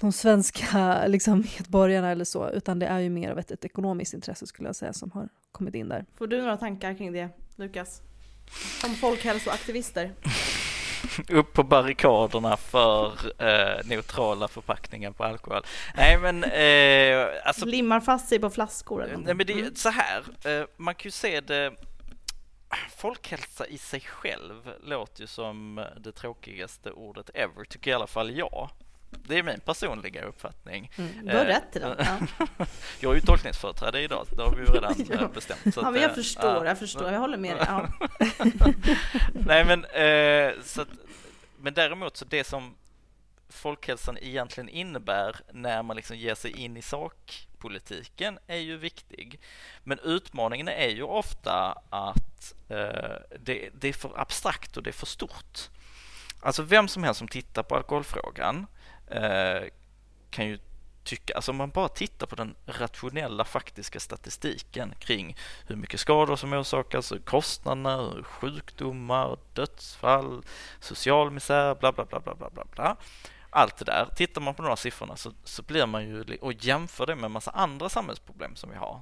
de 0.00 0.12
svenska 0.12 1.06
liksom, 1.06 1.44
medborgarna 1.58 2.10
eller 2.10 2.24
så, 2.24 2.50
utan 2.50 2.78
det 2.78 2.86
är 2.86 2.98
ju 2.98 3.10
mer 3.10 3.30
av 3.30 3.38
ett, 3.38 3.50
ett 3.50 3.64
ekonomiskt 3.64 4.14
intresse 4.14 4.46
skulle 4.46 4.68
jag 4.68 4.76
säga 4.76 4.92
som 4.92 5.10
har 5.10 5.28
kommit 5.52 5.74
in 5.74 5.88
där. 5.88 6.04
Får 6.18 6.26
du 6.26 6.40
några 6.40 6.56
tankar 6.56 6.94
kring 6.94 7.12
det, 7.12 7.28
Lukas? 7.56 8.02
Som 8.80 8.94
folkhälsoaktivister? 8.94 10.12
Upp 11.28 11.52
på 11.52 11.62
barrikaderna 11.62 12.56
för 12.56 13.12
eh, 13.38 13.86
neutrala 13.86 14.48
förpackningar 14.48 15.10
på 15.10 15.24
alkohol. 15.24 15.62
Nej 15.96 16.18
men 16.18 16.44
eh, 16.44 17.26
alltså, 17.44 17.66
Limmar 17.66 18.00
fast 18.00 18.28
sig 18.28 18.38
på 18.38 18.50
flaskor 18.50 19.04
eller 19.04 19.16
Nej 19.16 19.34
men 19.34 19.46
det 19.46 19.52
är 19.52 19.70
så 19.74 19.88
här, 19.88 20.22
eh, 20.44 20.66
man 20.76 20.94
kan 20.94 21.04
ju 21.04 21.10
se 21.10 21.40
det 21.40 21.72
Folkhälsa 22.96 23.66
i 23.66 23.78
sig 23.78 24.00
själv 24.00 24.70
låter 24.82 25.20
ju 25.20 25.26
som 25.26 25.84
det 26.00 26.12
tråkigaste 26.12 26.90
ordet 26.90 27.30
ever, 27.34 27.64
tycker 27.64 27.90
i 27.90 27.94
alla 27.94 28.06
fall 28.06 28.36
jag. 28.36 28.70
Det 29.22 29.38
är 29.38 29.42
min 29.42 29.60
personliga 29.60 30.22
uppfattning. 30.24 30.90
Mm, 30.96 31.26
du 31.26 31.36
har 31.36 31.44
rätt 31.44 31.76
i 31.76 31.78
det. 31.78 31.96
Ja. 31.98 32.46
jag 33.00 33.10
är 33.10 33.14
ju 33.14 33.20
tolkningsföreträdare 33.20 34.02
idag, 34.02 34.26
det 34.30 34.42
har 34.42 34.54
vi 34.54 34.64
ju 34.66 34.72
redan 34.72 34.94
ja. 35.10 35.28
bestämt. 35.28 35.74
Så 35.74 35.80
ja, 35.80 35.90
men 35.90 36.02
jag 36.02 36.14
förstår, 36.14 36.66
jag 36.66 36.78
förstår, 36.78 37.12
jag 37.12 37.20
håller 37.20 37.36
med 37.36 37.56
dig. 37.56 37.66
Ja. 37.68 37.88
Nej, 39.34 39.64
men, 39.64 39.84
eh, 39.84 40.62
så 40.62 40.82
att, 40.82 40.88
men 41.58 41.74
däremot 41.74 42.16
så 42.16 42.24
det 42.24 42.44
som 42.44 42.74
folkhälsan 43.48 44.18
egentligen 44.18 44.68
innebär 44.68 45.36
när 45.52 45.82
man 45.82 45.96
liksom 45.96 46.16
ger 46.16 46.34
sig 46.34 46.50
in 46.50 46.76
i 46.76 46.82
sakpolitiken 46.82 48.38
är 48.46 48.56
ju 48.56 48.76
viktig. 48.76 49.40
Men 49.82 49.98
utmaningen 49.98 50.68
är 50.68 50.88
ju 50.88 51.02
ofta 51.02 51.82
att 51.90 52.54
eh, 52.68 53.36
det, 53.40 53.70
det 53.80 53.88
är 53.88 53.92
för 53.92 54.20
abstrakt 54.20 54.76
och 54.76 54.82
det 54.82 54.90
är 54.90 54.92
för 54.92 55.06
stort. 55.06 55.70
Alltså 56.40 56.62
vem 56.62 56.88
som 56.88 57.02
helst 57.02 57.18
som 57.18 57.28
tittar 57.28 57.62
på 57.62 57.76
alkoholfrågan 57.76 58.56
Eh, 58.56 58.73
kan 60.30 60.46
ju 60.46 60.58
tycka, 61.04 61.34
alltså 61.34 61.50
om 61.50 61.56
man 61.56 61.70
bara 61.70 61.88
tittar 61.88 62.26
på 62.26 62.36
den 62.36 62.54
rationella 62.66 63.44
faktiska 63.44 64.00
statistiken 64.00 64.94
kring 64.98 65.36
hur 65.66 65.76
mycket 65.76 66.00
skador 66.00 66.36
som 66.36 66.52
orsakas, 66.52 67.12
kostnaderna, 67.24 68.22
sjukdomar, 68.22 69.38
dödsfall, 69.52 70.42
social 70.80 71.30
misär, 71.30 71.74
bla 71.74 71.92
bla 71.92 72.04
bla 72.04 72.20
bla 72.20 72.34
bla 72.34 72.50
bla 72.50 72.64
bla. 72.74 72.96
Allt 73.50 73.76
det 73.76 73.84
där. 73.84 74.08
Tittar 74.16 74.40
man 74.40 74.54
på 74.54 74.62
de 74.62 74.68
här 74.68 74.76
siffrorna 74.76 75.16
så, 75.16 75.32
så 75.44 75.62
blir 75.62 75.86
man 75.86 76.08
ju, 76.08 76.36
och 76.40 76.52
jämför 76.52 77.06
det 77.06 77.14
med 77.14 77.24
en 77.24 77.32
massa 77.32 77.50
andra 77.50 77.88
samhällsproblem 77.88 78.56
som 78.56 78.70
vi 78.70 78.76
har. 78.76 79.00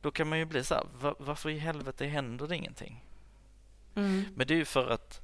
Då 0.00 0.10
kan 0.10 0.28
man 0.28 0.38
ju 0.38 0.44
bli 0.44 0.64
så 0.64 0.74
här, 0.74 0.84
var, 1.00 1.14
varför 1.18 1.50
i 1.50 1.58
helvete 1.58 2.06
händer 2.06 2.48
det 2.48 2.56
ingenting? 2.56 3.04
Mm. 3.94 4.24
Men 4.34 4.46
det 4.46 4.54
är 4.54 4.58
ju 4.58 4.64
för 4.64 4.90
att 4.90 5.20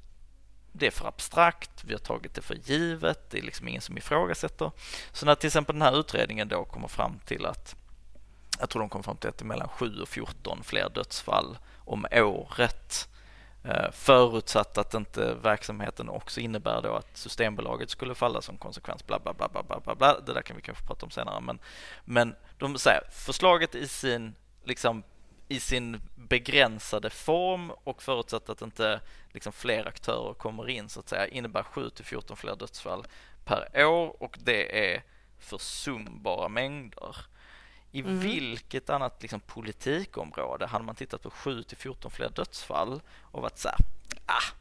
det 0.73 0.87
är 0.87 0.91
för 0.91 1.07
abstrakt, 1.07 1.83
vi 1.83 1.93
har 1.93 1.99
tagit 1.99 2.33
det 2.33 2.41
för 2.41 2.55
givet, 2.55 3.29
det 3.29 3.37
är 3.37 3.41
liksom 3.41 3.67
ingen 3.67 3.81
som 3.81 3.97
ifrågasätter. 3.97 4.71
Så 5.11 5.25
när 5.25 5.35
till 5.35 5.47
exempel 5.47 5.75
den 5.75 5.81
här 5.81 5.99
utredningen 5.99 6.47
då 6.47 6.65
kommer 6.65 6.87
fram 6.87 7.19
till 7.25 7.45
att 7.45 7.75
jag 8.59 8.69
tror 8.69 8.79
de 8.79 8.89
kommer 8.89 9.03
fram 9.03 9.17
till 9.17 9.29
att 9.29 9.37
det 9.37 9.43
är 9.43 9.47
mellan 9.47 9.67
7 9.67 10.01
och 10.01 10.07
14 10.07 10.63
fler 10.63 10.89
dödsfall 10.89 11.57
om 11.77 12.05
året 12.11 13.09
eh, 13.63 13.91
förutsatt 13.91 14.77
att 14.77 14.93
inte 14.93 15.33
verksamheten 15.33 16.09
också 16.09 16.39
innebär 16.39 16.81
då 16.81 16.95
att 16.95 17.17
Systembolaget 17.17 17.89
skulle 17.89 18.15
falla 18.15 18.41
som 18.41 18.57
konsekvens. 18.57 19.07
Bla, 19.07 19.19
bla, 19.19 19.33
bla, 19.33 19.47
bla, 19.47 19.79
bla, 19.79 19.95
bla. 19.95 20.19
Det 20.19 20.33
där 20.33 20.41
kan 20.41 20.55
vi 20.55 20.61
kanske 20.61 20.85
prata 20.87 21.05
om 21.05 21.11
senare. 21.11 21.41
Men, 21.41 21.59
men 22.05 22.35
de 22.57 22.77
säger 22.77 23.03
förslaget 23.11 23.75
i 23.75 23.87
sin 23.87 24.35
liksom 24.63 25.03
i 25.53 25.59
sin 25.59 26.01
begränsade 26.15 27.09
form 27.09 27.71
och 27.83 28.03
förutsatt 28.03 28.49
att 28.49 28.61
inte 28.61 28.99
liksom 29.31 29.53
fler 29.53 29.87
aktörer 29.87 30.33
kommer 30.33 30.69
in 30.69 30.89
så 30.89 30.99
att 30.99 31.09
säga 31.09 31.27
innebär 31.27 31.63
7 31.63 31.89
till 31.89 32.05
14 32.05 32.37
fler 32.37 32.55
dödsfall 32.55 33.05
per 33.45 33.85
år 33.85 34.23
och 34.23 34.37
det 34.43 34.93
är 34.93 35.03
försumbara 35.39 36.49
mängder. 36.49 37.15
I 37.91 37.99
mm. 37.99 38.19
vilket 38.19 38.89
annat 38.89 39.21
liksom, 39.21 39.39
politikområde 39.39 40.67
hade 40.67 40.85
man 40.85 40.95
tittat 40.95 41.21
på 41.21 41.29
7 41.29 41.63
till 41.63 41.77
14 41.77 42.11
fler 42.11 42.29
dödsfall 42.29 43.01
och 43.21 43.41
varit 43.41 43.57
så 43.57 43.69
här, 43.69 43.77
ah, 44.25 44.53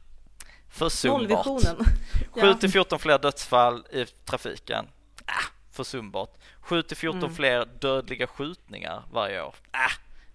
försumbart. 0.68 1.46
7 2.30 2.54
till 2.60 2.70
14 2.70 2.98
fler 2.98 3.18
dödsfall 3.18 3.86
i 3.90 4.04
trafiken, 4.04 4.88
ah, 5.26 5.44
försumbart. 5.70 6.34
7 6.60 6.82
till 6.82 6.96
14 6.96 7.18
mm. 7.18 7.34
fler 7.34 7.64
dödliga 7.80 8.26
skjutningar 8.26 9.02
varje 9.12 9.42
år, 9.42 9.54
ah, 9.70 9.92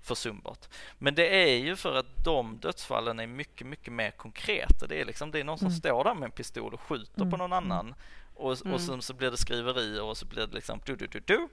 försumbart. 0.08 0.68
Men 0.98 1.16
det 1.16 1.44
är 1.44 1.58
ju 1.58 1.76
för 1.76 1.96
att 1.96 2.26
de 2.26 2.58
dödsfallen 2.58 3.20
är 3.20 3.28
mycket, 3.28 3.68
mycket 3.68 3.94
mer 3.94 4.12
konkreta. 4.12 4.88
Det 4.88 5.02
är 5.02 5.06
liksom, 5.06 5.32
det 5.32 5.40
är 5.40 5.44
någon 5.44 5.58
som 5.58 5.68
mm. 5.68 5.78
står 5.78 6.04
där 6.04 6.14
med 6.14 6.26
en 6.26 6.32
pistol 6.32 6.74
och 6.74 6.82
skjuter 6.82 7.22
mm. 7.22 7.32
på 7.32 7.38
någon 7.38 7.54
annan 7.54 7.96
och, 8.38 8.52
och 8.52 8.66
mm. 8.66 8.80
sen 8.80 9.02
så 9.02 9.14
blir 9.14 9.32
det 9.32 9.38
skriverier 9.38 10.04
och 10.04 10.18
så 10.18 10.26
blir 10.26 10.48
det 10.48 10.54
liksom 10.54 10.82
du, 10.86 10.96
du, 10.96 11.08
du, 11.08 11.20
du. 11.20 11.48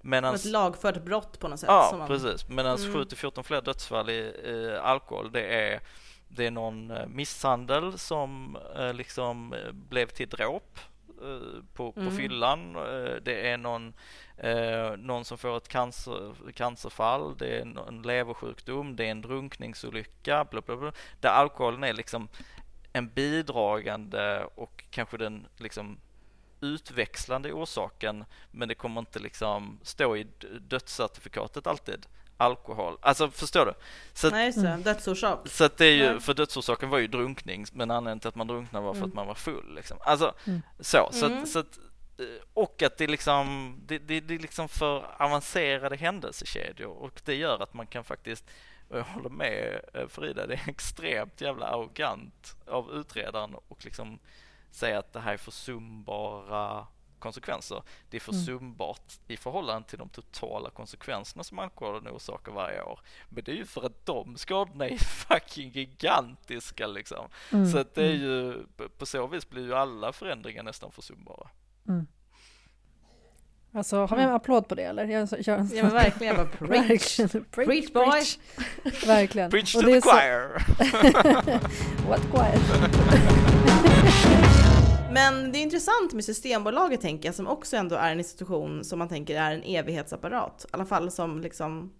Medans, 0.00 0.44
ett 0.44 0.50
lagfört 0.50 1.04
brott 1.04 1.38
på 1.38 1.48
något 1.48 1.60
sätt. 1.60 1.68
Ja, 1.68 1.94
man... 1.98 2.08
precis. 2.08 2.48
Medan 2.48 2.78
mm. 2.78 2.96
7-14 2.96 3.42
fler 3.42 3.62
dödsfall 3.62 4.10
i, 4.10 4.18
i 4.44 4.78
alkohol, 4.82 5.32
det 5.32 5.42
är, 5.42 5.80
det 6.28 6.46
är 6.46 6.50
någon 6.50 6.90
eh, 6.90 7.06
misshandel 7.06 7.98
som 7.98 8.58
eh, 8.76 8.94
liksom 8.94 9.52
eh, 9.52 9.72
blev 9.72 10.06
till 10.06 10.28
dråp 10.28 10.78
på, 11.74 11.92
på 11.92 12.00
mm. 12.00 12.16
fyllan. 12.16 12.72
Det 13.22 13.48
är 13.50 13.56
någon, 13.56 13.94
eh, 14.36 14.96
någon 14.96 15.24
som 15.24 15.38
får 15.38 15.56
ett 15.56 15.68
cancer, 15.68 16.34
cancerfall, 16.54 17.36
det 17.38 17.58
är 17.58 17.60
en 17.60 18.02
leversjukdom, 18.02 18.96
det 18.96 19.06
är 19.06 19.10
en 19.10 19.22
drunkningsolycka, 19.22 20.44
bla 20.50 20.60
bla 20.60 20.76
bla. 20.76 20.92
Där 21.20 21.30
alkoholen 21.30 21.84
är 21.84 21.92
liksom 21.92 22.28
en 22.92 23.08
bidragande 23.08 24.44
och 24.54 24.84
kanske 24.90 25.16
den 25.16 25.46
liksom 25.56 25.98
utväxlande 26.60 27.52
orsaken 27.52 28.24
men 28.50 28.68
det 28.68 28.74
kommer 28.74 29.00
inte 29.00 29.18
liksom 29.18 29.78
stå 29.82 30.16
i 30.16 30.26
dödscertifikatet 30.60 31.66
alltid 31.66 32.06
alkohol. 32.40 32.96
Alltså 33.00 33.30
förstår 33.30 33.66
du? 33.66 33.74
Så 34.12 34.26
att, 34.26 34.32
Nej, 34.32 34.46
just 34.46 34.62
det. 34.62 34.76
Dödsorsak. 34.76 35.48
Så 35.48 35.64
att 35.64 35.76
det 35.76 35.86
är 35.86 35.94
ju, 35.94 36.20
för 36.20 36.34
dödsorsaken 36.34 36.90
var 36.90 36.98
ju 36.98 37.06
drunkning 37.06 37.66
men 37.72 37.90
anledningen 37.90 38.20
till 38.20 38.28
att 38.28 38.34
man 38.34 38.46
drunknade 38.46 38.84
var 38.84 38.92
för 38.92 38.98
mm. 38.98 39.08
att 39.08 39.14
man 39.14 39.26
var 39.26 39.34
full. 39.34 39.74
Liksom. 39.74 39.98
Alltså 40.00 40.34
mm. 40.46 40.62
så. 40.80 41.08
så, 41.12 41.26
att, 41.26 41.32
mm. 41.32 41.46
så 41.46 41.58
att, 41.58 41.78
eh, 42.18 42.24
och 42.54 42.82
att 42.82 42.98
det 42.98 43.06
liksom, 43.06 43.76
det, 43.86 43.98
det, 43.98 44.20
det 44.20 44.34
är 44.34 44.38
liksom 44.38 44.68
för 44.68 45.22
avancerade 45.22 45.96
händelsekedjor 45.96 46.92
och 46.92 47.20
det 47.24 47.34
gör 47.34 47.62
att 47.62 47.74
man 47.74 47.86
kan 47.86 48.04
faktiskt 48.04 48.44
och 48.90 48.98
jag 48.98 49.04
håller 49.04 49.28
med 49.28 49.80
eh, 49.94 50.08
Frida, 50.08 50.46
det 50.46 50.54
är 50.54 50.68
extremt 50.68 51.40
jävla 51.40 51.66
arrogant 51.66 52.56
av 52.66 52.92
utredaren 52.92 53.54
och 53.68 53.84
liksom 53.84 54.18
säga 54.70 54.98
att 54.98 55.12
det 55.12 55.20
här 55.20 55.32
är 55.32 55.36
försumbara 55.36 56.86
konsekvenser. 57.20 57.82
Det 58.10 58.16
är 58.16 58.28
mm. 58.28 58.40
försumbart 58.40 59.18
mm. 59.18 59.34
i 59.34 59.36
förhållande 59.36 59.88
till 59.88 59.98
de 59.98 60.08
totala 60.08 60.70
konsekvenserna 60.70 61.44
som 61.44 61.58
alkoholen 61.58 62.08
orsakar 62.08 62.52
varje 62.52 62.82
år. 62.82 63.00
Men 63.28 63.44
det 63.44 63.52
är 63.52 63.56
ju 63.56 63.66
för 63.66 63.86
att 63.86 64.06
de 64.06 64.36
skadorna 64.36 64.88
är 64.88 64.98
fucking 65.28 65.70
gigantiska 65.70 66.86
liksom. 66.86 67.28
Mm. 67.52 67.72
Så 67.72 67.78
att 67.78 67.94
det 67.94 68.04
är 68.04 68.14
mm. 68.14 68.22
ju, 68.22 68.64
på 68.98 69.06
så 69.06 69.26
vis 69.26 69.50
blir 69.50 69.62
ju 69.62 69.74
alla 69.74 70.12
förändringar 70.12 70.62
nästan 70.62 70.92
försumbara. 70.92 71.48
Mm. 71.88 72.06
Alltså, 73.72 74.06
har 74.06 74.16
vi 74.16 74.22
en 74.22 74.30
applåd 74.30 74.68
på 74.68 74.74
det 74.74 74.82
eller? 74.82 75.04
Jag 75.04 75.44
kör 75.44 75.58
en 75.58 75.70
ja 75.74 75.82
men 75.82 75.92
verkligen, 75.92 76.36
bara 76.36 76.46
preach. 76.58 77.16
preach, 77.16 77.32
preach 77.50 77.92
boy! 77.92 78.22
Verkligen. 79.06 79.50
Preach 79.50 79.72
to 79.72 79.80
the 79.80 80.00
choir! 80.00 80.62
What 82.08 82.20
choir? 82.20 83.39
Men 85.12 85.52
det 85.52 85.58
är 85.58 85.62
intressant 85.62 86.12
med 86.12 86.24
Systembolaget 86.24 87.00
tänker 87.00 87.28
jag, 87.28 87.34
som 87.34 87.46
också 87.46 87.76
ändå 87.76 87.96
är 87.96 88.12
en 88.12 88.18
institution 88.18 88.84
som 88.84 88.98
man 88.98 89.08
tänker 89.08 89.40
är 89.40 89.52
en 89.52 89.62
evighetsapparat. 89.62 90.64
I 90.64 90.68
alla 90.70 90.86
fall 90.86 91.10
som 91.10 91.40
liksom 91.40 91.92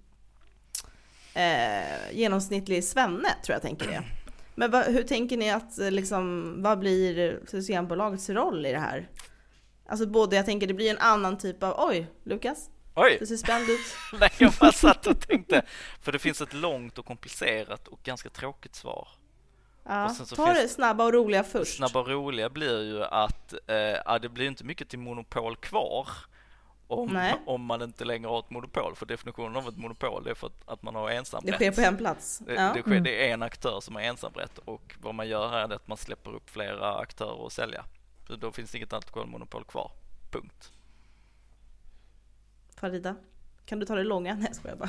eh, 1.35 2.13
genomsnittlig 2.13 2.85
svenne 2.85 3.29
tror 3.45 3.55
jag 3.55 3.63
tänker 3.63 3.87
det. 3.87 4.03
Men 4.55 4.71
va, 4.71 4.83
hur 4.83 5.03
tänker 5.03 5.37
ni 5.37 5.51
att 5.51 5.77
liksom, 5.77 6.55
vad 6.63 6.79
blir 6.79 7.41
Systembolagets 7.47 8.31
roll 8.31 8.67
i 8.67 8.73
det 8.73 8.79
här? 8.79 9.09
Alltså 9.89 10.07
både, 10.07 10.37
jag 10.37 10.47
tänker 10.47 10.67
det 10.67 10.75
blir 10.75 10.91
en 10.91 10.99
annan 10.99 11.39
typ 11.39 11.63
av, 11.63 11.75
oj 11.79 12.07
Lukas? 12.25 12.71
Oj! 12.95 13.17
Du 13.21 13.27
ser 13.27 13.37
spänd 13.37 13.71
ut. 13.71 13.81
Nej, 14.21 14.31
jag 14.39 14.53
bara 14.61 14.73
satt 14.73 15.07
och 15.07 15.21
tänkte, 15.21 15.63
för 16.01 16.13
det 16.13 16.19
finns 16.19 16.41
ett 16.41 16.55
långt 16.55 16.99
och 16.99 17.07
komplicerat 17.07 17.89
och 17.89 18.03
ganska 18.03 18.29
tråkigt 18.29 18.75
svar. 18.75 19.09
Ja, 19.85 20.15
ta 20.37 20.53
det 20.53 20.69
snabba 20.69 21.05
och 21.05 21.13
roliga 21.13 21.45
först. 21.45 21.77
Snabba 21.77 22.01
och 22.01 22.09
roliga 22.09 22.51
blir 22.51 22.83
ju 22.83 23.05
att 23.05 23.53
eh, 23.53 24.19
det 24.23 24.29
blir 24.29 24.47
inte 24.47 24.65
mycket 24.65 24.89
till 24.89 24.99
monopol 24.99 25.57
kvar 25.57 26.09
om, 26.87 27.33
om 27.47 27.65
man 27.65 27.83
inte 27.83 28.05
längre 28.05 28.29
har 28.29 28.39
ett 28.39 28.51
monopol. 28.51 28.95
För 28.97 29.07
definitionen 29.07 29.57
av 29.57 29.69
ett 29.69 29.77
monopol 29.77 30.27
är 30.27 30.35
för 30.35 30.47
att, 30.47 30.69
att 30.69 30.83
man 30.83 30.95
har 30.95 31.11
ensamrätt. 31.11 31.59
Det 31.59 31.73
sker 31.73 31.83
på 31.83 31.89
en 31.89 31.97
plats. 31.97 32.39
Det, 32.39 32.55
ja. 32.55 32.73
det, 32.75 32.81
sker, 32.81 32.91
mm. 32.91 33.03
det 33.03 33.29
är 33.29 33.35
en 33.35 33.43
aktör 33.43 33.81
som 33.81 33.95
har 33.95 34.03
ensamrätt 34.03 34.59
och 34.59 34.97
vad 35.01 35.15
man 35.15 35.29
gör 35.29 35.49
här 35.49 35.69
är 35.69 35.75
att 35.75 35.89
man 35.89 35.99
släpper 35.99 36.35
upp 36.35 36.51
flera 36.51 36.95
aktörer 36.95 37.47
att 37.47 37.53
sälja. 37.53 37.85
Så 38.27 38.37
då 38.37 38.53
finns 38.53 38.71
det 38.71 38.79
inget 38.79 38.93
alkoholmonopol 38.93 39.65
kvar. 39.65 39.93
Punkt. 40.31 40.73
Farida, 42.77 43.17
kan 43.65 43.79
du 43.79 43.87
ta 43.87 43.95
det 43.95 44.05
långa? 44.05 44.35
Nej, 44.35 44.53
jag 44.65 44.79
bara. 44.79 44.89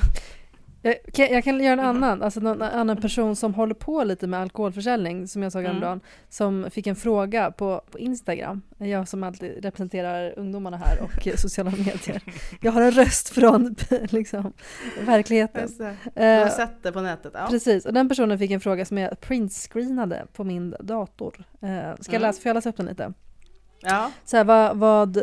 Jag 0.84 0.96
kan, 1.12 1.26
jag 1.26 1.44
kan 1.44 1.60
göra 1.60 1.72
en 1.72 1.80
annan, 1.80 2.22
alltså 2.22 2.40
någon 2.40 2.62
annan 2.62 2.96
person 2.96 3.36
som 3.36 3.54
håller 3.54 3.74
på 3.74 4.04
lite 4.04 4.26
med 4.26 4.40
alkoholförsäljning 4.40 5.28
som 5.28 5.42
jag 5.42 5.52
såg 5.52 5.62
häromdagen, 5.62 5.92
mm. 5.92 6.04
som 6.28 6.70
fick 6.70 6.86
en 6.86 6.96
fråga 6.96 7.50
på, 7.50 7.82
på 7.90 7.98
Instagram. 7.98 8.62
Jag 8.78 9.08
som 9.08 9.22
alltid 9.22 9.64
representerar 9.64 10.38
ungdomarna 10.38 10.76
här 10.76 11.02
och 11.02 11.28
sociala 11.38 11.70
medier. 11.70 12.22
Jag 12.60 12.72
har 12.72 12.82
en 12.82 12.90
röst 12.90 13.28
från 13.28 13.76
liksom, 14.10 14.52
verkligheten. 15.06 15.68
Du 16.14 16.22
har 16.22 16.44
uh, 16.44 16.48
sett 16.48 16.82
det 16.82 16.92
på 16.92 17.00
nätet? 17.00 17.32
Ja. 17.34 17.46
Precis, 17.50 17.86
och 17.86 17.92
den 17.92 18.08
personen 18.08 18.38
fick 18.38 18.50
en 18.50 18.60
fråga 18.60 18.84
som 18.84 18.98
jag 18.98 19.20
printscreenade 19.20 20.26
på 20.32 20.44
min 20.44 20.74
dator. 20.80 21.34
Uh, 21.38 21.60
ska 21.60 21.68
jag 21.68 22.08
mm. 22.08 22.22
läsa, 22.22 22.42
får 22.42 22.48
jag 22.48 22.54
läsa 22.54 22.68
upp 22.68 22.76
den 22.76 22.86
lite? 22.86 23.12
Ja. 23.80 24.10
Så 24.24 24.36
här, 24.36 24.44
vad, 24.44 24.76
vad 24.76 25.16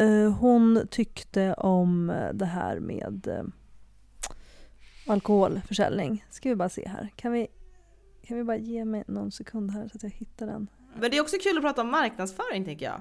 uh, 0.00 0.30
hon 0.30 0.86
tyckte 0.90 1.54
om 1.54 2.12
det 2.32 2.46
här 2.46 2.80
med 2.80 3.28
alkoholförsäljning. 5.06 6.24
Ska 6.30 6.48
vi 6.48 6.56
bara 6.56 6.68
se 6.68 6.88
här. 6.88 7.08
Kan 7.16 7.32
vi, 7.32 7.46
kan 8.26 8.36
vi 8.36 8.44
bara 8.44 8.56
ge 8.56 8.84
mig 8.84 9.04
någon 9.06 9.32
sekund 9.32 9.70
här 9.70 9.88
så 9.88 9.96
att 9.96 10.02
jag 10.02 10.10
hittar 10.10 10.46
den? 10.46 10.68
Men 10.96 11.10
det 11.10 11.16
är 11.16 11.20
också 11.20 11.36
kul 11.42 11.56
att 11.56 11.62
prata 11.62 11.80
om 11.80 11.90
marknadsföring 11.90 12.64
tänker 12.64 12.86
jag. 12.86 13.00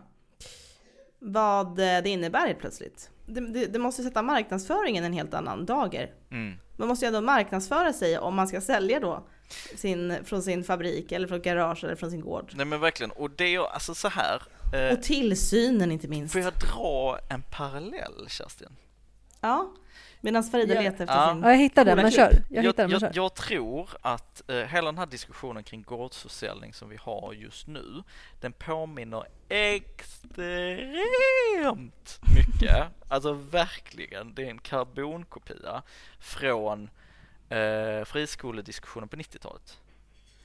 Vad 1.19 1.75
det 1.75 2.09
innebär 2.09 2.47
helt 2.47 2.59
plötsligt. 2.59 3.09
Det, 3.25 3.41
det, 3.41 3.65
det 3.65 3.79
måste 3.79 4.03
sätta 4.03 4.21
marknadsföringen 4.21 5.03
en 5.03 5.13
helt 5.13 5.33
annan 5.33 5.65
dager. 5.65 6.13
Mm. 6.31 6.57
Man 6.77 6.87
måste 6.87 7.05
ju 7.05 7.07
ändå 7.07 7.21
marknadsföra 7.21 7.93
sig 7.93 8.17
om 8.17 8.35
man 8.35 8.47
ska 8.47 8.61
sälja 8.61 8.99
då 8.99 9.27
sin, 9.75 10.17
från 10.23 10.43
sin 10.43 10.63
fabrik 10.63 11.11
eller 11.11 11.27
från 11.27 11.41
garage 11.41 11.83
eller 11.83 11.95
från 11.95 12.11
sin 12.11 12.21
gård. 12.21 12.51
Nej 12.55 12.65
men 12.65 12.79
verkligen, 12.79 13.11
och 13.11 13.29
det 13.29 13.55
är 13.55 13.73
alltså 13.73 13.95
så 13.95 14.07
här. 14.07 14.41
Eh, 14.73 14.93
och 14.93 15.03
tillsynen 15.03 15.91
inte 15.91 16.07
minst. 16.07 16.33
Får 16.33 16.41
jag 16.41 16.53
dra 16.53 17.19
en 17.29 17.41
parallell 17.51 18.25
Kerstin? 18.29 18.75
Ja. 19.41 19.73
Medan 20.25 20.43
Farida 20.43 20.73
letar 20.73 21.03
efter 21.03 21.05
ja. 21.07 21.33
sin 21.33 21.43
Ja, 21.43 21.49
jag 21.49 21.57
hittade 21.57 21.91
den, 21.91 21.97
men 22.03 22.11
kör. 22.11 22.43
Jag, 22.49 22.65
jag, 22.65 22.75
den, 22.75 22.89
jag, 22.89 23.11
jag 23.13 23.33
tror 23.33 23.89
att 24.01 24.43
uh, 24.49 24.55
hela 24.55 24.85
den 24.85 24.97
här 24.97 25.05
diskussionen 25.05 25.63
kring 25.63 25.81
gårdsförsäljning 25.81 26.73
som 26.73 26.89
vi 26.89 26.97
har 27.01 27.33
just 27.33 27.67
nu, 27.67 28.03
den 28.41 28.53
påminner 28.53 29.23
extremt 29.49 30.39
mycket, 32.35 32.87
alltså 33.07 33.33
verkligen, 33.33 34.33
det 34.33 34.43
är 34.43 34.49
en 34.49 34.59
karbonkopia 34.59 35.81
från 36.19 36.89
uh, 37.51 38.03
friskolediskussionen 38.05 39.09
på 39.09 39.15
90-talet. 39.15 39.79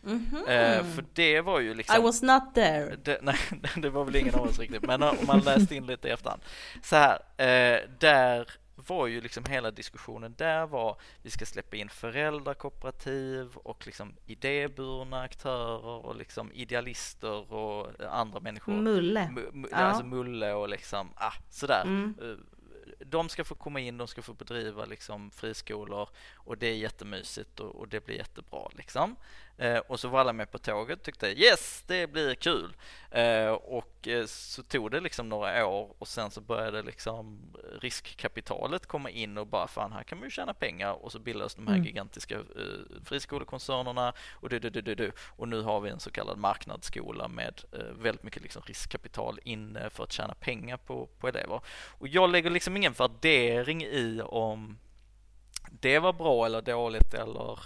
Mm 0.07 0.27
-hmm. 0.27 0.79
uh, 0.79 0.95
för 0.95 1.05
det 1.13 1.41
var 1.41 1.61
ju 1.61 1.75
liksom... 1.75 1.97
I 1.97 2.03
was 2.03 2.23
not 2.23 2.55
there. 2.55 2.97
Det, 3.03 3.19
nej, 3.23 3.37
det 3.77 3.91
var 3.91 4.05
väl 4.05 4.17
ingen 4.17 4.35
av 4.35 4.43
oss 4.43 4.59
riktigt, 4.59 4.83
men 4.83 5.03
om 5.03 5.17
man 5.27 5.41
läste 5.41 5.75
in 5.75 5.87
lite 5.87 6.09
i 6.09 6.11
efterhand. 6.11 6.43
Så 6.83 6.97
här, 6.97 7.17
uh, 7.17 7.89
där 7.99 8.49
var 8.89 9.07
ju 9.07 9.21
liksom 9.21 9.45
hela 9.45 9.71
diskussionen 9.71 10.35
där 10.39 10.67
var 10.67 11.01
vi 11.23 11.31
ska 11.31 11.47
släppa 11.47 11.77
in 11.77 11.89
föräldrakooperativ 11.89 13.57
och 13.57 13.87
liksom 13.87 14.15
idéburna 14.27 15.21
aktörer 15.21 16.07
och 16.07 16.17
liksom 16.17 16.53
idealister 16.53 17.53
och 17.53 17.91
andra 18.11 18.41
människor. 18.41 18.73
Mulle. 18.73 19.21
M 19.21 19.67
ja. 19.71 19.77
Alltså 19.77 20.05
mulle 20.05 20.53
och 20.53 20.69
liksom, 20.69 21.11
ah, 21.17 21.35
sådär. 21.51 21.83
Mm. 21.83 22.15
Eh, 22.23 22.37
de 23.07 23.29
ska 23.29 23.45
få 23.45 23.55
komma 23.55 23.81
in, 23.81 23.99
de 23.99 24.09
ska 24.09 24.23
få 24.23 24.33
bedriva 24.35 24.85
liksom 24.85 25.31
friskolor 25.31 26.09
och 26.35 26.59
det 26.59 26.67
är 26.67 26.77
jättemysigt 26.77 27.61
och, 27.61 27.77
och 27.77 27.89
det 27.89 28.05
blir 28.05 28.17
jättebra 28.17 28.69
liksom. 28.77 29.17
Eh, 29.59 29.79
och 29.79 30.01
så 30.01 30.09
var 30.09 30.21
alla 30.21 30.33
med 30.33 30.51
på 30.51 30.59
tåget 30.59 31.03
tyckte 31.03 31.27
yes, 31.27 31.85
det 31.87 32.07
blir 32.07 32.35
kul. 32.35 32.77
Eh, 33.11 33.49
och 33.49 34.09
eh, 34.09 34.27
så 34.27 34.63
tog 34.63 34.91
det 34.91 35.01
liksom 35.01 35.29
några 35.29 35.67
år 35.67 35.95
och 35.99 36.09
sen 36.09 36.31
så 36.31 36.41
började 36.41 36.83
liksom 36.83 37.55
riskkapitalet 37.81 38.87
komma 38.87 39.11
in 39.11 39.39
och 39.39 39.47
bara 39.47 39.69
fan 39.69 39.93
här 39.93 40.03
kan 40.03 40.19
man 40.19 40.27
ju 40.27 40.31
tjäna 40.31 40.55
pengar 40.55 41.05
och 41.05 41.13
så 41.13 41.19
bildades 41.19 41.55
de 41.55 41.67
här 41.67 41.75
mm. 41.75 41.87
gigantiska 41.87 42.35
eh, 42.35 42.43
friskolekoncernerna 43.05 44.13
och 44.31 44.49
du, 44.49 44.59
du, 44.59 44.71
du, 44.71 44.95
du, 44.95 45.13
och 45.37 45.49
nu 45.49 45.63
har 45.63 45.81
vi 45.81 45.91
en 45.91 46.01
så 46.01 46.11
kallad 46.11 46.39
marknadsskola 46.39 47.29
med 47.29 47.63
eh, 47.73 47.79
väldigt 47.99 48.25
mycket 48.25 48.43
liksom 48.43 48.63
riskkapital 48.67 49.41
inne 49.45 49.91
för 49.91 50.05
att 50.05 50.13
tjäna 50.13 50.35
pengar 50.35 50.77
på, 50.77 51.09
på 51.19 51.29
elever. 51.29 51.61
Och 51.99 52.09
jag 52.09 52.31
lägger 52.31 52.51
liksom 52.51 52.77
ingen 52.77 52.93
värdering 52.93 53.83
i 53.83 54.21
om 54.25 54.79
det 55.71 55.99
var 55.99 56.13
bra 56.13 56.47
eller 56.47 56.63
dåligt 56.63 57.15
eller 57.15 57.61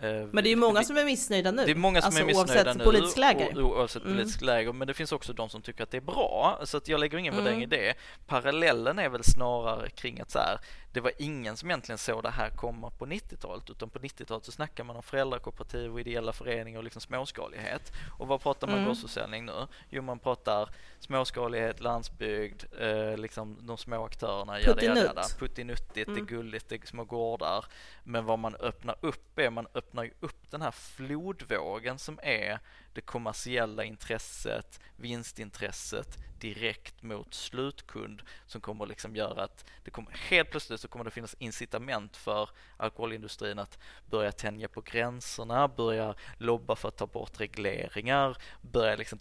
men 0.00 0.44
det 0.44 0.48
är 0.48 0.50
ju 0.50 0.56
många 0.56 0.82
som 0.82 0.96
är 0.96 1.04
missnöjda 1.04 1.50
nu. 1.50 1.64
Det 1.64 1.70
är 1.70 1.74
många 1.74 2.00
som 2.00 2.06
alltså, 2.06 2.22
är 2.22 2.26
missnöjda 2.26 2.52
oavsett 2.52 2.76
nu. 2.76 2.84
Politisk 2.84 3.16
läger. 3.16 3.62
O, 3.62 3.62
oavsett 3.62 4.02
mm. 4.02 4.16
politisk 4.16 4.40
läger. 4.40 4.72
Men 4.72 4.88
det 4.88 4.94
finns 4.94 5.12
också 5.12 5.32
de 5.32 5.48
som 5.48 5.62
tycker 5.62 5.82
att 5.82 5.90
det 5.90 5.96
är 5.96 6.00
bra. 6.00 6.60
Så 6.64 6.76
att 6.76 6.88
jag 6.88 7.00
lägger 7.00 7.18
ingen 7.18 7.32
mm. 7.32 7.44
värdering 7.44 7.62
i 7.62 7.66
det. 7.66 7.94
Parallellen 8.26 8.98
är 8.98 9.08
väl 9.08 9.24
snarare 9.24 9.90
kring 9.90 10.20
att 10.20 10.30
så 10.30 10.38
här, 10.38 10.60
det 10.92 11.00
var 11.00 11.12
ingen 11.18 11.56
som 11.56 11.70
egentligen 11.70 11.98
såg 11.98 12.22
det 12.22 12.30
här 12.30 12.50
komma 12.50 12.90
på 12.90 13.06
90-talet 13.06 13.70
utan 13.70 13.90
på 13.90 13.98
90-talet 13.98 14.44
så 14.44 14.52
snackar 14.52 14.84
man 14.84 14.96
om 14.96 15.02
föräldrakooperativ 15.02 15.92
och 15.92 16.00
ideella 16.00 16.32
föreningar 16.32 16.78
och 16.78 16.84
liksom 16.84 17.00
småskalighet. 17.00 17.92
Och 18.18 18.28
vad 18.28 18.40
pratar 18.40 18.66
man 18.66 18.76
mm. 18.76 18.88
gårdsförsäljning 18.88 19.46
nu? 19.46 19.66
Jo, 19.88 20.02
man 20.02 20.18
pratar 20.18 20.68
småskalighet, 20.98 21.80
landsbygd, 21.80 22.64
eh, 22.80 23.16
liksom 23.16 23.66
de 23.66 23.78
små 23.78 24.04
aktörerna. 24.04 24.58
Puttinutt. 24.58 25.38
Puttinuttigt, 25.38 26.08
mm. 26.08 26.14
det 26.14 26.20
är 26.20 26.36
gulligt, 26.36 26.68
det 26.68 26.82
är 26.82 26.86
små 26.86 27.04
gårdar. 27.04 27.64
Men 28.04 28.24
vad 28.24 28.38
man 28.38 28.54
öppnar 28.54 28.96
upp 29.00 29.38
är, 29.38 29.50
man 29.50 29.66
öppnar 29.74 30.04
ju 30.04 30.10
upp 30.20 30.50
den 30.50 30.62
här 30.62 30.70
flodvågen 30.70 31.98
som 31.98 32.20
är 32.22 32.58
det 32.92 33.00
kommersiella 33.00 33.84
intresset, 33.84 34.80
vinstintresset 34.96 36.18
direkt 36.40 37.02
mot 37.02 37.34
slutkund 37.34 38.22
som 38.46 38.60
kommer 38.60 38.86
liksom 38.86 39.16
göra 39.16 39.44
att 39.44 39.64
det 39.84 39.90
kommer, 39.90 40.12
helt 40.12 40.50
plötsligt 40.50 40.80
så 40.80 40.88
kommer 40.88 41.04
det 41.04 41.10
finnas 41.10 41.36
incitament 41.38 42.16
för 42.16 42.50
alkoholindustrin 42.76 43.58
att 43.58 43.78
börja 44.10 44.32
tänja 44.32 44.68
på 44.68 44.80
gränserna, 44.80 45.68
börja 45.68 46.14
lobba 46.38 46.76
för 46.76 46.88
att 46.88 46.96
ta 46.96 47.06
bort 47.06 47.40
regleringar, 47.40 48.36
börja 48.60 48.96
liksom 48.96 49.18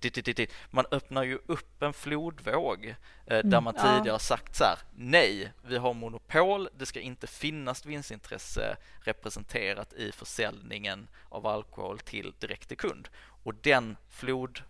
man 0.69 0.85
öppnar 0.91 1.23
ju 1.23 1.39
upp 1.45 1.81
en 1.81 1.93
flodvåg 1.93 2.85
eh, 2.85 2.95
där 3.25 3.43
mm, 3.43 3.63
man 3.63 3.73
tidigare 3.73 4.07
ja. 4.07 4.19
sagt 4.19 4.55
så 4.55 4.63
här, 4.63 4.77
nej, 4.95 5.51
vi 5.61 5.77
har 5.77 5.93
monopol, 5.93 6.69
det 6.77 6.85
ska 6.85 6.99
inte 6.99 7.27
finnas 7.27 7.85
vinstintresse 7.85 8.77
representerat 9.01 9.93
i 9.93 10.11
försäljningen 10.11 11.07
av 11.29 11.47
alkohol 11.47 11.99
till 11.99 12.33
direkt 12.39 12.67
till 12.67 12.77
kund 12.77 13.09
och 13.43 13.53
den 13.55 13.97
flod... 14.09 14.61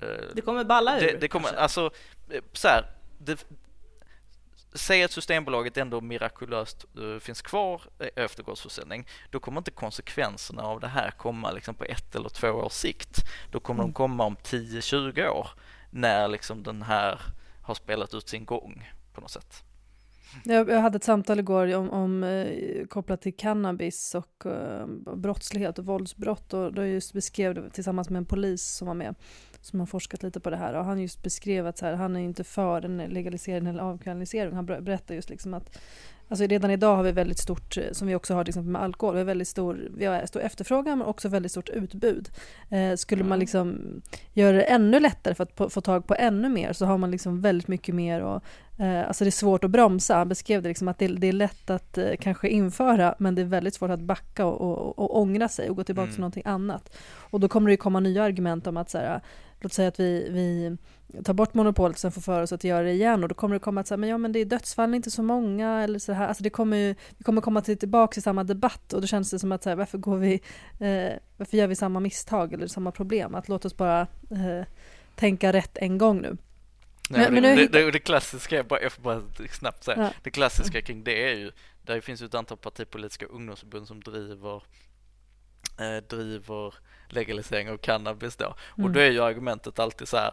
Eh, 0.00 0.08
det 0.34 0.42
kommer 0.42 0.64
balla 0.64 1.00
ur? 1.00 1.00
Det, 1.00 1.18
det 1.20 1.28
kommer, 1.28 1.52
alltså, 1.52 1.90
eh, 2.30 2.42
så 2.52 2.68
här, 2.68 2.86
det, 3.18 3.46
Säg 4.74 5.04
att 5.04 5.12
Systembolaget 5.12 5.76
ändå 5.76 6.00
mirakulöst 6.00 6.84
uh, 6.98 7.18
finns 7.18 7.42
kvar 7.42 7.82
efter 8.16 8.42
gårdsförsäljning, 8.42 9.06
då 9.30 9.40
kommer 9.40 9.60
inte 9.60 9.70
konsekvenserna 9.70 10.62
av 10.62 10.80
det 10.80 10.88
här 10.88 11.10
komma 11.10 11.50
liksom 11.50 11.74
på 11.74 11.84
ett 11.84 12.14
eller 12.14 12.28
två 12.28 12.48
års 12.48 12.72
sikt. 12.72 13.18
Då 13.50 13.60
kommer 13.60 13.82
mm. 13.82 13.90
de 13.90 13.94
komma 13.94 14.24
om 14.24 14.36
10-20 14.36 15.28
år 15.28 15.50
när 15.90 16.28
liksom 16.28 16.62
den 16.62 16.82
här 16.82 17.20
har 17.62 17.74
spelat 17.74 18.14
ut 18.14 18.28
sin 18.28 18.44
gång 18.44 18.90
på 19.12 19.20
något 19.20 19.30
sätt. 19.30 19.64
Jag, 20.44 20.68
jag 20.68 20.80
hade 20.80 20.96
ett 20.96 21.04
samtal 21.04 21.38
igår 21.38 21.74
om, 21.74 21.90
om 21.90 22.24
eh, 22.24 22.86
kopplat 22.86 23.22
till 23.22 23.36
cannabis 23.36 24.14
och 24.14 24.46
uh, 24.46 24.86
brottslighet 25.16 25.78
och 25.78 25.86
våldsbrott 25.86 26.54
och 26.54 26.74
då 26.74 26.86
just 26.86 27.12
beskrev 27.12 27.54
det 27.54 27.70
tillsammans 27.70 28.10
med 28.10 28.18
en 28.18 28.24
polis 28.24 28.62
som 28.62 28.86
var 28.86 28.94
med 28.94 29.14
som 29.60 29.80
har 29.80 29.86
forskat 29.86 30.22
lite 30.22 30.40
på 30.40 30.50
det 30.50 30.56
här 30.56 30.74
och 30.74 30.84
han 30.84 31.00
just 31.00 31.22
beskrev 31.22 31.66
att 31.66 31.78
så 31.78 31.86
här, 31.86 31.94
han 31.94 32.16
är 32.16 32.20
inte 32.20 32.44
för 32.44 32.84
en 32.84 32.96
legalisering 32.96 33.66
eller 33.66 33.82
avkriminalisering. 33.82 34.54
Han 34.54 34.66
berättar 34.66 35.14
just 35.14 35.30
liksom 35.30 35.54
att 35.54 35.78
Alltså 36.30 36.46
redan 36.46 36.70
idag 36.70 36.96
har 36.96 37.02
vi 37.02 37.12
väldigt 37.12 37.38
stort, 37.38 37.76
eh, 37.76 37.84
som 37.92 38.08
vi 38.08 38.14
också 38.14 38.34
har 38.34 38.44
till 38.44 38.50
exempel 38.50 38.72
med 38.72 38.82
alkohol, 38.82 39.14
vi 39.14 39.20
har 39.20 39.26
väldigt 39.26 39.48
stor, 39.48 39.88
vi 39.96 40.04
har 40.04 40.26
stor 40.26 40.40
efterfrågan 40.40 40.98
men 40.98 41.06
också 41.06 41.28
väldigt 41.28 41.52
stort 41.52 41.68
utbud. 41.68 42.28
Eh, 42.68 42.96
skulle 42.96 43.24
man 43.24 43.38
liksom 43.38 43.80
göra 44.32 44.56
det 44.56 44.62
ännu 44.62 45.00
lättare 45.00 45.34
för 45.34 45.44
att 45.44 45.72
få 45.72 45.80
tag 45.80 46.06
på 46.06 46.14
ännu 46.14 46.48
mer 46.48 46.72
så 46.72 46.86
har 46.86 46.98
man 46.98 47.10
liksom 47.10 47.40
väldigt 47.40 47.68
mycket 47.68 47.94
mer 47.94 48.20
och 48.20 48.42
eh, 48.78 49.08
alltså 49.08 49.24
det 49.24 49.28
är 49.28 49.30
svårt 49.30 49.64
att 49.64 49.70
bromsa. 49.70 50.16
Han 50.16 50.28
beskrev 50.28 50.62
det 50.62 50.68
liksom 50.68 50.88
att 50.88 50.98
det, 50.98 51.08
det 51.08 51.26
är 51.26 51.32
lätt 51.32 51.70
att 51.70 51.98
eh, 51.98 52.10
kanske 52.20 52.48
införa 52.48 53.14
men 53.18 53.34
det 53.34 53.42
är 53.42 53.46
väldigt 53.46 53.74
svårt 53.74 53.90
att 53.90 54.00
backa 54.00 54.46
och, 54.46 54.60
och, 54.60 54.98
och 54.98 55.20
ångra 55.20 55.48
sig 55.48 55.70
och 55.70 55.76
gå 55.76 55.84
tillbaka 55.84 56.04
mm. 56.04 56.14
till 56.14 56.20
någonting 56.20 56.42
annat. 56.46 56.96
Och 57.30 57.40
då 57.40 57.48
kommer 57.48 57.66
det 57.66 57.72
ju 57.72 57.76
komma 57.76 58.00
nya 58.00 58.22
argument 58.22 58.66
om 58.66 58.76
att 58.76 58.90
så 58.90 58.98
här, 58.98 59.20
låt 59.60 59.72
säga 59.72 59.88
att 59.88 60.00
vi, 60.00 60.28
vi 60.30 60.76
tar 61.22 61.34
bort 61.34 61.54
monopolet 61.54 61.96
och 61.96 62.00
sen 62.00 62.12
får 62.12 62.20
för 62.20 62.42
oss 62.42 62.52
att 62.52 62.64
göra 62.64 62.82
det 62.82 62.92
igen 62.92 63.22
och 63.22 63.28
då 63.28 63.34
kommer 63.34 63.54
det 63.54 63.60
komma 63.60 63.80
att 63.80 63.88
säga, 63.88 63.98
men 63.98 64.08
ja 64.08 64.18
men 64.18 64.32
det 64.32 64.38
är 64.38 64.44
dödsfall 64.44 64.94
inte 64.94 65.10
så 65.10 65.22
många 65.22 65.82
eller 65.82 65.98
så 65.98 66.12
här, 66.12 66.28
alltså 66.28 66.42
det 66.42 66.50
kommer 66.50 66.76
ju, 66.76 66.94
vi 67.18 67.24
kommer 67.24 67.40
komma 67.40 67.60
till, 67.60 67.78
tillbaka 67.78 68.12
till 68.12 68.22
samma 68.22 68.44
debatt 68.44 68.92
och 68.92 69.00
då 69.00 69.06
känns 69.06 69.30
det 69.30 69.38
som 69.38 69.52
att 69.52 69.62
så 69.62 69.68
här, 69.68 69.76
varför 69.76 69.98
går 69.98 70.16
vi, 70.16 70.32
eh, 70.80 71.12
varför 71.36 71.56
gör 71.56 71.66
vi 71.66 71.76
samma 71.76 72.00
misstag 72.00 72.52
eller 72.52 72.66
samma 72.66 72.92
problem? 72.92 73.34
Att 73.34 73.48
låt 73.48 73.64
oss 73.64 73.76
bara 73.76 74.00
eh, 74.30 74.66
tänka 75.14 75.52
rätt 75.52 75.78
en 75.78 75.98
gång 75.98 76.20
nu. 76.20 76.36
Nej, 77.10 77.30
men, 77.30 77.42
men 77.42 77.42
det, 77.42 77.66
det, 77.66 77.84
det, 77.84 77.90
det, 77.90 77.98
klassiska, 77.98 78.56
jag, 78.56 78.66
bara, 78.66 78.82
jag 78.82 78.92
får 78.92 79.02
bara 79.02 79.22
snabbt 79.50 79.84
säga, 79.84 80.02
ja. 80.02 80.10
det 80.22 80.30
klassiska 80.30 80.82
kring 80.82 81.04
det 81.04 81.30
är 81.30 81.34
ju, 81.34 81.52
där 81.82 82.00
finns 82.00 82.22
ju 82.22 82.26
ett 82.26 82.34
antal 82.34 82.58
partipolitiska 82.58 83.26
ungdomsförbund 83.26 83.86
som 83.86 84.00
driver 84.00 84.62
eh, 85.78 86.04
driver 86.08 86.74
legalisering 87.12 87.70
av 87.70 87.76
cannabis 87.76 88.36
då. 88.36 88.44
Mm. 88.44 88.84
Och 88.84 88.90
då 88.90 89.00
är 89.00 89.10
ju 89.10 89.22
argumentet 89.22 89.78
alltid 89.78 90.08
så 90.08 90.16
här, 90.16 90.32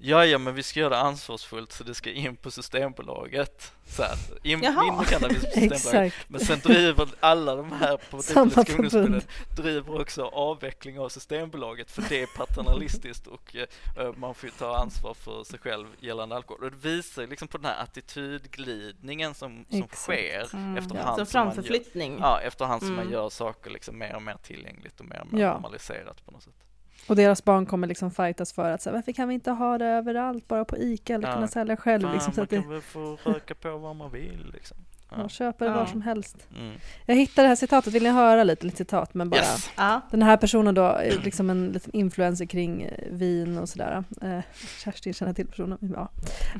Ja, 0.00 0.26
ja, 0.26 0.38
men 0.38 0.54
vi 0.54 0.62
ska 0.62 0.80
göra 0.80 0.90
det 0.90 1.00
ansvarsfullt 1.00 1.72
så 1.72 1.84
det 1.84 1.94
ska 1.94 2.10
in 2.10 2.36
på 2.36 2.50
Systembolaget. 2.50 3.72
Så 3.86 4.02
här, 4.02 4.16
in, 4.42 4.64
in 4.64 4.74
med 4.96 5.06
cannabis 5.06 5.44
på 5.44 5.60
Systembolaget. 5.60 6.14
men 6.28 6.40
sen 6.40 6.58
driver 6.58 7.08
alla 7.20 7.56
de 7.56 7.72
här 7.72 7.96
partipolitiska 7.96 8.72
ungdomsförbunden 8.72 9.22
driver 9.56 10.00
också 10.00 10.24
avveckling 10.24 10.98
av 10.98 11.08
Systembolaget 11.08 11.90
för 11.90 12.04
det 12.08 12.22
är 12.22 12.26
paternalistiskt 12.36 13.26
och 13.26 13.56
uh, 13.98 14.12
man 14.16 14.34
får 14.34 14.48
ta 14.48 14.76
ansvar 14.76 15.14
för 15.14 15.44
sig 15.44 15.58
själv 15.58 15.86
gällande 16.00 16.36
alkohol. 16.36 16.64
Och 16.64 16.70
det 16.70 16.88
visar 16.88 17.26
liksom 17.26 17.48
på 17.48 17.58
den 17.58 17.66
här 17.66 17.82
attitydglidningen 17.82 19.34
som, 19.34 19.64
som 19.70 19.88
sker 19.88 20.54
mm. 20.54 20.76
efterhand, 20.76 21.20
ja, 21.20 21.26
som 21.26 21.46
man 21.46 21.64
gör, 21.64 22.18
ja, 22.20 22.40
efterhand 22.40 22.82
som 22.82 22.92
mm. 22.92 23.04
man 23.04 23.12
gör 23.12 23.28
saker 23.28 23.70
liksom 23.70 23.98
mer 23.98 24.16
och 24.16 24.22
mer 24.22 24.36
tillgängligt 24.42 25.00
och 25.00 25.06
mer 25.06 25.20
och 25.20 25.32
mer 25.32 25.40
ja. 25.40 25.52
normaliserat 25.52 26.24
på 26.24 26.30
något 26.30 26.42
sätt. 26.42 26.67
Och 27.08 27.16
deras 27.16 27.44
barn 27.44 27.66
kommer 27.66 27.86
liksom 27.86 28.10
fightas 28.10 28.52
för 28.52 28.70
att 28.70 28.82
så 28.82 28.92
varför 28.92 29.12
kan 29.12 29.28
vi 29.28 29.34
inte 29.34 29.50
ha 29.50 29.78
det 29.78 29.86
överallt, 29.86 30.48
bara 30.48 30.64
på 30.64 30.76
ICA 30.76 31.14
eller 31.14 31.28
ja. 31.28 31.34
kunna 31.34 31.48
sälja 31.48 31.76
själv? 31.76 32.02
Fan, 32.02 32.12
liksom, 32.12 32.32
så 32.32 32.40
man 32.40 32.44
att 32.44 32.50
kan 32.50 32.62
det... 32.62 32.68
väl 32.68 32.82
få 32.82 33.18
röka 33.24 33.54
på 33.54 33.76
vad 33.76 33.96
man 33.96 34.12
vill 34.12 34.50
liksom. 34.52 34.76
Ja. 35.10 35.16
Man 35.16 35.28
köper 35.28 35.64
det 35.64 35.70
ja. 35.70 35.76
var 35.76 35.86
som 35.86 36.02
helst. 36.02 36.36
Mm. 36.56 36.74
Jag 37.06 37.14
hittade 37.14 37.44
det 37.44 37.48
här 37.48 37.56
citatet, 37.56 37.94
vill 37.94 38.02
ni 38.02 38.08
höra 38.08 38.44
lite, 38.44 38.66
lite 38.66 38.76
citat? 38.76 39.14
Men 39.14 39.30
bara, 39.30 39.40
yes. 39.40 39.70
Den 40.10 40.22
här 40.22 40.36
personen 40.36 40.74
då 40.74 40.82
är 40.82 41.20
liksom 41.24 41.50
en 41.50 41.68
liten 41.68 41.96
influencer 41.96 42.46
kring 42.46 42.82
eh, 42.82 43.12
vin 43.12 43.58
och 43.58 43.68
sådär. 43.68 44.04
Eh, 44.22 44.38
Kerstin 44.84 45.14
känner 45.14 45.32
till 45.32 45.46
personen. 45.46 45.78
Ja. 45.94 46.08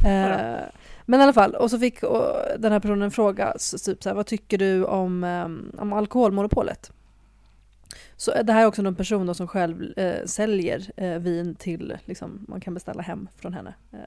Eh, 0.09 0.65
men 1.07 1.21
i 1.21 1.23
alla 1.23 1.33
fall, 1.33 1.55
och 1.55 1.71
så 1.71 1.79
fick 1.79 2.03
och, 2.03 2.37
den 2.59 2.73
här 2.73 2.81
personen 2.81 3.03
en 3.03 3.11
fråga, 3.11 3.53
typ 3.85 4.03
så 4.03 4.09
här, 4.09 4.15
vad 4.15 4.27
tycker 4.27 4.59
du 4.59 4.85
om, 4.85 5.25
um, 5.25 5.73
om 5.79 5.93
alkoholmonopolet? 5.93 6.93
Så 8.17 8.33
eh, 8.33 8.45
det 8.45 8.53
här 8.53 8.63
är 8.63 8.67
också 8.67 8.83
en 8.83 8.95
person 8.95 9.35
som 9.35 9.49
själv 9.49 9.99
eh, 9.99 10.25
säljer 10.25 10.91
eh, 10.97 11.19
vin 11.19 11.55
till, 11.55 11.99
liksom, 12.05 12.45
man 12.49 12.61
kan 12.61 12.75
beställa 12.75 13.03
hem 13.03 13.29
från 13.37 13.55
henne. 13.55 13.75
Eh, 13.93 13.99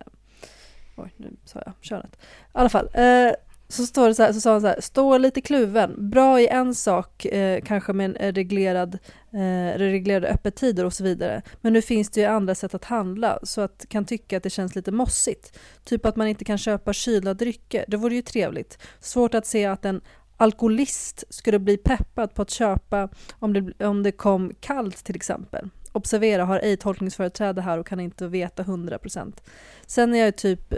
oj, 0.95 1.13
nu 1.17 1.35
sa 1.45 1.61
jag 1.65 1.73
könet. 1.81 2.15
I 2.15 2.17
alla 2.51 2.69
fall. 2.69 2.89
Eh, 2.93 3.31
så, 3.67 3.85
står 3.85 4.07
det 4.07 4.15
så, 4.15 4.23
här, 4.23 4.33
så 4.33 4.41
sa 4.41 4.51
han 4.51 4.61
så 4.61 4.67
här, 4.67 4.81
Stå 4.81 5.17
lite 5.17 5.41
kluven, 5.41 6.09
bra 6.09 6.41
i 6.41 6.47
en 6.47 6.75
sak, 6.75 7.25
eh, 7.25 7.61
kanske 7.61 7.93
med 7.93 8.17
en 8.19 8.33
reglerad, 8.33 8.97
eh, 9.33 9.77
reglerade 9.77 10.27
öppettider 10.27 10.85
och 10.85 10.93
så 10.93 11.03
vidare. 11.03 11.41
Men 11.61 11.73
nu 11.73 11.81
finns 11.81 12.09
det 12.09 12.21
ju 12.21 12.27
andra 12.27 12.55
sätt 12.55 12.73
att 12.73 12.85
handla, 12.85 13.39
så 13.43 13.61
att 13.61 13.85
kan 13.89 14.05
tycka 14.05 14.37
att 14.37 14.43
det 14.43 14.49
känns 14.49 14.75
lite 14.75 14.91
mossigt. 14.91 15.59
Typ 15.83 16.05
att 16.05 16.15
man 16.15 16.27
inte 16.27 16.45
kan 16.45 16.57
köpa 16.57 16.93
kylda 16.93 17.33
drycker, 17.33 17.85
det 17.87 17.97
vore 17.97 18.15
ju 18.15 18.21
trevligt. 18.21 18.77
Svårt 18.99 19.33
att 19.33 19.45
se 19.45 19.65
att 19.65 19.85
en 19.85 20.01
alkoholist 20.41 21.23
skulle 21.29 21.59
bli 21.59 21.77
peppad 21.77 22.35
på 22.35 22.41
att 22.41 22.49
köpa 22.49 23.09
om 23.39 23.53
det, 23.53 23.85
om 23.85 24.03
det 24.03 24.11
kom 24.11 24.53
kallt 24.59 25.03
till 25.03 25.15
exempel. 25.15 25.69
Observera, 25.91 26.45
har 26.45 26.59
ej 26.59 26.77
tolkningsföreträde 26.77 27.61
här 27.61 27.77
och 27.77 27.87
kan 27.87 27.99
inte 27.99 28.27
veta 28.27 28.63
100%. 28.63 29.33
Sen 29.85 30.15
är, 30.15 30.31
typ, 30.31 30.73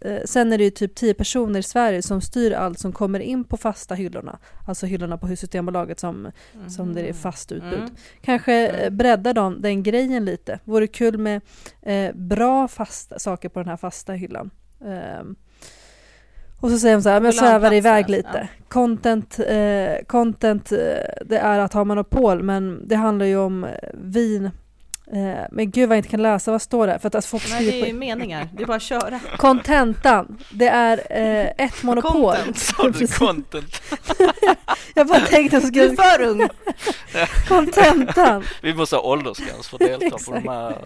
eh, 0.00 0.20
sen 0.24 0.52
är 0.52 0.58
det 0.58 0.64
ju 0.64 0.70
typ 0.70 0.94
10 0.94 1.14
personer 1.14 1.60
i 1.60 1.62
Sverige 1.62 2.02
som 2.02 2.20
styr 2.20 2.52
allt 2.52 2.78
som 2.78 2.92
kommer 2.92 3.20
in 3.20 3.44
på 3.44 3.56
fasta 3.56 3.94
hyllorna. 3.94 4.38
Alltså 4.66 4.86
hyllorna 4.86 5.18
på 5.18 5.36
Systembolaget 5.36 6.00
som, 6.00 6.30
mm. 6.54 6.70
som 6.70 6.94
det 6.94 7.00
är 7.00 7.12
fast 7.12 7.52
utbud. 7.52 7.78
Mm. 7.78 7.90
Kanske 8.20 8.68
eh, 8.68 8.90
breddar 8.90 9.34
de 9.34 9.60
den 9.60 9.82
grejen 9.82 10.24
lite. 10.24 10.58
Vore 10.64 10.86
kul 10.86 11.18
med 11.18 11.40
eh, 11.82 12.14
bra 12.14 12.68
fasta 12.68 13.18
saker 13.18 13.48
på 13.48 13.58
den 13.58 13.68
här 13.68 13.76
fasta 13.76 14.12
hyllan. 14.12 14.50
Um, 14.78 15.36
Och 16.62 16.70
så 16.70 16.78
säger 16.78 16.96
de 16.96 17.02
så 17.02 17.08
här, 17.08 17.20
men 17.20 17.24
jag 17.24 17.34
svävar 17.34 17.72
iväg 17.72 18.10
lite. 18.10 18.48
Content, 18.68 19.38
eh, 19.48 20.04
content 20.06 20.72
eh, 20.72 20.78
det 21.26 21.38
är 21.38 21.58
att 21.58 21.72
ha 21.72 21.84
monopol, 21.84 22.42
men 22.42 22.88
det 22.88 22.96
handlar 22.96 23.26
ju 23.26 23.36
om 23.36 23.64
eh, 23.64 23.70
vin. 23.94 24.50
Eh, 25.12 25.44
men 25.50 25.70
gud 25.70 25.88
vad 25.88 25.96
jag 25.96 25.98
inte 25.98 26.08
kan 26.08 26.22
läsa, 26.22 26.50
vad 26.50 26.62
står 26.62 26.86
det? 26.86 26.98
För 26.98 27.08
att 27.08 27.14
alltså, 27.14 27.28
folk 27.30 27.50
Nej, 27.50 27.66
det 27.66 27.80
är 27.82 27.86
ju 27.86 27.92
på... 27.92 27.98
meningar. 27.98 28.48
Det 28.52 28.62
är 28.62 28.66
bara 28.66 28.76
att 28.76 28.82
köra. 28.82 29.20
Kontentan, 29.36 30.38
det 30.52 30.68
är 30.68 30.98
eh, 31.10 31.66
ett 31.66 31.82
monopol. 31.82 32.34
Content. 32.34 32.58
Sa 32.58 32.88
du 32.88 33.06
content? 33.06 33.82
Jag 34.94 35.06
bara 35.06 35.20
tänkte 35.20 35.56
att 35.56 35.62
jag 35.64 35.72
Du 35.72 35.80
är 35.80 35.86
skulle... 35.86 35.96
för 35.96 36.22
ung. 36.22 36.48
Kontentan! 37.48 38.44
Vi 38.62 38.74
måste 38.74 38.96
ha 38.96 39.02
åldersgräns 39.02 39.68
för 39.68 39.76
att 39.76 40.00
delta 40.00 40.18
på 40.26 40.32
de 40.32 40.48
här 40.48 40.76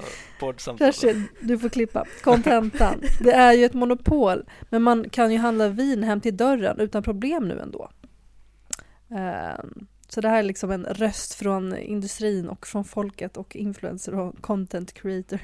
poddsamtalen. 0.41 0.93
Kerstin, 0.93 1.29
du 1.41 1.59
får 1.59 1.68
klippa. 1.68 2.05
Kontentan. 2.22 3.03
Det 3.20 3.33
är 3.33 3.53
ju 3.53 3.64
ett 3.64 3.74
monopol, 3.74 4.45
men 4.70 4.83
man 4.83 5.11
kan 5.11 5.33
ju 5.33 5.39
handla 5.39 5.68
vin 5.68 6.03
hem 6.03 6.20
till 6.20 6.37
dörren 6.37 6.81
utan 6.81 7.03
problem 7.03 7.49
nu 7.49 7.61
ändå. 7.61 7.91
Ehm, 9.11 9.87
Så 10.17 10.21
det 10.21 10.29
här 10.29 10.39
är 10.39 10.43
liksom 10.43 10.71
en 10.71 10.85
röst 10.85 11.35
från 11.35 11.77
industrin 11.79 12.49
och 12.49 12.67
från 12.67 12.85
folket 12.85 13.37
och 13.37 13.57
influencer 13.57 14.14
och 14.14 14.41
content 14.43 14.93
creator 14.93 15.41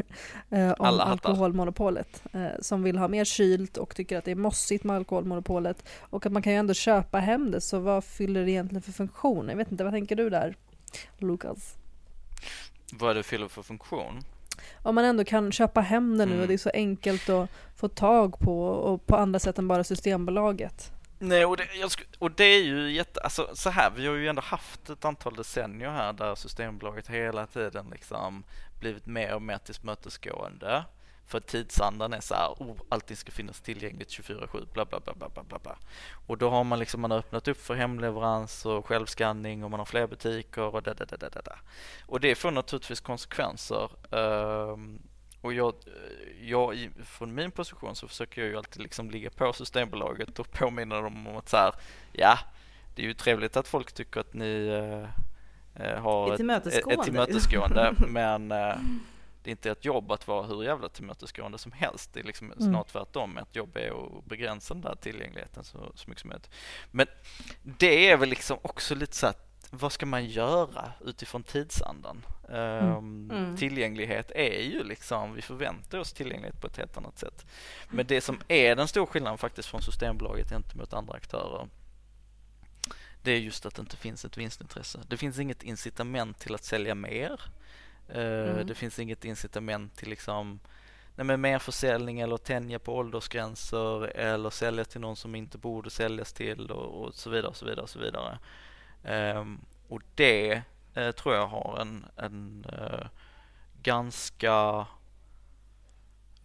eh, 0.51 0.71
om 0.71 0.87
Alla 0.87 1.05
alkoholmonopolet. 1.05 2.23
eh, 2.33 2.47
Som 2.61 2.83
vill 2.83 2.99
ha 2.99 3.09
mer 3.09 3.25
kylt 3.25 3.77
och 3.77 3.95
tycker 3.97 4.19
att 4.19 4.25
det 4.25 4.31
är 4.31 4.35
mossigt 4.35 4.85
med 4.85 4.97
alkoholmonopolet. 4.97 5.85
Och 6.01 6.27
att 6.27 6.33
man 6.33 6.43
kan 6.43 6.53
ju 6.53 6.59
ändå 6.59 6.75
köpa 6.75 7.19
hem 7.19 7.51
det, 7.51 7.61
så 7.61 7.79
vad 7.79 8.05
fyller 8.05 8.45
det 8.45 8.51
egentligen 8.51 8.83
för 8.83 8.93
funktion? 8.93 9.49
Jag 9.49 9.57
vet 9.57 9.73
inte, 9.73 9.85
vad 9.85 9.93
tänker 9.93 10.17
du 10.17 10.31
där, 10.31 10.57
Lukas? 11.19 11.75
Vad 12.93 13.17
det 13.17 13.23
fyller 13.23 13.49
för 13.49 13.63
funktion? 13.63 14.21
Om 14.83 14.95
man 14.95 15.05
ändå 15.05 15.25
kan 15.25 15.53
köpa 15.53 15.81
hem 15.81 16.19
det 16.19 16.27
nu 16.27 16.33
Mm. 16.33 16.43
och 16.43 16.49
det 16.49 16.55
är 16.55 16.59
så 16.59 16.71
enkelt 16.75 17.29
att 17.29 17.51
få 17.77 17.89
tag 17.89 18.39
på 18.39 18.67
och 18.67 19.07
på 19.07 19.17
andra 19.17 19.39
sätt 19.39 19.59
än 19.59 19.69
bara 19.69 19.85
Systembolaget. 19.85 20.91
Nej, 21.25 21.45
och 21.45 21.57
det, 21.57 21.69
jag 21.75 21.91
och 22.19 22.31
det 22.31 22.45
är 22.45 22.63
ju 22.63 22.93
jätte, 22.93 23.21
alltså 23.21 23.51
så 23.55 23.71
här, 23.71 23.91
vi 23.91 24.07
har 24.07 24.15
ju 24.15 24.29
ändå 24.29 24.43
haft 24.43 24.91
ett 24.91 25.05
antal 25.05 25.35
decennier 25.35 25.91
här 25.91 26.13
där 26.13 26.35
Systembolaget 26.35 27.09
hela 27.09 27.47
tiden 27.47 27.87
liksom 27.91 28.45
blivit 28.81 29.07
mer 29.07 29.35
och 29.35 29.43
mer 29.43 29.59
tillmötesgående. 29.59 30.85
För 31.27 31.41
tidsandan 31.41 32.13
är 32.13 32.21
så 32.21 32.35
här, 32.35 32.49
oh, 32.49 32.77
allting 32.89 33.17
ska 33.17 33.33
finnas 33.33 33.61
tillgängligt 33.61 34.09
24-7, 34.09 34.73
bla 34.73 34.85
bla 34.85 35.01
bla 35.01 35.15
bla 35.15 35.29
bla 35.29 35.43
bla 35.43 35.59
bla. 35.59 35.77
Och 36.27 36.39
då 36.39 36.51
har 36.51 36.65
man 36.65 36.79
liksom, 36.79 37.01
man 37.01 37.11
har 37.11 37.19
öppnat 37.19 37.49
upp 37.49 37.61
för 37.61 37.75
hemleverans 37.75 38.67
och 38.67 38.87
självskanning 38.87 39.65
och 39.65 39.71
man 39.71 39.81
har 39.81 39.85
fler 39.87 40.07
butiker 40.07 40.75
och 40.75 40.83
da 40.83 40.95
da 40.95 41.05
da 41.05 41.17
da 41.17 41.29
da 41.29 41.43
da. 41.43 41.59
Och 42.07 42.21
det 42.21 42.35
får 42.35 42.51
naturligtvis 42.51 43.01
konsekvenser. 43.01 43.91
ehm, 44.11 45.03
och 45.43 45.53
jag, 45.53 45.75
jag, 46.41 46.75
i- 46.75 46.91
från 47.05 47.35
min 47.35 47.51
position 47.51 47.97
så 47.97 48.09
försöker 48.09 48.41
jag 48.43 48.51
ju 48.51 48.57
alltid 48.57 48.83
liksom 48.83 49.11
ligga 49.11 49.31
på 49.31 49.53
Systembolaget 49.53 50.39
och 50.39 50.51
påminna 50.53 51.01
dem 51.01 51.27
om 51.27 51.37
att 51.37 51.49
så 51.49 51.57
här, 51.57 51.75
ja, 52.13 52.39
det 52.95 53.03
är 53.03 53.07
ju 53.07 53.15
trevligt 53.15 53.57
att 53.57 53.69
folk 53.69 53.93
tycker 53.93 54.21
att 54.21 54.35
ni 54.35 54.67
eh, 55.75 55.85
eh, 55.87 56.01
har 56.03 56.31
ett, 56.31 56.37
tillmötesgående. 56.37 56.95
ett 56.95 57.05
tillmötesgående, 57.05 57.95
men 58.09 58.53
eh, 58.53 58.77
det 59.43 59.51
är 59.51 59.53
inte 59.53 59.71
ett 59.71 59.85
jobb 59.85 60.13
att 60.13 60.29
vara 60.29 60.47
hur 60.47 60.65
jävla 60.65 60.89
tillmötesgående 60.89 61.59
som 61.59 61.73
helst. 61.73 62.11
Det 62.15 62.21
är 62.21 62.25
liksom 62.25 62.53
Mm. 62.53 62.73
snart 62.73 62.89
tvärtom. 62.89 63.39
Ett 63.39 63.57
jobb 63.57 63.77
är 63.77 63.91
att 64.19 64.25
begränsa 64.25 64.75
den 64.75 64.81
där 64.83 64.95
tillgängligheten 64.95 65.65
så, 65.65 65.93
så 65.95 66.11
mycket 66.11 66.21
som 66.21 66.29
möjligt. 66.29 66.51
Men 66.91 67.07
det 67.63 68.11
är 68.11 68.17
väl 68.17 68.29
liksom 68.29 68.59
också 68.63 68.95
lite 68.95 69.17
så 69.17 69.27
att 69.27 69.49
vad 69.71 69.93
ska 69.93 70.07
man 70.07 70.27
göra 70.27 70.93
utifrån 71.05 71.43
tidsandan? 71.43 72.27
Ehm, 72.49 73.31
Mm. 73.31 73.57
Tillgänglighet 73.57 74.31
är 74.35 74.61
ju 74.63 74.85
liksom, 74.85 75.35
vi 75.35 75.43
förväntar 75.43 75.99
oss 75.99 76.13
tillgänglighet 76.13 76.61
på 76.61 76.67
ett 76.67 76.77
helt 76.77 76.97
annat 76.97 77.19
sätt. 77.19 77.47
Men 77.91 78.07
det 78.07 78.21
som 78.21 78.41
är 78.49 78.77
den 78.77 78.89
stora 78.89 79.07
skillnaden 79.07 79.39
faktiskt 79.39 79.69
från 79.69 79.83
Systembolaget 79.83 80.51
gentemot 80.51 80.93
andra 80.93 81.15
aktörer 81.15 81.69
det 83.23 83.33
är 83.33 83.39
just 83.39 83.67
att 83.67 83.75
det 83.75 83.81
inte 83.81 83.97
finns 83.97 84.25
ett 84.25 84.37
vinstintresse. 84.37 85.01
Det 85.09 85.17
finns 85.17 85.39
inget 85.39 85.63
incitament 85.63 86.39
till 86.39 86.55
att 86.55 86.65
sälja 86.65 86.95
mer. 86.95 87.41
Eh, 88.09 88.23
Mm. 88.23 88.67
Det 88.67 88.75
finns 88.75 88.99
inget 88.99 89.25
incitament 89.25 89.97
till 89.97 90.09
liksom 90.09 90.61
nej 91.17 91.25
men 91.25 91.41
mer 91.41 91.59
försäljning 91.59 92.21
eller 92.21 92.37
tänja 92.37 92.79
på 92.79 92.95
åldersgränser 92.97 94.05
eller 94.07 94.51
sälja 94.51 94.85
till 94.85 95.01
någon 95.01 95.17
som 95.17 95.35
inte 95.35 95.59
borde 95.59 95.91
säljas 95.91 96.33
till 96.33 96.71
och, 96.71 97.05
och 97.05 97.15
så 97.15 97.31
vidare 97.31 97.49
och 97.49 97.57
så 97.57 97.65
vidare 97.65 97.83
och 97.83 97.91
så 97.91 97.99
vidare. 97.99 98.39
Ehm, 99.05 99.61
och 99.89 100.03
det 100.15 100.63
eh, 100.95 101.13
tror 101.13 101.35
jag 101.35 101.47
har 101.47 101.79
en, 101.81 102.07
en 102.17 102.67
eh, 102.73 103.07
ganska 103.83 104.87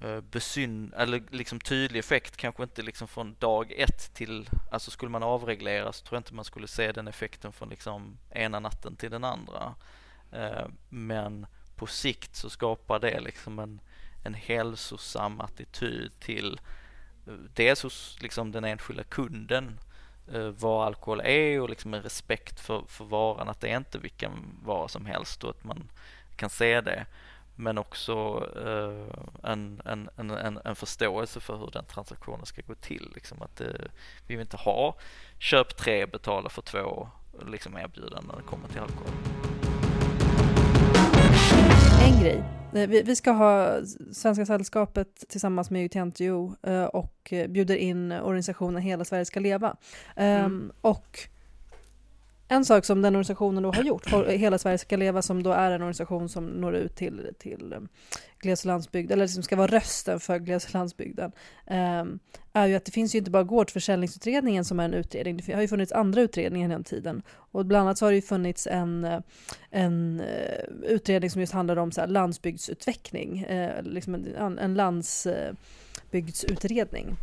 eh, 0.01 0.22
besyn 0.22 0.93
eller 0.97 1.24
liksom 1.30 1.60
tydlig 1.60 1.99
effekt, 1.99 2.38
kanske 2.38 2.64
inte 2.64 2.82
liksom 2.82 3.08
från 3.08 3.36
dag 3.39 3.72
ett 3.72 4.14
till, 4.14 4.49
alltså 4.72 4.91
skulle 4.91 5.12
man 5.12 5.24
avreglera 5.24 5.93
så 5.93 6.05
tror 6.05 6.16
jag 6.16 6.20
inte 6.20 6.34
man 6.34 6.45
skulle 6.45 6.68
se 6.68 6.91
den 6.91 7.08
effekten 7.08 7.51
från 7.51 7.70
liksom 7.70 8.18
ena 8.30 8.60
natten 8.60 8.95
till 8.95 9.12
den 9.12 9.24
andra. 9.24 9.76
Eh, 10.32 10.68
men 10.89 11.47
på 11.76 11.88
sikt 11.88 12.36
så 12.36 12.49
skapar 12.49 12.99
det 12.99 13.20
liksom 13.20 13.60
en, 13.60 13.82
en 14.24 14.34
hälsosam 14.34 15.41
attityd 15.41 16.12
till 16.20 16.60
eh, 17.28 17.34
dels 17.34 17.84
hos 17.84 18.18
liksom 18.22 18.51
den 18.51 18.64
enskilda 18.64 19.03
kunden 19.03 19.80
Eh, 20.34 20.47
vad 20.47 20.88
alkohol 20.88 21.21
är 21.23 21.61
och 21.61 21.69
liksom 21.69 21.93
en 21.93 22.01
respekt 22.01 22.59
för, 22.59 22.84
för 22.88 23.05
varan, 23.05 23.49
att 23.49 23.61
det 23.61 23.69
är 23.69 23.78
inte 23.78 23.97
vilken 23.97 24.59
vara 24.63 24.88
som 24.88 25.05
helst 25.05 25.43
och 25.43 25.49
att 25.49 25.63
man 25.63 25.89
kan 26.36 26.49
se 26.49 26.82
det. 26.82 27.05
Men 27.55 27.78
också 27.78 28.47
eh, 28.65 29.51
en, 29.51 29.82
en, 29.86 30.09
en, 30.15 30.32
en, 30.32 30.59
en 30.65 30.75
förståelse 30.75 31.39
för 31.39 31.57
hur 31.57 31.71
den 31.73 31.86
transaktionen 31.86 32.45
ska 32.45 32.61
gå 32.67 32.75
till. 32.75 33.11
Liksom 33.15 33.41
att 33.41 33.61
eh, 33.61 33.67
vi 34.28 34.36
vill 34.36 34.41
inte 34.41 34.57
ha 34.57 34.95
köp 35.39 35.78
tre, 35.78 36.05
betala 36.05 36.49
för 36.49 36.61
två 36.61 37.09
liksom 37.45 37.78
erbjudanden 37.78 38.25
när 38.28 38.36
det 38.36 38.47
kommer 38.47 38.67
till 38.67 38.80
alkohol. 38.80 39.11
En 42.01 42.21
grej. 42.21 42.57
Eh, 42.74 42.88
Vi, 42.89 43.01
vi 43.01 43.15
ska 43.15 43.32
ha 43.32 43.80
Svenska 44.11 44.45
Sällskapet 44.45 45.24
tillsammans 45.30 45.70
med 45.72 45.86
UTNTO 45.86 46.55
eh, 46.63 46.84
och 46.84 47.34
eh, 47.34 47.47
bjuder 47.47 47.76
in 47.76 48.11
organisationen 48.11 48.82
Hela 48.82 49.05
Sverige 49.05 49.26
ska 49.26 49.39
leva. 49.39 49.76
Ehm, 50.15 50.45
Mm. 50.45 50.72
Och 50.82 51.20
en 52.47 52.65
sak 52.65 52.85
som 52.85 53.01
den 53.01 53.15
organisationen 53.15 53.63
då 53.63 53.71
har 53.71 53.83
gjort, 53.83 54.09
för 54.09 54.25
Hela 54.25 54.57
Sverige 54.57 54.77
ska 54.77 54.97
leva, 54.97 55.21
som 55.21 55.43
då 55.43 55.51
är 55.51 55.71
en 55.71 55.81
organisation 55.81 56.29
som 56.29 56.45
når 56.45 56.75
ut 56.75 56.95
till, 56.95 57.31
till 57.39 57.73
eh, 57.73 57.79
gles 58.39 58.61
och 58.61 58.65
landsbygd, 58.65 59.11
eller 59.11 59.27
som 59.27 59.43
ska 59.43 59.55
vara 59.55 59.67
rösten 59.67 60.19
för 60.19 60.39
gles 60.39 60.65
och 60.65 60.73
landsbygden, 60.73 61.31
ehm, 61.65 62.19
är 62.53 62.67
ju 62.67 62.75
att 62.75 62.85
det 62.85 62.91
finns 62.91 63.15
ju 63.15 63.19
inte 63.19 63.31
bara 63.31 63.43
gårdsförsäljningsutredningen 63.43 64.65
som 64.65 64.79
är 64.79 64.85
en 64.85 64.93
utredning, 64.93 65.41
det 65.45 65.53
har 65.53 65.61
ju 65.61 65.67
funnits 65.67 65.91
andra 65.91 66.21
utredningar 66.21 66.69
genom 66.69 66.83
tiden. 66.83 67.21
Och 67.29 67.65
bland 67.65 67.81
annat 67.81 67.97
så 67.97 68.05
har 68.05 68.11
det 68.11 68.15
ju 68.15 68.21
funnits 68.21 68.67
en, 68.67 69.03
eh, 69.03 69.19
en 69.71 70.19
eh, 70.19 70.63
utredning 70.83 71.29
som 71.29 71.41
just 71.41 71.53
handlar 71.53 71.77
om 71.77 71.91
så 71.91 72.01
här 72.01 72.07
landsbygdsutveckling, 72.07 73.45
liksom 73.81 74.15
en, 74.15 74.59
en 74.59 74.73
landsbygdsutredning. 74.73 77.17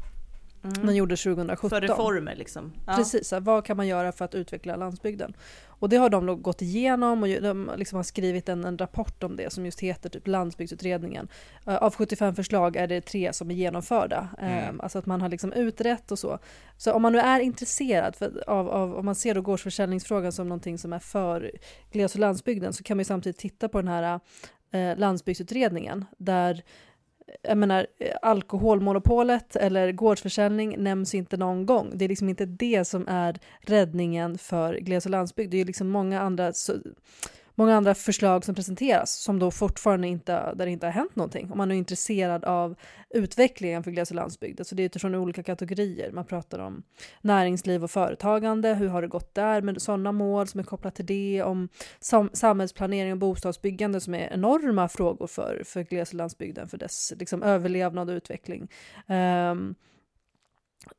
Mm. 0.65 0.95
gjordes 0.95 1.23
2017. 1.23 1.71
För 1.71 1.81
reformer 1.81 2.37
liksom. 2.37 2.73
Ja. 2.87 2.97
Precis, 2.97 3.33
vad 3.41 3.65
kan 3.65 3.77
man 3.77 3.87
göra 3.87 4.13
för 4.13 4.25
att 4.25 4.35
utveckla 4.35 4.77
landsbygden? 4.77 5.35
Och 5.67 5.89
det 5.89 5.97
har 5.97 6.11
de 6.11 6.43
gått 6.43 6.63
igenom 6.63 7.23
och 7.23 7.29
de 7.29 7.71
liksom 7.77 7.97
har 7.97 8.03
skrivit 8.03 8.49
en, 8.49 8.65
en 8.65 8.79
rapport 8.79 9.23
om 9.23 9.37
det 9.37 9.53
som 9.53 9.65
just 9.65 9.81
heter 9.81 10.09
typ 10.09 10.27
landsbygdsutredningen. 10.27 11.29
Eh, 11.67 11.77
av 11.77 11.95
75 11.95 12.35
förslag 12.35 12.77
är 12.77 12.87
det 12.87 13.01
tre 13.01 13.33
som 13.33 13.51
är 13.51 13.55
genomförda. 13.55 14.29
Mm. 14.39 14.81
Alltså 14.81 14.99
att 14.99 15.07
man 15.07 15.21
har 15.21 15.29
liksom 15.29 15.53
utrett 15.53 16.13
och 16.13 16.19
så. 16.19 16.39
Så 16.77 16.93
om 16.93 17.03
man 17.03 17.13
nu 17.13 17.19
är 17.19 17.41
intresserad 17.41 18.17
för, 18.17 18.45
av, 18.47 18.69
av, 18.69 18.95
om 18.95 19.05
man 19.05 19.15
ser 19.15 19.35
då 19.35 19.41
gårdsförsäljningsfrågan 19.41 20.33
som 20.33 20.49
någonting 20.49 20.79
som 20.79 20.93
är 20.93 20.99
för 20.99 21.53
gles 21.93 22.15
och 22.15 22.21
landsbygden 22.21 22.73
så 22.73 22.83
kan 22.83 22.97
man 22.97 23.01
ju 23.01 23.05
samtidigt 23.05 23.39
titta 23.39 23.69
på 23.69 23.81
den 23.81 23.89
här 23.89 24.21
eh, 24.71 24.97
landsbygdsutredningen 24.99 26.05
där 26.19 26.63
jag 27.43 27.59
menar, 27.59 27.87
eh, 27.99 28.17
alkoholmonopolet 28.23 29.57
eller 29.57 29.93
gårdsförsäljning 29.93 30.75
nämns 30.79 31.15
inte 31.15 31.37
någon 31.37 31.67
gång. 31.67 31.91
Det 31.95 32.05
är 32.05 32.09
liksom 32.09 32.29
inte 32.29 32.47
det 32.47 32.85
som 32.85 33.09
är 33.09 33.39
räddningen 33.61 34.39
för 34.39 34.75
gles 34.75 35.05
och 35.05 35.11
landsbygd. 35.11 35.51
Det 35.51 35.57
är 35.57 35.59
ju 35.59 35.65
liksom 35.65 35.89
många 35.89 36.21
andra, 36.21 36.53
många 37.55 37.77
andra 37.77 37.95
förslag 37.95 38.45
som 38.45 38.55
presenteras 38.55 39.13
som 39.13 39.39
då 39.39 39.51
fortfarande 39.51 40.09
inte, 40.09 40.33
där 40.55 40.67
det 40.67 40.71
inte 40.71 40.87
har 40.87 40.93
hänt 40.93 41.17
någonting. 41.17 41.53
Om 41.53 41.59
man 41.59 41.71
är 41.71 41.75
intresserad 41.75 42.45
av 42.45 42.75
utvecklingen 43.11 43.83
för 43.83 43.91
gles 43.91 44.11
och 44.11 44.17
landsbygd. 44.17 44.61
Alltså 44.61 44.75
det 44.75 44.83
är 44.83 44.85
utifrån 44.85 45.15
olika 45.15 45.43
kategorier. 45.43 46.13
Man 46.13 46.25
pratar 46.25 46.59
om 46.59 46.83
näringsliv 47.21 47.85
och 47.85 47.91
företagande, 47.91 48.75
hur 48.75 48.89
har 48.89 49.03
det 49.03 49.09
gått 49.09 49.35
där 49.35 49.63
med 49.63 49.83
sådana 49.83 50.13
mål 50.13 50.47
som 50.47 50.61
är 50.61 50.65
kopplat 50.65 50.95
till 50.95 51.07
det, 51.07 51.43
om 51.43 51.69
sam 52.01 52.31
samhällsplanering 52.33 53.13
och 53.13 53.19
bostadsbyggande 53.19 54.01
som 54.01 54.15
är 54.15 54.33
enorma 54.33 54.89
frågor 54.89 55.27
för, 55.27 55.63
för 55.65 55.83
gles 55.83 56.09
och 56.09 56.15
landsbygden, 56.15 56.69
för 56.69 56.79
dess 56.79 57.13
liksom, 57.19 57.43
överlevnad 57.43 58.11
och 58.11 58.15
utveckling. 58.15 58.69
Um, 59.07 59.75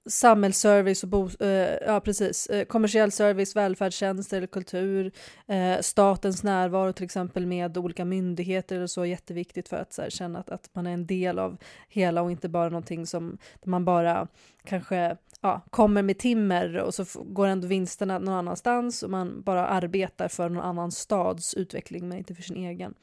samhällsservice 0.09 1.03
och 1.03 1.09
bo, 1.09 1.29
eh, 1.39 1.47
ja, 1.87 1.99
precis. 1.99 2.47
Eh, 2.47 2.65
kommersiell 2.65 3.11
service, 3.11 3.55
välfärdstjänster 3.55 4.37
eller 4.37 4.47
kultur, 4.47 5.11
eh, 5.47 5.79
statens 5.81 6.43
närvaro 6.43 6.93
till 6.93 7.05
exempel 7.05 7.45
med 7.45 7.77
olika 7.77 8.05
myndigheter 8.05 8.75
eller 8.75 8.87
så 8.87 9.01
är 9.01 9.05
jätteviktigt 9.05 9.69
för 9.69 9.77
att 9.77 9.93
så 9.93 10.01
här, 10.01 10.09
känna 10.09 10.39
att, 10.39 10.49
att 10.49 10.69
man 10.73 10.87
är 10.87 10.91
en 10.91 11.05
del 11.05 11.39
av 11.39 11.57
hela 11.89 12.21
och 12.21 12.31
inte 12.31 12.49
bara 12.49 12.69
någonting 12.69 13.07
som 13.07 13.37
man 13.65 13.85
bara 13.85 14.27
kanske 14.63 15.17
ja, 15.41 15.61
kommer 15.69 16.01
med 16.01 16.17
timmer 16.17 16.77
och 16.77 16.93
så 16.93 17.05
går 17.23 17.47
ändå 17.47 17.67
vinsterna 17.67 18.19
någon 18.19 18.33
annanstans 18.33 19.03
och 19.03 19.09
man 19.09 19.41
bara 19.41 19.67
arbetar 19.67 20.27
för 20.27 20.49
någon 20.49 20.63
annan 20.63 20.91
stads 20.91 21.53
utveckling 21.53 22.07
men 22.07 22.17
inte 22.17 22.35
för 22.35 22.43
sin 22.43 22.57
egen. 22.57 22.93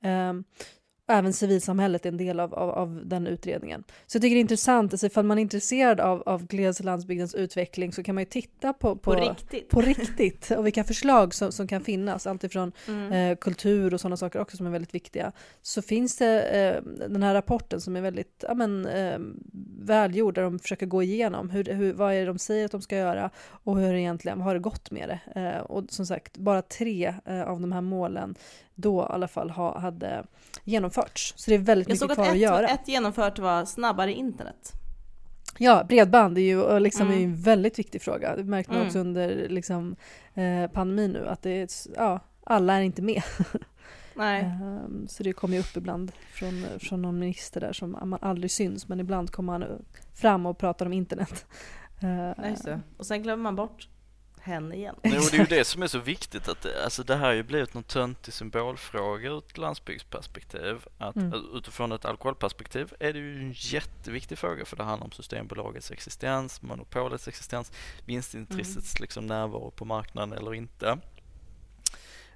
Ehm, 0.00 0.44
och 1.08 1.14
även 1.14 1.32
civilsamhället 1.32 2.06
är 2.06 2.10
en 2.10 2.16
del 2.16 2.40
av, 2.40 2.54
av, 2.54 2.70
av 2.70 3.00
den 3.04 3.26
utredningen. 3.26 3.84
Så 4.06 4.16
jag 4.16 4.22
tycker 4.22 4.34
det 4.34 4.38
är 4.38 4.40
intressant, 4.40 4.92
alltså 4.92 5.06
ifall 5.06 5.24
man 5.24 5.38
är 5.38 5.42
intresserad 5.42 6.00
av, 6.00 6.22
av 6.26 6.46
gles 6.46 6.78
och 6.80 6.84
landsbygdens 6.86 7.34
utveckling 7.34 7.92
så 7.92 8.02
kan 8.02 8.14
man 8.14 8.22
ju 8.22 8.28
titta 8.30 8.72
på, 8.72 8.96
På, 8.96 9.14
riktigt. 9.14 9.68
på 9.68 9.80
riktigt 9.80 10.50
och 10.50 10.66
vilka 10.66 10.84
förslag 10.84 11.34
som, 11.34 11.52
som 11.52 11.66
kan 11.68 11.80
finnas, 11.80 12.26
alltifrån 12.26 12.72
Mm. 12.88 13.12
eh, 13.12 13.36
kultur 13.36 13.94
och 13.94 14.00
sådana 14.00 14.16
saker 14.16 14.40
också 14.40 14.56
som 14.56 14.66
är 14.66 14.70
väldigt 14.70 14.94
viktiga. 14.94 15.32
Så 15.62 15.82
finns 15.82 16.16
det 16.16 16.42
eh, 16.42 16.82
den 17.08 17.22
här 17.22 17.34
rapporten 17.34 17.80
som 17.80 17.96
är 17.96 18.00
väldigt 18.00 18.44
ja, 18.48 18.54
men, 18.54 18.86
eh, 18.86 19.18
välgjord 19.80 20.34
där 20.34 20.42
de 20.42 20.58
försöker 20.58 20.86
gå 20.86 21.02
igenom 21.02 21.50
hur, 21.50 21.64
hur, 21.64 21.92
vad 21.92 22.14
är 22.14 22.18
det 22.20 22.26
de 22.26 22.38
säger 22.38 22.64
att 22.64 22.70
de 22.72 22.82
ska 22.82 22.96
göra 22.96 23.30
och 23.64 23.78
hur 23.78 23.94
egentligen, 23.94 24.38
vad 24.38 24.44
har 24.46 24.54
det 24.54 24.60
gått 24.60 24.90
med 24.90 25.08
det? 25.08 25.40
Eh, 25.40 25.60
och 25.60 25.84
som 25.88 26.06
sagt, 26.06 26.36
bara 26.38 26.62
tre 26.62 27.14
eh, 27.24 27.42
av 27.42 27.60
de 27.60 27.72
här 27.72 27.80
målen 27.80 28.34
då 28.78 29.02
i 29.02 29.12
alla 29.12 29.28
fall 29.28 29.50
ha, 29.50 29.78
hade 29.78 30.24
genomförts. 30.64 31.34
Så 31.36 31.50
det 31.50 31.54
är 31.54 31.58
väldigt 31.58 31.88
Jag 31.88 31.94
mycket 31.94 32.08
såg 32.08 32.14
kvar 32.14 32.24
att 32.24 32.30
att 32.30 32.38
göra. 32.38 32.68
ett 32.68 32.88
genomfört 32.88 33.38
var 33.38 33.64
snabbare 33.64 34.12
internet. 34.12 34.72
Ja, 35.58 35.84
bredband 35.88 36.38
är 36.38 36.42
ju, 36.42 36.78
liksom 36.78 37.06
Mm. 37.06 37.18
är 37.18 37.24
en 37.24 37.36
väldigt 37.36 37.78
viktig 37.78 38.02
fråga. 38.02 38.36
Det 38.36 38.44
märkte 38.44 38.70
man 38.72 38.76
Mm. 38.76 38.86
också 38.88 38.98
under 38.98 39.48
liksom, 39.48 39.96
eh, 40.34 40.66
pandemin 40.72 41.10
nu 41.12 41.28
att 41.28 41.42
det 41.42 41.50
är, 41.50 41.68
ja, 41.96 42.20
alla 42.44 42.74
är 42.74 42.80
inte 42.80 43.02
med. 43.02 43.22
Nej. 44.14 44.42
Ehm, 44.42 45.06
Så 45.08 45.22
det 45.22 45.32
kommer 45.32 45.54
ju 45.54 45.60
upp 45.60 45.76
ibland 45.76 46.12
från, 46.32 46.64
från 46.78 47.02
någon 47.02 47.18
minister 47.18 47.60
där 47.60 47.72
som 47.72 47.90
man 48.04 48.18
aldrig 48.22 48.50
syns 48.50 48.88
men 48.88 49.00
ibland 49.00 49.30
kommer 49.30 49.52
han 49.52 49.64
fram 50.14 50.46
och 50.46 50.58
pratar 50.58 50.86
om 50.86 50.92
internet. 50.92 51.46
Nej, 52.00 52.34
just 52.50 52.64
det. 52.64 52.80
Och 52.96 53.06
sen 53.06 53.22
glömmer 53.22 53.42
man 53.42 53.56
bort 53.56 53.88
henne 54.48 54.74
igen. 54.74 54.94
Jo, 55.02 55.20
det 55.30 55.36
är 55.36 55.40
ju 55.40 55.46
det 55.46 55.64
som 55.64 55.82
är 55.82 55.86
så 55.86 55.98
viktigt 55.98 56.48
att 56.48 56.60
det, 56.62 56.84
alltså 56.84 57.02
det 57.02 57.16
här 57.16 57.26
har 57.26 57.32
ju 57.32 57.42
blivit 57.42 57.74
någon 57.74 57.82
töntig 57.82 58.34
symbolfråga 58.34 59.28
ur 59.28 59.38
ett 59.38 59.58
landsbygdsperspektiv. 59.58 60.76
Att 60.98 61.16
Mm. 61.16 61.44
utifrån 61.54 61.92
ett 61.92 62.04
alkoholperspektiv 62.04 62.92
är 63.00 63.12
det 63.12 63.18
ju 63.18 63.40
en 63.40 63.52
jätteviktig 63.56 64.38
fråga 64.38 64.64
för 64.64 64.76
det 64.76 64.82
handlar 64.82 65.04
om 65.04 65.12
Systembolagets 65.12 65.90
existens, 65.90 66.62
monopolets 66.62 67.28
existens, 67.28 67.72
vinstintressets 68.04 69.00
liksom 69.00 69.26
närvaro 69.26 69.70
på 69.70 69.84
marknaden 69.84 70.38
eller 70.38 70.54
inte. 70.54 70.98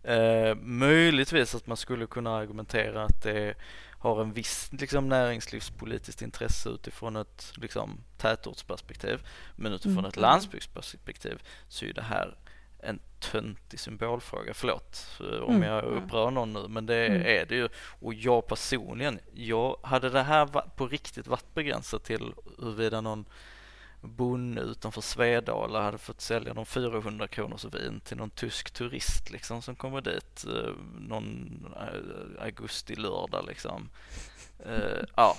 Eh, 0.05 0.55
möjligtvis 0.63 1.55
att 1.55 1.67
man 1.67 1.77
skulle 1.77 2.07
kunna 2.07 2.37
argumentera 2.37 3.05
att 3.05 3.23
det 3.23 3.55
har 4.03 4.21
en 4.23 4.33
viss 4.33 4.69
liksom, 4.73 5.09
näringslivspolitiskt 5.09 6.23
intresse 6.23 6.69
utifrån 6.69 7.17
ett 7.17 7.53
liksom, 7.57 8.01
tätortsperspektiv. 8.19 9.27
Men 9.57 9.73
utifrån 9.73 9.99
Mm. 9.99 10.05
ett 10.09 10.17
landsbygdsperspektiv 10.17 11.43
så 11.69 11.85
är 11.85 11.93
det 11.93 12.03
här 12.03 12.37
en 12.85 13.01
töntig 13.21 13.81
symbolfråga. 13.81 14.55
Förlåt 14.55 15.07
eh, 15.21 15.43
om 15.43 15.55
Mm. 15.57 15.69
jag 15.69 15.85
upprör 15.85 16.31
någon 16.31 16.53
nu 16.53 16.69
men 16.69 16.87
det 16.87 17.07
Mm. 17.07 17.23
är 17.23 17.47
det 17.47 17.55
ju. 17.55 17.69
Och 18.01 18.15
jag 18.15 18.47
personligen, 18.47 19.19
jag 19.35 19.77
hade 19.83 20.11
det 20.11 20.23
här 20.23 20.47
på 20.77 20.87
riktigt 20.87 21.27
varit 21.27 21.55
begränsat 21.55 22.05
till 22.05 22.35
huruvida 22.59 23.01
någon 23.01 23.25
bonde 24.03 24.61
utanför 24.61 25.01
Svedala 25.01 25.83
hade 25.83 25.99
fått 25.99 26.21
sälja 26.21 26.53
någon 26.55 26.67
400 26.67 27.29
kronors 27.29 27.65
vin 27.65 28.01
till 28.05 28.17
någon 28.17 28.31
tysk 28.31 28.71
turist 28.71 29.31
liksom 29.31 29.63
som 29.63 29.75
kommer 29.77 30.01
dit 30.01 30.45
eh, 30.49 30.73
någon 30.99 31.67
eh, 31.77 32.43
augusti-lördag 32.45 33.45
liksom. 33.47 33.89
Eh, 34.67 35.05
ja, 35.17 35.37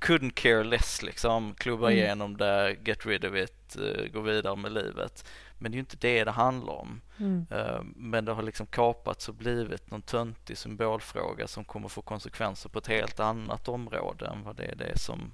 couldn't 0.00 0.34
care 0.34 0.64
less 0.64 1.02
liksom, 1.02 1.54
klubba 1.54 1.86
Mm. 1.90 1.98
igenom 1.98 2.36
det, 2.36 2.76
get 2.84 3.06
rid 3.06 3.24
of 3.24 3.34
it, 3.36 3.76
eh, 3.76 4.06
gå 4.12 4.20
vidare 4.20 4.56
med 4.56 4.72
livet. 4.72 5.24
Men 5.58 5.72
det 5.72 5.74
är 5.74 5.76
ju 5.76 5.80
inte 5.80 5.96
det 5.96 6.24
det 6.24 6.30
handlar 6.30 6.72
om. 6.72 7.00
Mm. 7.18 7.46
Eh, 7.50 7.80
Men 7.96 8.24
det 8.24 8.32
har 8.32 8.42
liksom 8.42 8.66
kapats 8.66 9.28
och 9.28 9.34
blivit 9.34 9.90
någon 9.90 10.02
töntig 10.02 10.58
symbolfråga 10.58 11.46
som 11.48 11.64
kommer 11.64 11.88
få 11.88 12.02
konsekvenser 12.02 12.68
på 12.68 12.78
ett 12.78 12.86
helt 12.86 13.20
annat 13.20 13.68
område 13.68 14.26
än 14.26 14.42
vad 14.42 14.56
det 14.56 14.64
är 14.64 14.74
det 14.76 14.98
som 14.98 15.32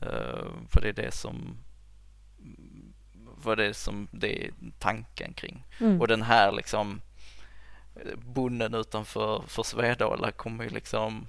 eh, 0.00 0.46
vad 0.72 0.82
det 0.82 0.88
är 0.88 0.92
det 0.92 1.14
som 1.14 1.58
vad 3.42 3.58
det 3.58 3.66
är 3.66 3.72
som 3.72 4.08
det 4.10 4.44
är 4.44 4.50
tanken 4.78 5.34
kring. 5.34 5.64
Mm. 5.80 6.00
Och 6.00 6.08
den 6.08 6.22
här 6.22 6.52
liksom 6.52 7.00
eh, 7.96 8.16
bonden 8.16 8.74
utanför 8.74 9.42
för 9.46 9.62
Svedala 9.62 10.30
kommer 10.30 10.64
ju 10.64 10.70
liksom 10.70 11.26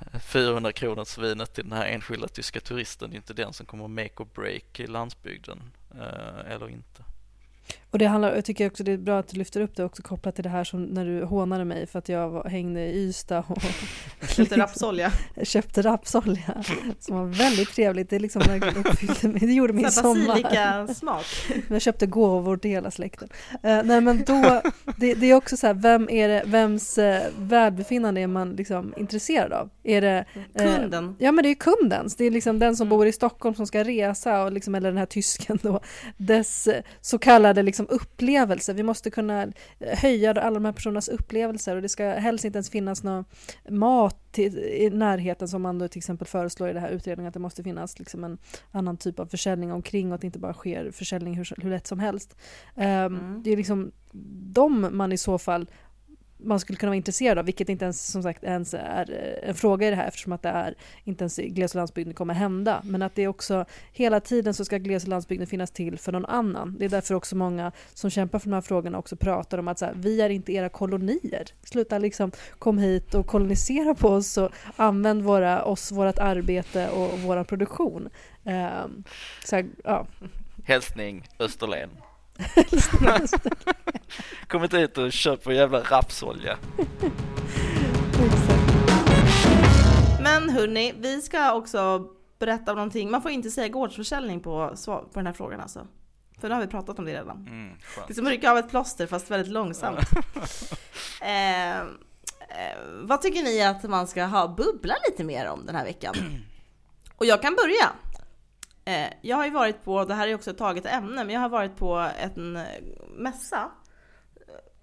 eh, 0.00 0.20
400 0.20 0.72
kronors 0.72 1.18
vinet 1.18 1.54
till 1.54 1.64
den 1.64 1.78
här 1.78 1.86
enskilda 1.86 2.28
tyska 2.28 2.60
turisten, 2.60 3.10
det 3.10 3.14
är 3.14 3.16
inte 3.16 3.34
den 3.34 3.52
som 3.52 3.66
kommer 3.66 3.88
make 3.88 4.22
or 4.22 4.28
break 4.34 4.80
i 4.80 4.86
landsbygden 4.86 5.72
eh, 5.94 6.52
eller 6.52 6.68
inte. 6.68 7.04
Och 7.92 7.98
det 7.98 8.06
handlar, 8.06 8.34
jag 8.34 8.44
tycker 8.44 8.66
också 8.66 8.84
det 8.84 8.92
är 8.92 8.96
bra 8.96 9.18
att 9.18 9.28
du 9.28 9.38
lyfter 9.38 9.60
upp 9.60 9.76
det 9.76 9.84
också 9.84 10.02
kopplat 10.02 10.34
till 10.34 10.44
det 10.44 10.50
här 10.50 10.64
som 10.64 10.84
när 10.84 11.04
du 11.04 11.24
hånade 11.24 11.64
mig 11.64 11.86
för 11.86 11.98
att 11.98 12.08
jag 12.08 12.28
var, 12.30 12.44
hängde 12.44 12.80
i 12.80 13.08
Ystad 13.08 13.44
och 13.48 13.62
Köpte 14.28 14.56
rapsolja. 14.56 15.12
köpte 15.42 15.82
rapsolja 15.82 16.64
som 16.98 17.16
var 17.16 17.24
väldigt 17.24 17.74
trevligt. 17.74 18.10
Det, 18.10 18.18
liksom 18.18 18.42
det 19.40 19.46
gjorde 19.46 19.72
min 19.72 19.90
sommar. 19.90 20.26
Basilika-smak. 20.26 21.24
Jag 21.68 21.82
köpte 21.82 22.06
gåvor 22.06 22.56
till 22.56 22.70
hela 22.70 22.90
släkten. 22.90 23.28
Eh, 23.62 23.82
nej 23.84 24.00
men 24.00 24.24
då, 24.24 24.62
det, 24.96 25.14
det 25.14 25.26
är 25.26 25.34
också 25.34 25.56
så 25.56 25.66
här, 25.66 25.74
vem 25.74 26.10
är 26.10 26.28
det, 26.28 26.42
vems 26.46 26.98
eh, 26.98 27.22
välbefinnande 27.38 28.20
är 28.20 28.26
man 28.26 28.56
liksom 28.56 28.94
intresserad 28.96 29.52
av? 29.52 29.70
Är 29.82 30.00
det 30.00 30.24
eh, 30.54 30.64
Kunden. 30.64 31.16
Ja 31.18 31.32
men 31.32 31.42
det 31.42 31.48
är 31.50 31.54
kundens, 31.54 32.16
det 32.16 32.24
är 32.24 32.30
liksom 32.30 32.58
den 32.58 32.76
som 32.76 32.86
Mm. 32.86 32.98
bor 32.98 33.06
i 33.06 33.12
Stockholm 33.12 33.54
som 33.54 33.66
ska 33.66 33.84
resa 33.84 34.42
och 34.42 34.52
liksom, 34.52 34.74
eller 34.74 34.88
den 34.88 34.98
här 34.98 35.06
tysken 35.06 35.58
då, 35.62 35.80
dess 36.16 36.68
så 37.00 37.18
kallade 37.18 37.62
liksom 37.62 37.81
upplevelser. 37.88 38.74
Vi 38.74 38.82
måste 38.82 39.10
kunna 39.10 39.42
eh, 39.42 39.98
höja 39.98 40.30
alla 40.30 40.54
de 40.54 40.64
här 40.64 40.72
personernas 40.72 41.08
upplevelser 41.08 41.76
och 41.76 41.82
det 41.82 41.88
ska 41.88 42.04
helst 42.04 42.44
inte 42.44 42.56
ens 42.56 42.70
finnas 42.70 43.02
någon 43.02 43.24
mat 43.68 44.32
till, 44.32 44.58
i 44.58 44.90
närheten 44.90 45.48
som 45.48 45.62
man 45.62 45.78
då 45.78 45.88
till 45.88 45.98
exempel 45.98 46.26
föreslår 46.26 46.68
i 46.68 46.72
den 46.72 46.82
här 46.82 46.90
utredningen 46.90 47.28
att 47.28 47.34
det 47.34 47.40
måste 47.40 47.62
finnas 47.62 47.98
liksom 47.98 48.24
en 48.24 48.38
annan 48.70 48.96
typ 48.96 49.18
av 49.18 49.26
försäljning 49.26 49.72
omkring 49.72 50.08
och 50.08 50.14
att 50.14 50.20
det 50.20 50.26
inte 50.26 50.38
bara 50.38 50.54
sker 50.54 50.90
försäljning 50.90 51.34
hur, 51.34 51.62
hur 51.62 51.70
lätt 51.70 51.86
som 51.86 51.98
helst. 51.98 52.36
Ehm, 52.76 53.12
Mm. 53.12 53.42
Det 53.42 53.52
är 53.52 53.56
liksom 53.56 53.92
de 54.52 54.88
man 54.96 55.12
i 55.12 55.18
så 55.18 55.38
fall 55.38 55.66
man 56.44 56.60
skulle 56.60 56.76
kunna 56.76 56.90
vara 56.90 56.96
intresserad 56.96 57.38
av, 57.38 57.44
vilket 57.44 57.68
inte 57.68 57.84
ens 57.84 58.10
som 58.10 58.22
sagt 58.22 58.44
ens 58.44 58.74
är 58.74 59.10
eh, 59.10 59.48
en 59.48 59.54
fråga 59.54 59.86
i 59.86 59.90
det 59.90 59.96
här 59.96 60.08
eftersom 60.08 60.32
att 60.32 60.42
det 60.42 60.48
är 60.48 60.74
inte 61.04 61.22
ens 61.22 61.38
i 61.38 61.48
gles 61.48 61.74
och 61.74 61.76
landsbygden 61.76 62.14
kommer 62.14 62.34
hända. 62.34 62.80
Men 62.84 63.02
att 63.02 63.14
det 63.14 63.22
är 63.22 63.28
också 63.28 63.64
hela 63.92 64.20
tiden 64.20 64.54
så 64.54 64.64
ska 64.64 64.78
gles 64.78 65.02
och 65.02 65.08
landsbygden 65.08 65.46
finnas 65.46 65.70
till 65.70 65.98
för 65.98 66.12
någon 66.12 66.26
annan. 66.26 66.76
Det 66.78 66.84
är 66.84 66.88
därför 66.88 67.14
också 67.14 67.36
många 67.36 67.72
som 67.94 68.10
kämpar 68.10 68.38
för 68.38 68.48
de 68.48 68.54
här 68.54 68.60
frågorna 68.60 68.98
också 68.98 69.16
pratar 69.16 69.58
om 69.58 69.68
att 69.68 69.78
så 69.78 69.84
här, 69.84 69.94
vi 69.96 70.20
är 70.20 70.30
inte 70.30 70.52
era 70.52 70.68
kolonier. 70.68 71.44
Sluta 71.62 71.98
liksom 71.98 72.30
kom 72.58 72.78
hit 72.78 73.14
och 73.14 73.26
kolonisera 73.26 73.94
på 73.94 74.08
oss 74.08 74.38
och 74.38 74.50
använd 74.76 75.22
våra, 75.22 75.64
oss, 75.64 75.92
vårt 75.92 76.18
arbete 76.18 76.88
och 76.88 77.18
vår 77.18 77.44
produktion. 77.44 78.08
Ehm, 78.44 79.04
så 79.44 79.56
här, 79.56 79.66
ja. 79.84 80.06
Hälsning 80.64 81.28
Österlen. 81.38 81.90
Kom 84.48 84.64
inte 84.64 84.78
hit 84.78 84.98
och 84.98 85.12
köp 85.12 85.46
vår 85.46 85.54
jävla 85.54 85.80
rapsolja. 85.80 86.58
Men 90.22 90.50
hörni, 90.50 90.94
vi 90.98 91.22
ska 91.22 91.52
också 91.52 92.06
berätta 92.38 92.70
om 92.72 92.76
någonting. 92.76 93.10
Man 93.10 93.22
får 93.22 93.30
inte 93.30 93.50
säga 93.50 93.68
gårdsförsäljning 93.68 94.40
på, 94.40 94.74
på 94.86 95.08
den 95.14 95.26
här 95.26 95.32
frågan 95.32 95.60
alltså. 95.60 95.86
För 96.40 96.48
nu 96.48 96.54
har 96.54 96.62
vi 96.62 96.66
pratat 96.68 96.98
om 96.98 97.04
det 97.04 97.12
redan. 97.12 97.36
Mm, 97.46 97.74
Det 98.06 98.12
är 98.12 98.14
som 98.14 98.26
att 98.26 98.30
rycka 98.32 98.50
av 98.50 98.58
ett 98.58 98.70
plåster 98.70 99.06
fast 99.06 99.30
väldigt 99.30 99.52
långsamt. 99.52 99.98
eh, 101.22 101.80
eh, 101.80 101.84
vad 103.02 103.22
tycker 103.22 103.42
ni 103.42 103.62
att 103.62 103.82
man 103.82 104.06
ska 104.06 104.24
ha 104.24 104.48
bubbla 104.48 104.94
lite 105.08 105.24
mer 105.24 105.48
om 105.48 105.66
den 105.66 105.74
här 105.74 105.84
veckan? 105.84 106.14
Och 107.16 107.26
jag 107.26 107.42
kan 107.42 107.54
börja. 107.54 107.90
Eh, 108.84 109.12
jag 109.20 109.36
har 109.36 109.44
ju 109.44 109.50
varit 109.50 109.84
på, 109.84 110.04
det 110.04 110.14
här 110.14 110.28
är 110.28 110.34
också 110.34 110.50
ett 110.50 110.58
taget 110.58 110.86
ämne, 110.86 111.24
men 111.24 111.30
jag 111.30 111.40
har 111.40 111.48
varit 111.48 111.76
på 111.76 112.10
en 112.18 112.56
eh, 112.56 112.62
mässa 113.16 113.70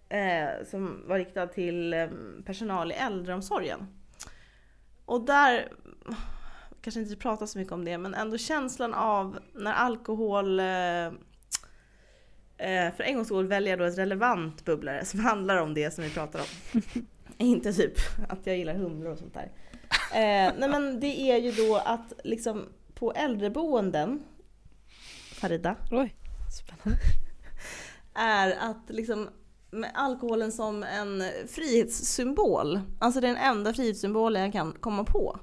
eh, 0.09 0.65
som 0.65 1.07
var 1.07 1.17
riktad 1.17 1.47
till 1.47 2.09
personal 2.45 2.91
i 2.91 2.95
äldreomsorgen. 2.95 3.87
Och 5.05 5.21
där, 5.21 5.71
kanske 6.81 6.99
inte 7.01 7.15
pratar 7.15 7.45
så 7.45 7.57
mycket 7.57 7.73
om 7.73 7.85
det, 7.85 7.97
men 7.97 8.13
ändå 8.13 8.37
känslan 8.37 8.93
av 8.93 9.39
när 9.53 9.73
alkohol 9.73 10.61
för 12.95 13.01
en 13.01 13.15
gångs 13.15 13.27
skull 13.27 13.47
välja 13.47 13.77
då 13.77 13.83
ett 13.83 13.97
relevant 13.97 14.65
bubblare 14.65 15.05
som 15.05 15.19
handlar 15.25 15.57
om 15.57 15.73
det 15.73 15.93
som 15.93 16.03
vi 16.03 16.09
pratar 16.09 16.39
om. 16.39 16.81
Inte 17.37 17.73
typ 17.73 17.93
att 18.29 18.47
jag 18.47 18.57
gillar 18.57 18.73
humlor 18.73 19.11
och 19.11 19.17
sånt 19.17 19.33
där. 19.33 19.51
Nej 20.57 20.69
men 20.69 20.99
det 20.99 21.31
är 21.31 21.37
ju 21.37 21.51
då 21.51 21.75
att 21.75 22.13
liksom 22.23 22.65
på 22.99 23.13
äldreboenden, 23.13 24.23
Farida, 25.33 25.75
Oj, 25.91 26.15
spännande. 26.51 27.01
är 28.13 28.69
att 28.69 28.83
liksom 28.87 29.29
med 29.71 29.91
alkoholen 29.93 30.51
som 30.51 30.83
en 30.83 31.23
frihetssymbol. 31.47 32.79
Alltså 32.99 33.21
det 33.21 33.27
är 33.27 33.33
den 33.33 33.43
enda 33.43 33.73
frihetssymbolen 33.73 34.41
jag 34.41 34.53
kan 34.53 34.71
komma 34.71 35.03
på. 35.03 35.39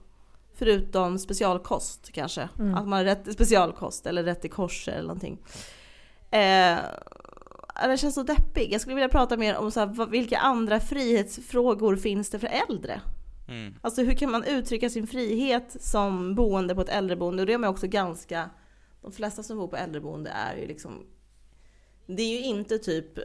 Förutom 0.55 1.19
specialkost 1.19 2.13
kanske. 2.13 2.49
Mm. 2.59 2.75
Att 2.75 2.89
man 2.89 2.99
har 2.99 3.05
rätt 3.05 3.25
till 3.25 3.33
specialkost 3.33 4.07
eller 4.07 4.25
rätt 4.25 4.41
till 4.41 4.51
kors 4.51 4.89
eller 4.89 5.03
någonting. 5.03 5.39
Eh, 6.31 6.79
det 7.85 7.97
känns 7.97 8.15
så 8.15 8.23
deppig. 8.23 8.73
Jag 8.73 8.81
skulle 8.81 8.95
vilja 8.95 9.09
prata 9.09 9.37
mer 9.37 9.57
om 9.57 9.71
så 9.71 9.81
här, 9.81 10.07
vilka 10.07 10.39
andra 10.39 10.81
frihetsfrågor 10.81 11.97
finns 11.97 12.31
det 12.31 12.39
för 12.39 12.51
äldre? 12.69 13.01
Mm. 13.49 13.75
Alltså 13.81 14.03
hur 14.03 14.15
kan 14.15 14.31
man 14.31 14.45
uttrycka 14.45 14.91
sin 14.91 15.07
frihet 15.07 15.77
som 15.81 16.35
boende 16.35 16.75
på 16.75 16.81
ett 16.81 16.89
äldreboende? 16.89 17.43
Och 17.43 17.47
det 17.47 17.53
är 17.53 17.59
man 17.59 17.71
också 17.71 17.87
ganska... 17.87 18.51
De 19.03 19.13
flesta 19.13 19.43
som 19.43 19.59
bor 19.59 19.69
på 19.69 19.77
äldreboende 19.77 20.31
är 20.31 20.57
ju 20.57 20.67
liksom... 20.67 21.07
Det 22.07 22.23
är 22.23 22.39
ju 22.39 22.45
inte 22.45 22.79
typ 22.79 23.19
eh, 23.19 23.25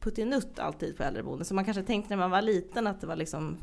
puttinutt 0.00 0.58
alltid 0.58 0.96
på 0.96 1.02
äldreboende. 1.02 1.44
Så 1.44 1.54
man 1.54 1.64
kanske 1.64 1.82
tänkte 1.82 2.10
när 2.10 2.16
man 2.16 2.30
var 2.30 2.42
liten 2.42 2.86
att 2.86 3.00
det 3.00 3.06
var 3.06 3.16
liksom 3.16 3.58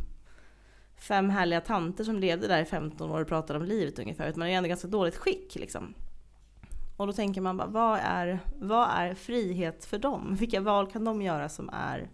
fem 0.98 1.30
härliga 1.30 1.62
tanter 1.62 2.04
som 2.04 2.20
levde 2.20 2.48
där 2.48 2.62
i 2.62 2.66
15 2.66 3.12
år 3.12 3.22
och 3.22 3.28
pratade 3.28 3.60
om 3.60 3.66
livet 3.66 4.00
ungefär. 4.00 4.30
Utan 4.30 4.40
man 4.40 4.48
är 4.48 4.52
ju 4.52 4.58
ändå 4.58 4.70
ganska 4.70 4.88
dåligt 4.88 5.16
skick 5.16 5.56
liksom. 5.56 5.94
Och 6.98 7.08
då 7.08 7.14
tänker 7.14 7.42
man 7.42 7.58
bara, 7.58 7.68
vad 7.68 8.00
är, 8.04 8.40
vad 8.56 8.90
är 8.90 9.14
frihet 9.14 9.86
för 9.86 9.98
dem? 9.98 10.36
Vilka 10.40 10.62
val 10.62 10.92
kan 10.92 11.06
de 11.06 11.22
göra 11.22 11.50
som 11.50 11.70
är 11.74 12.10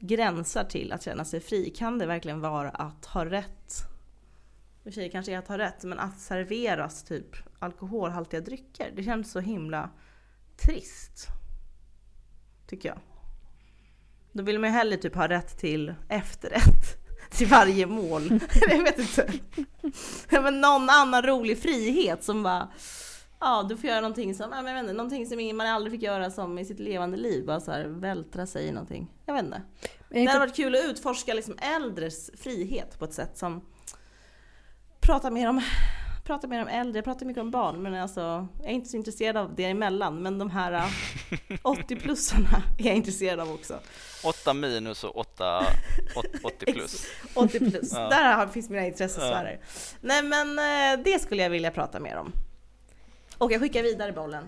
gränsar 0.00 0.64
till 0.64 0.92
att 0.92 1.02
känna 1.02 1.24
sig 1.24 1.40
fri? 1.40 1.70
Kan 1.70 1.98
det 1.98 2.06
verkligen 2.06 2.40
vara 2.40 2.70
att 2.70 3.06
ha 3.06 3.24
rätt? 3.24 3.86
I 4.76 4.80
och 4.80 4.84
för 4.84 4.90
sig 4.90 5.10
kanske 5.10 5.32
är 5.32 5.38
att 5.38 5.48
ha 5.48 5.58
rätt, 5.58 5.84
men 5.84 5.98
att 5.98 6.20
serveras 6.20 7.02
typ 7.02 7.36
alkoholhaltiga 7.58 8.40
drycker. 8.40 8.92
Det 8.96 9.02
känns 9.02 9.32
så 9.32 9.40
himla 9.40 9.90
trist. 10.56 11.26
Tycker 12.66 12.88
jag. 12.88 12.98
Då 14.32 14.42
vill 14.42 14.58
man 14.58 14.70
ju 14.70 14.74
hellre 14.76 14.96
typ 14.96 15.14
ha 15.14 15.28
rätt 15.28 15.58
till 15.58 15.94
efterrätt 16.08 16.98
till 17.30 17.46
varje 17.46 17.86
mål. 17.86 18.22
jag 18.68 18.82
vet 18.82 18.98
inte. 18.98 19.32
men 20.42 20.60
någon 20.60 20.90
annan 20.90 21.22
rolig 21.22 21.62
frihet 21.62 22.24
som 22.24 22.42
bara 22.42 22.68
Ja, 23.40 23.66
du 23.68 23.76
får 23.76 23.88
göra 23.90 24.00
någonting 24.00 24.34
som, 24.34 24.50
ja, 24.52 24.62
men 24.62 24.66
jag 24.66 24.74
vet 24.74 24.80
inte, 24.90 24.92
någonting 24.92 25.26
som 25.26 25.56
man 25.56 25.66
aldrig 25.66 25.92
fick 25.92 26.02
göra 26.02 26.30
som 26.30 26.58
i 26.58 26.64
sitt 26.64 26.80
levande 26.80 27.16
liv. 27.16 27.46
Bara 27.46 27.60
så 27.60 27.72
här 27.72 27.84
vältra 27.84 28.46
sig 28.46 28.64
i 28.66 28.72
någonting. 28.72 29.10
Jag 29.26 29.34
vet 29.34 29.44
inte. 29.44 29.62
Det 30.08 30.26
hade 30.26 30.38
varit 30.38 30.56
kul 30.56 30.74
att 30.76 30.84
utforska 30.84 31.34
liksom 31.34 31.58
äldres 31.76 32.30
frihet 32.38 32.98
på 32.98 33.04
ett 33.04 33.12
sätt 33.14 33.38
som 33.38 33.64
pratar 35.00 35.30
mer 35.30 35.48
om, 35.48 35.62
pratar 36.24 36.48
mer 36.48 36.62
om 36.62 36.68
äldre, 36.68 36.98
jag 36.98 37.04
pratar 37.04 37.26
mycket 37.26 37.40
om 37.40 37.50
barn 37.50 37.82
men 37.82 37.94
alltså 37.94 38.20
jag 38.60 38.68
är 38.68 38.72
inte 38.72 38.88
så 38.88 38.96
intresserad 38.96 39.36
av 39.36 39.54
det 39.54 39.64
emellan 39.64 40.22
men 40.22 40.38
de 40.38 40.50
här 40.50 40.72
80-plussarna 41.62 42.62
är 42.78 42.86
jag 42.86 42.96
intresserad 42.96 43.40
av 43.40 43.50
också. 43.52 43.78
8 44.24 44.54
minus 44.54 45.04
och 45.04 45.16
8, 45.16 45.64
80 46.44 46.72
plus. 46.72 47.06
80 47.34 47.58
plus, 47.70 47.92
Ja. 47.92 48.08
där 48.08 48.32
har- 48.36 48.46
finns 48.46 48.70
mina 48.70 48.86
intressesfärer. 48.86 49.58
Ja. 49.60 49.66
Nej 50.00 50.22
men 50.22 50.58
eh, 50.98 51.04
det 51.04 51.18
skulle 51.22 51.42
jag 51.42 51.50
vilja 51.50 51.70
prata 51.70 52.00
mer 52.00 52.16
om. 52.16 52.32
Och 53.40 53.52
jag 53.52 53.60
skickar 53.60 53.82
vidare 53.82 54.12
bollen. 54.12 54.44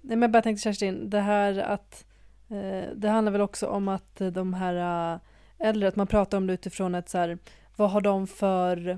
nej 0.00 0.16
men 0.16 0.22
jag 0.22 0.30
bara 0.30 0.42
tänkte 0.42 0.62
Kerstin, 0.62 1.10
det 1.10 1.20
här 1.20 1.58
att 1.58 2.04
eh, 2.50 2.90
det 2.94 3.08
handlar 3.08 3.32
väl 3.32 3.40
också 3.40 3.66
om 3.66 3.88
att 3.88 4.16
de 4.32 4.54
här 4.54 5.14
eh, 5.14 5.20
äldre, 5.68 5.88
att 5.88 5.96
man 5.96 6.06
pratar 6.06 6.38
om 6.38 6.46
det 6.46 6.52
utifrån 6.52 6.94
ett 6.94 7.08
så 7.08 7.18
här, 7.18 7.38
vad 7.76 7.90
har 7.90 8.00
de 8.00 8.26
för 8.26 8.88
eh, 8.88 8.96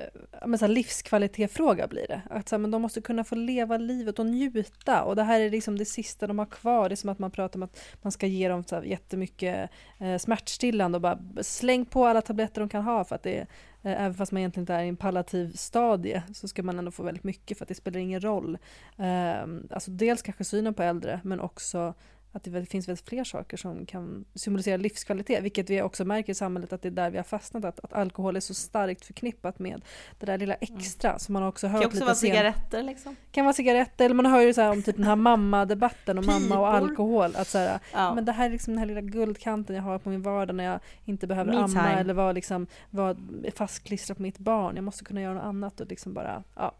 Eh, 0.00 0.46
men 0.46 0.58
så 0.58 0.64
här 0.64 0.72
livskvalitetsfråga 0.72 1.86
blir 1.86 2.06
det. 2.08 2.22
Att 2.30 2.48
så 2.48 2.56
här, 2.56 2.60
men 2.60 2.70
de 2.70 2.82
måste 2.82 3.00
kunna 3.00 3.24
få 3.24 3.34
leva 3.34 3.76
livet 3.76 4.18
och 4.18 4.26
njuta 4.26 5.02
och 5.02 5.16
det 5.16 5.22
här 5.22 5.40
är 5.40 5.50
liksom 5.50 5.78
det 5.78 5.84
sista 5.84 6.26
de 6.26 6.38
har 6.38 6.46
kvar. 6.46 6.88
Det 6.88 6.92
är 6.92 6.96
som 6.96 7.10
att 7.10 7.18
man 7.18 7.30
pratar 7.30 7.58
om 7.58 7.62
att 7.62 7.80
man 8.02 8.12
ska 8.12 8.26
ge 8.26 8.48
dem 8.48 8.64
så 8.64 8.74
här 8.74 8.82
jättemycket 8.82 9.70
eh, 9.98 10.18
smärtstillande 10.18 10.96
och 10.96 11.02
bara 11.02 11.18
släng 11.40 11.84
på 11.84 12.06
alla 12.06 12.22
tabletter 12.22 12.60
de 12.60 12.68
kan 12.68 12.82
ha 12.82 13.04
för 13.04 13.14
att 13.14 13.22
det 13.22 13.38
är, 13.38 13.46
eh, 13.82 14.02
även 14.02 14.14
fast 14.14 14.32
man 14.32 14.38
egentligen 14.38 14.62
inte 14.62 14.74
är 14.74 14.82
i 14.82 14.88
en 14.88 14.96
palliativ 14.96 15.52
stadie 15.52 16.22
så 16.34 16.48
ska 16.48 16.62
man 16.62 16.78
ändå 16.78 16.90
få 16.90 17.02
väldigt 17.02 17.24
mycket 17.24 17.58
för 17.58 17.64
att 17.64 17.68
det 17.68 17.74
spelar 17.74 18.00
ingen 18.00 18.20
roll. 18.20 18.58
Eh, 18.98 19.42
alltså 19.70 19.90
dels 19.90 20.22
kanske 20.22 20.44
synen 20.44 20.74
på 20.74 20.82
äldre 20.82 21.20
men 21.24 21.40
också 21.40 21.94
att 22.32 22.44
det 22.44 22.66
finns 22.66 22.88
väldigt 22.88 23.08
fler 23.08 23.24
saker 23.24 23.56
som 23.56 23.86
kan 23.86 24.24
symbolisera 24.34 24.76
livskvalitet, 24.76 25.42
vilket 25.44 25.70
vi 25.70 25.82
också 25.82 26.04
märker 26.04 26.32
i 26.32 26.34
samhället 26.34 26.72
att 26.72 26.82
det 26.82 26.88
är 26.88 26.92
där 26.92 27.10
vi 27.10 27.16
har 27.16 27.24
fastnat, 27.24 27.64
att, 27.64 27.80
att 27.80 27.92
alkohol 27.92 28.36
är 28.36 28.40
så 28.40 28.54
starkt 28.54 29.04
förknippat 29.04 29.58
med 29.58 29.82
det 30.18 30.26
där 30.26 30.38
lilla 30.38 30.54
extra 30.54 31.18
som 31.18 31.32
man 31.32 31.42
också 31.42 31.66
Det 31.66 31.70
hört 31.72 31.80
kan 31.82 31.86
också 31.86 31.94
lite 31.96 32.04
vara 32.04 32.14
sen- 32.14 32.30
cigaretter 32.30 32.82
liksom. 32.82 33.16
kan 33.32 33.44
vara 33.44 33.52
cigaretter, 33.52 34.04
eller 34.04 34.14
man 34.14 34.26
hör 34.26 34.40
ju 34.40 34.54
så 34.54 34.70
om 34.70 34.82
typ 34.82 34.96
den 34.96 35.04
här 35.04 35.16
mamma-debatten 35.16 36.18
om 36.18 36.26
mamma 36.26 36.58
och 36.58 36.68
alkohol. 36.74 37.36
Att 37.36 37.48
så 37.48 37.58
här, 37.58 37.78
Ja. 37.92 38.14
men 38.14 38.24
det 38.24 38.32
här 38.32 38.46
är 38.46 38.50
liksom 38.50 38.72
den 38.72 38.78
här 38.78 38.86
lilla 38.86 39.00
guldkanten 39.00 39.76
jag 39.76 39.82
har 39.82 39.98
på 39.98 40.08
min 40.10 40.22
vardag 40.22 40.54
när 40.56 40.64
jag 40.64 40.80
inte 41.04 41.26
behöver 41.26 41.52
Me 41.52 41.58
amma 41.58 41.68
time. 41.82 42.00
eller 42.00 42.14
vara 42.14 42.32
liksom, 42.32 42.66
vara 42.90 43.16
fastklistrad 43.54 44.16
på 44.16 44.22
mitt 44.22 44.38
barn. 44.38 44.76
Jag 44.76 44.84
måste 44.84 45.04
kunna 45.04 45.20
göra 45.20 45.34
något 45.34 45.42
annat 45.44 45.80
och 45.80 45.86
liksom 45.86 46.14
bara, 46.14 46.42
ja. 46.56 46.74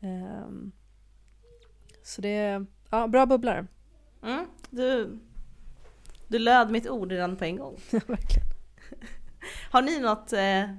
Ehm, 0.00 0.72
så 2.02 2.20
det 2.20 2.28
är, 2.28 2.66
ja, 2.90 3.06
bra 3.06 3.26
bubblare. 3.26 3.66
Mm, 4.22 4.46
du, 4.70 5.18
du 6.28 6.38
löd 6.38 6.70
mitt 6.70 6.88
ord 6.88 7.12
redan 7.12 7.36
på 7.36 7.44
en 7.44 7.56
gång. 7.56 7.76
Verkligen. 7.90 8.48
Har 9.70 9.82
ni 9.82 10.00
något 10.00 10.32
eh, 10.32 10.70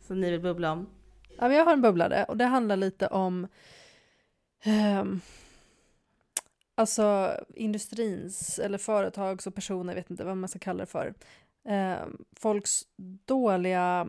som 0.00 0.20
ni 0.20 0.30
vill 0.30 0.40
bubbla 0.40 0.72
om? 0.72 0.86
Ja, 1.38 1.48
men 1.48 1.56
jag 1.56 1.64
har 1.64 1.72
en 1.72 1.82
bubblare 1.82 2.24
och 2.24 2.36
det 2.36 2.44
handlar 2.44 2.76
lite 2.76 3.06
om 3.06 3.46
ehm, 4.62 5.20
alltså 6.74 7.36
industrins 7.54 8.58
eller 8.58 8.78
företags 8.78 9.46
och 9.46 9.54
personer, 9.54 9.92
jag 9.92 10.02
vet 10.02 10.10
inte 10.10 10.24
vad 10.24 10.36
man 10.36 10.48
ska 10.48 10.58
kalla 10.58 10.80
det 10.80 10.90
för, 10.90 11.14
ehm, 11.64 12.24
folks 12.36 12.82
dåliga 13.24 14.08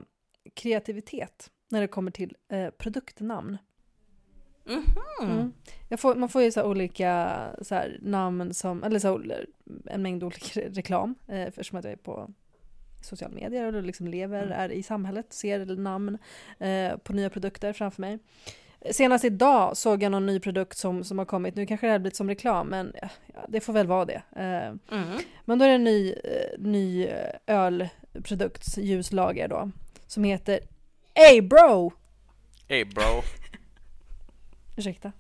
kreativitet 0.54 1.52
när 1.70 1.82
det 1.82 1.88
kommer 1.88 2.12
till 2.12 2.36
eh, 2.50 2.70
produktnamn. 2.70 3.58
Mhm. 4.66 4.84
Mm. 5.22 5.54
Jag 5.90 6.00
får, 6.00 6.16
man 6.16 6.30
får 6.30 6.42
ju 6.42 6.52
så 6.52 6.60
här 6.60 6.68
olika 6.68 7.38
så 7.62 7.76
här, 7.76 7.98
namn 8.02 8.54
som, 8.54 8.84
eller 8.84 9.00
så 9.00 9.08
här, 9.18 9.46
en 9.86 10.02
mängd 10.02 10.24
olika 10.24 10.60
re- 10.62 10.74
reklam 10.76 11.16
eh, 11.28 11.42
eftersom 11.42 11.80
att 11.80 11.84
jag 11.86 11.92
är 11.94 11.98
på 11.98 12.30
sociala 13.02 13.36
medier 13.36 13.76
och 13.76 13.84
liksom 13.84 14.08
lever, 14.08 14.44
Mm. 14.44 14.60
är 14.60 14.72
i 14.72 14.84
samhället, 14.84 15.34
ser 15.34 15.66
namn 15.66 16.18
eh, 16.60 16.98
på 16.98 17.14
nya 17.14 17.30
produkter 17.30 17.74
framför 17.74 18.02
mig. 18.02 18.20
Senast 18.92 19.26
idag 19.26 19.78
såg 19.78 20.04
jag 20.04 20.12
någon 20.12 20.26
ny 20.26 20.40
produkt 20.40 20.78
som, 20.78 21.04
som 21.04 21.18
har 21.18 21.26
kommit, 21.26 21.56
nu 21.56 21.66
kanske 21.66 21.88
det 21.88 21.92
har 21.92 22.00
blivit 22.00 22.16
som 22.16 22.30
reklam 22.30 22.68
men 22.68 22.94
ja, 23.34 23.46
det 23.48 23.60
får 23.60 23.74
väl 23.74 23.88
vara 23.88 24.06
det. 24.06 24.22
Eh, 24.36 24.98
Mm. 24.98 25.18
men 25.46 25.60
då 25.60 25.66
är 25.66 25.70
det 25.70 25.76
en 25.76 25.84
ny, 25.84 26.12
eh, 26.12 26.60
ny 26.60 27.06
eh, 27.06 27.30
ölprodukt, 27.48 28.78
ljuslager 28.78 29.48
då, 29.48 29.72
som 30.08 30.24
heter 30.24 30.60
Ey 31.14 31.42
bro! 31.42 31.92
Hey 32.68 32.86
bro. 32.86 33.22
Ursäkta. 34.76 35.12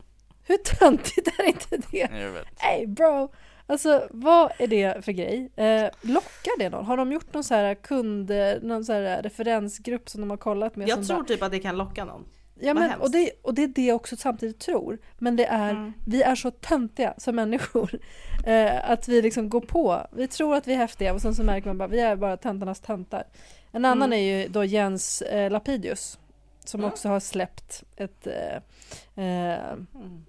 Hur 0.47 0.57
töntigt 0.57 1.27
är 1.39 1.43
inte 1.47 1.77
det? 1.91 1.97
Jag 2.21 2.31
vet. 2.31 2.45
Hey 2.57 2.87
bro! 2.87 3.31
Alltså 3.67 4.07
vad 4.11 4.51
är 4.59 4.67
det 4.67 5.05
för 5.05 5.11
grej? 5.11 5.51
Eh, 5.55 5.89
lockar 6.01 6.59
det 6.59 6.69
någon? 6.69 6.85
Har 6.85 6.97
de 6.97 7.11
gjort 7.11 7.33
någon 7.33 7.43
så 7.43 7.53
här 7.53 7.75
kund, 7.75 8.31
någon 8.61 8.85
så 8.85 8.93
här 8.93 9.21
referensgrupp 9.21 10.09
som 10.09 10.21
de 10.21 10.29
har 10.29 10.37
kollat 10.37 10.75
med? 10.75 10.87
Jag 10.89 10.97
som 10.97 11.05
tror 11.05 11.17
bara, 11.17 11.25
typ 11.27 11.43
att 11.43 11.51
det 11.51 11.59
kan 11.59 11.77
locka 11.77 12.05
någon. 12.05 12.25
ja, 12.59 12.73
men, 12.73 12.99
och, 13.01 13.11
det, 13.11 13.31
och 13.41 13.53
det 13.53 13.63
är 13.63 13.67
det 13.67 13.85
jag 13.85 13.95
också 13.95 14.15
samtidigt 14.17 14.59
tror. 14.59 14.97
Men 15.17 15.35
det 15.35 15.45
är, 15.45 15.69
Mm. 15.71 15.93
vi 16.07 16.23
är 16.23 16.35
så 16.35 16.51
töntiga 16.51 17.13
som 17.17 17.35
människor. 17.35 17.99
Eh, 18.45 18.89
att 18.89 19.07
vi 19.07 19.21
liksom 19.21 19.49
går 19.49 19.61
på. 19.61 20.07
Vi 20.11 20.27
tror 20.27 20.55
att 20.55 20.67
vi 20.67 20.73
är 20.73 20.77
häftiga 20.77 21.13
och 21.13 21.21
sen 21.21 21.35
så 21.35 21.43
märker 21.43 21.67
man 21.67 21.77
bara 21.77 21.87
vi 21.87 21.99
är 21.99 22.15
bara 22.15 22.37
töntarnas 22.37 22.79
töntar. 22.79 23.23
En 23.71 23.85
annan 23.85 24.09
Mm. 24.13 24.19
är 24.19 24.41
ju 24.41 24.47
då 24.47 24.63
Jens 24.63 25.21
eh, 25.21 25.51
Lapidius. 25.51 26.19
Som 26.65 26.79
Mm. 26.81 26.91
också 26.91 27.09
har 27.09 27.19
släppt 27.19 27.83
ett 27.95 28.27
eh, 28.27 29.25
eh, 29.25 29.75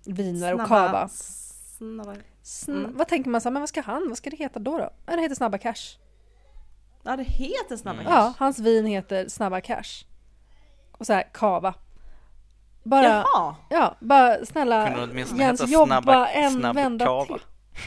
viner 0.05 0.55
och 0.55 0.67
kava. 0.69 1.09
Snabba. 1.09 2.15
Sn- 2.45 2.69
Mm. 2.85 2.97
Vad 2.97 3.09
tänker 3.09 3.31
man 3.31 3.41
så 3.41 3.49
här, 3.49 3.53
men 3.53 3.63
vad 3.63 3.69
ska 3.69 3.81
han, 3.83 4.09
vad 4.09 4.19
ska 4.19 4.31
det 4.31 4.37
heta 4.37 4.59
då 4.59 4.79
då? 4.79 4.91
Ja, 5.07 5.17
det 5.17 5.23
heter 5.23 5.35
Snabba 5.35 5.59
Cash. 5.59 5.99
Ja, 7.03 7.17
det 7.17 7.23
heter 7.23 7.77
Snabba 7.77 8.01
Mm. 8.01 8.13
Cash. 8.13 8.15
Ja, 8.19 8.33
hans 8.39 8.59
vin 8.59 8.87
heter 8.87 9.29
Snabba 9.29 9.61
Cash. 9.61 10.05
Och 10.93 11.07
så 11.07 11.13
här, 11.13 11.23
kava. 11.33 11.75
Bara, 12.83 13.05
Jaha! 13.05 13.57
ja, 13.71 13.97
bara 14.01 14.47
snälla 14.47 15.07
Jens 15.15 15.33
heta 15.41 15.65
jobba 15.67 15.87
snabba, 15.87 16.27
en 16.29 16.51
snabb 16.51 16.77
vända 16.77 17.05
kava. 17.05 17.25
till. 17.27 17.41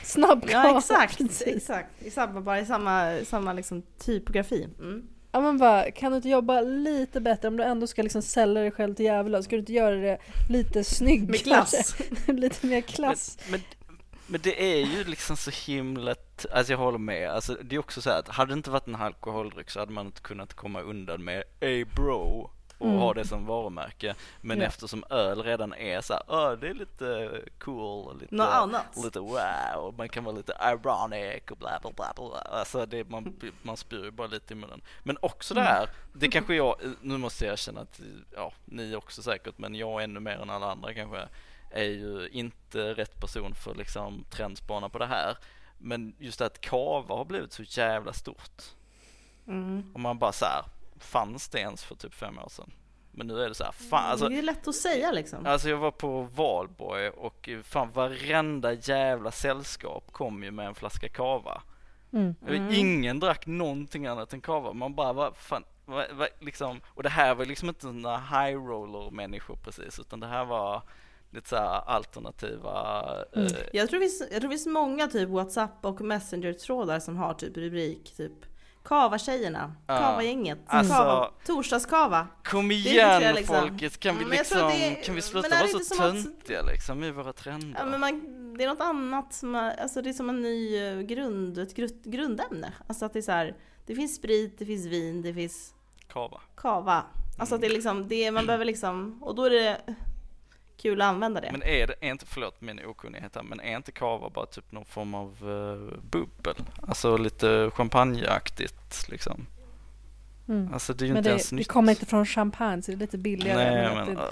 Snabb 0.04 0.46
Ja 0.50 0.62
kava. 0.64 0.78
exakt, 0.78 1.18
precis. 1.18 1.42
exakt. 1.48 1.90
I 2.02 2.12
samma, 2.12 2.42
bara 2.42 2.60
i 2.60 2.66
samma, 2.66 3.18
samma 3.26 3.54
liksom 3.54 3.82
typografi. 4.00 4.68
Mm. 4.80 5.08
Ja 5.38 5.42
men 5.42 5.58
bara, 5.58 5.92
kan 5.92 6.12
du 6.12 6.16
inte 6.16 6.30
jobba 6.30 6.62
lite 6.62 7.22
bättre 7.22 7.48
om 7.48 7.58
du 7.58 7.64
ändå 7.64 7.88
ska 7.88 8.04
liksom 8.04 8.22
sälja 8.22 8.62
dig 8.62 8.72
själv 8.72 8.96
till 8.96 9.06
djävulen? 9.06 9.44
Ska 9.44 9.56
du 9.56 9.60
inte 9.60 9.74
göra 9.74 9.96
det 9.96 10.18
lite 10.50 10.84
snyggare? 10.84 11.32
Med 11.32 11.44
klass. 11.44 11.96
lite 12.28 12.68
mer 12.68 12.82
klass. 12.82 13.38
Men, 13.52 13.62
men, 13.88 13.98
men 14.28 14.42
det 14.42 14.74
är 14.74 14.86
ju 14.86 15.04
liksom 15.04 15.38
så 15.38 15.52
himla, 15.52 16.16
alltså 16.52 16.74
jag 16.74 16.78
håller 16.78 16.98
med, 16.98 17.30
alltså 17.30 17.58
det 17.64 17.76
är 17.76 17.80
också 17.80 18.02
så 18.02 18.10
här 18.10 18.20
att 18.20 18.28
hade 18.28 18.52
det 18.52 18.58
inte 18.58 18.70
varit 18.70 18.88
en 18.88 18.96
alkoholdryck 18.96 19.70
så 19.70 19.80
hade 19.80 19.92
man 19.92 20.06
inte 20.06 20.22
kunnat 20.22 20.54
komma 20.54 20.82
undan 20.82 21.24
med 21.24 21.44
Ey 21.60 21.86
bro. 21.86 22.50
Och 22.78 22.86
Mm. 22.88 23.00
ha 23.00 23.14
det 23.14 23.26
som 23.28 23.46
varumärke. 23.46 24.16
Men 24.42 24.60
Ja. 24.60 24.66
eftersom 24.66 25.04
öl 25.10 25.44
redan 25.44 25.74
är 25.74 26.02
så 26.02 26.14
här, 26.14 26.24
"Åh, 26.28 26.52
det 26.52 26.68
är 26.68 26.74
lite 26.74 27.42
cool 27.60 28.20
lite, 28.20 28.36
Något 28.36 28.48
annat. 28.48 28.86
lite 29.04 29.20
wow, 29.20 29.76
och 29.78 29.94
man 29.98 30.10
kan 30.10 30.24
vara 30.24 30.36
lite 30.36 30.54
ironic 30.64 31.44
och 31.52 31.58
bla 31.58 31.80
bla 31.82 31.92
bla. 31.92 32.14
bla. 32.16 32.38
Alltså 32.40 32.86
det, 32.86 33.10
man, 33.10 33.40
man 33.62 33.78
spyr 33.78 34.04
ju 34.04 34.12
bara 34.12 34.28
lite 34.28 34.54
i 34.54 34.56
munnen. 34.58 34.82
Men 35.04 35.18
också 35.22 35.54
det 35.54 35.62
här, 35.62 35.90
det 36.14 36.28
kanske 36.28 36.56
jag, 36.56 36.76
nu 37.02 37.18
måste 37.18 37.46
jag 37.46 37.52
erkänna 37.54 37.82
att, 37.82 38.00
ja, 38.36 38.52
ni 38.66 38.96
också 38.96 39.22
säkert, 39.22 39.58
men 39.58 39.76
jag 39.76 40.04
ännu 40.04 40.20
mer 40.20 40.38
än 40.42 40.50
alla 40.50 40.72
andra 40.72 40.94
kanske, 40.94 41.28
är 41.72 41.84
ju 41.84 42.30
inte 42.32 42.94
rätt 42.94 43.20
person 43.20 43.56
för 43.56 43.76
liksom 43.76 44.24
trendspana 44.30 44.90
på 44.90 44.98
det 44.98 45.06
här. 45.06 45.38
Men 45.78 46.16
just 46.20 46.42
att 46.42 46.62
kava 46.62 47.16
har 47.16 47.26
blivit 47.26 47.54
så 47.54 47.64
jävla 47.64 48.14
stort. 48.14 48.62
Mm. 49.48 49.92
Och 49.94 50.00
man 50.00 50.18
bara 50.20 50.32
så 50.32 50.46
här, 50.46 50.64
fanns 51.00 51.50
det 51.50 51.60
ens 51.60 51.84
för 51.84 51.96
typ 51.96 52.14
fem 52.14 52.40
år 52.40 52.50
sedan? 52.50 52.72
Men 53.12 53.28
nu 53.28 53.42
är 53.44 53.50
det 53.50 53.56
så 53.56 53.64
här, 53.64 53.72
fan 53.72 54.12
alltså. 54.12 54.30
det 54.30 54.38
är 54.38 54.42
lätt 54.42 54.68
att 54.68 54.76
säga 54.76 55.12
liksom. 55.12 55.46
Alltså 55.46 55.70
jag 55.70 55.78
var 55.78 55.92
på 55.92 56.22
valborg 56.22 57.10
och 57.10 57.50
fan 57.64 57.92
varenda 57.92 58.74
jävla 58.74 59.32
sällskap 59.32 60.12
kom 60.12 60.44
ju 60.44 60.52
med 60.52 60.68
en 60.68 60.76
flaska 60.76 61.10
kava. 61.10 61.62
Mm. 62.14 62.36
Mm. 62.48 62.74
Ingen 62.74 63.20
drack 63.20 63.46
någonting 63.48 64.08
annat 64.08 64.34
än 64.34 64.42
kava. 64.42 64.74
Man 64.74 64.96
bara, 64.96 65.14
vad 65.14 65.38
fan, 65.38 65.64
vad, 65.86 66.06
vad, 66.14 66.28
liksom, 66.40 66.82
och 66.88 67.04
det 67.04 67.10
här 67.10 67.36
var 67.36 67.46
liksom 67.46 67.70
inte 67.70 67.88
några 67.88 68.18
high 68.18 68.58
roller 68.58 69.12
människor 69.12 69.56
precis, 69.56 70.00
utan 70.00 70.20
det 70.20 70.28
här 70.28 70.46
var 70.46 70.82
lite 71.30 71.50
så 71.50 71.56
här 71.56 71.82
alternativa. 71.90 73.04
Mm. 73.34 73.46
Eh, 73.46 73.54
Jag 73.74 73.90
tror, 73.90 74.00
det 74.00 74.06
finns, 74.06 74.20
jag 74.20 74.30
tror 74.30 74.50
det 74.50 74.58
finns 74.58 74.68
många 74.68 75.08
typ 75.08 75.30
WhatsApp 75.30 75.86
och 75.86 76.02
Messenger-trådar 76.02 77.00
som 77.00 77.18
har 77.18 77.34
typ 77.34 77.58
rubrik 77.58 78.14
typ 78.18 78.46
Kava-tjejerna, 78.88 79.72
Ja. 79.88 79.98
Kava-gänget, 79.98 80.60
Alltså- 80.68 80.94
Kava, 80.94 81.32
Torsdagskava. 81.46 82.28
Kom 82.44 82.72
igen 82.72 83.22
jag 83.22 83.36
liksom. 83.36 83.56
folket, 83.56 84.00
kan 84.00 84.18
vi 84.18 84.26
liksom, 84.26 84.58
är- 84.58 85.04
kan 85.04 85.16
vi 85.16 85.22
sluta 85.22 85.50
vara 85.50 85.68
så 85.68 85.80
som 85.80 86.06
att- 86.06 86.14
töntiga 86.14 86.62
liksom 86.62 87.04
i 87.04 87.12
våra 87.12 87.34
trender? 87.34 87.80
Ja, 87.80 87.86
men 87.86 88.00
man, 88.00 88.22
det 88.58 88.64
är 88.64 88.68
något 88.68 88.82
annat 88.82 89.34
som 89.34 89.56
är, 89.56 89.82
alltså 89.82 90.02
det 90.02 90.10
är 90.10 90.14
som 90.14 90.30
en 90.30 90.42
ny 90.42 90.78
eh, 90.88 91.00
grund, 91.02 91.58
ett 91.58 91.76
grund, 91.76 92.02
grundämne. 92.04 92.74
Alltså 92.88 93.06
att 93.06 93.14
det 93.14 93.20
är 93.20 93.24
så 93.24 93.32
här, 93.32 93.56
det 93.86 93.96
finns 93.96 94.16
sprit, 94.16 94.60
det 94.60 94.66
finns 94.66 94.86
vin, 94.86 95.22
det 95.22 95.34
finns 95.34 95.74
Kava. 96.14 96.42
kava. 96.56 97.04
Alltså 97.40 97.56
att 97.56 97.62
det 97.62 97.68
är 97.68 97.72
liksom, 97.72 98.08
det, 98.08 98.32
man 98.32 98.46
behöver 98.46 98.66
liksom, 98.66 99.24
och 99.24 99.36
då 99.36 99.44
är 99.46 99.50
det 99.50 99.78
kul 100.78 101.02
att 101.02 101.08
använda 101.08 101.42
det. 101.42 101.52
Men 101.52 101.64
är 101.64 101.88
det, 101.88 101.94
är 102.02 102.12
inte, 102.12 102.26
förlåt 102.26 102.62
min 102.62 102.86
okunnighet 102.86 103.36
här, 103.36 103.44
men 103.44 103.60
är 103.60 103.76
inte 103.76 103.92
kava 103.92 104.30
bara 104.30 104.46
typ 104.46 104.72
någon 104.72 104.86
form 104.86 105.16
av 105.16 105.44
uh, 105.50 105.94
bubbel? 106.12 106.56
Alltså 106.88 107.18
lite 107.18 107.72
champagneaktigt 107.74 109.10
liksom. 109.10 109.46
Mm. 110.48 110.74
Alltså 110.74 110.94
det 110.94 111.06
är 111.06 111.08
ju 111.08 111.14
Men 111.14 111.18
inte 111.18 111.30
det, 111.30 111.34
ens 111.34 111.50
det 111.50 111.56
nytt. 111.56 111.68
kommer 111.68 111.92
inte 111.92 112.06
från 112.06 112.26
champagne 112.26 112.82
så 112.82 112.92
det 112.92 112.98
är 112.98 113.00
lite 113.00 113.18
billigare. 113.18 113.72
Nej 113.72 113.96
men, 113.96 114.06
det- 114.16 114.22
uh, 114.22 114.28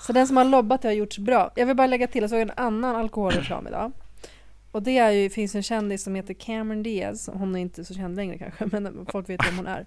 Så 0.00 0.12
den 0.12 0.26
som 0.26 0.36
har 0.36 0.44
lobbat 0.44 0.82
det 0.82 0.88
har 0.88 0.92
gjorts 0.92 1.18
bra. 1.18 1.50
Jag 1.54 1.66
vill 1.66 1.76
bara 1.76 1.86
lägga 1.86 2.06
till, 2.06 2.20
jag 2.22 2.30
såg 2.30 2.40
en 2.40 2.52
annan 2.56 2.96
alkoholreklam 2.96 3.66
idag. 3.66 3.92
Och 4.74 4.82
det 4.82 4.98
är 4.98 5.10
ju, 5.10 5.30
finns 5.30 5.54
en 5.54 5.62
kändis 5.62 6.02
som 6.02 6.14
heter 6.14 6.34
Cameron 6.34 6.82
Diaz. 6.82 7.30
Hon 7.32 7.56
är 7.56 7.60
inte 7.60 7.84
så 7.84 7.94
känd 7.94 8.16
längre 8.16 8.38
kanske, 8.38 8.66
men 8.80 9.06
folk 9.06 9.28
vet 9.28 9.46
vem 9.46 9.56
hon 9.56 9.66
är. 9.66 9.86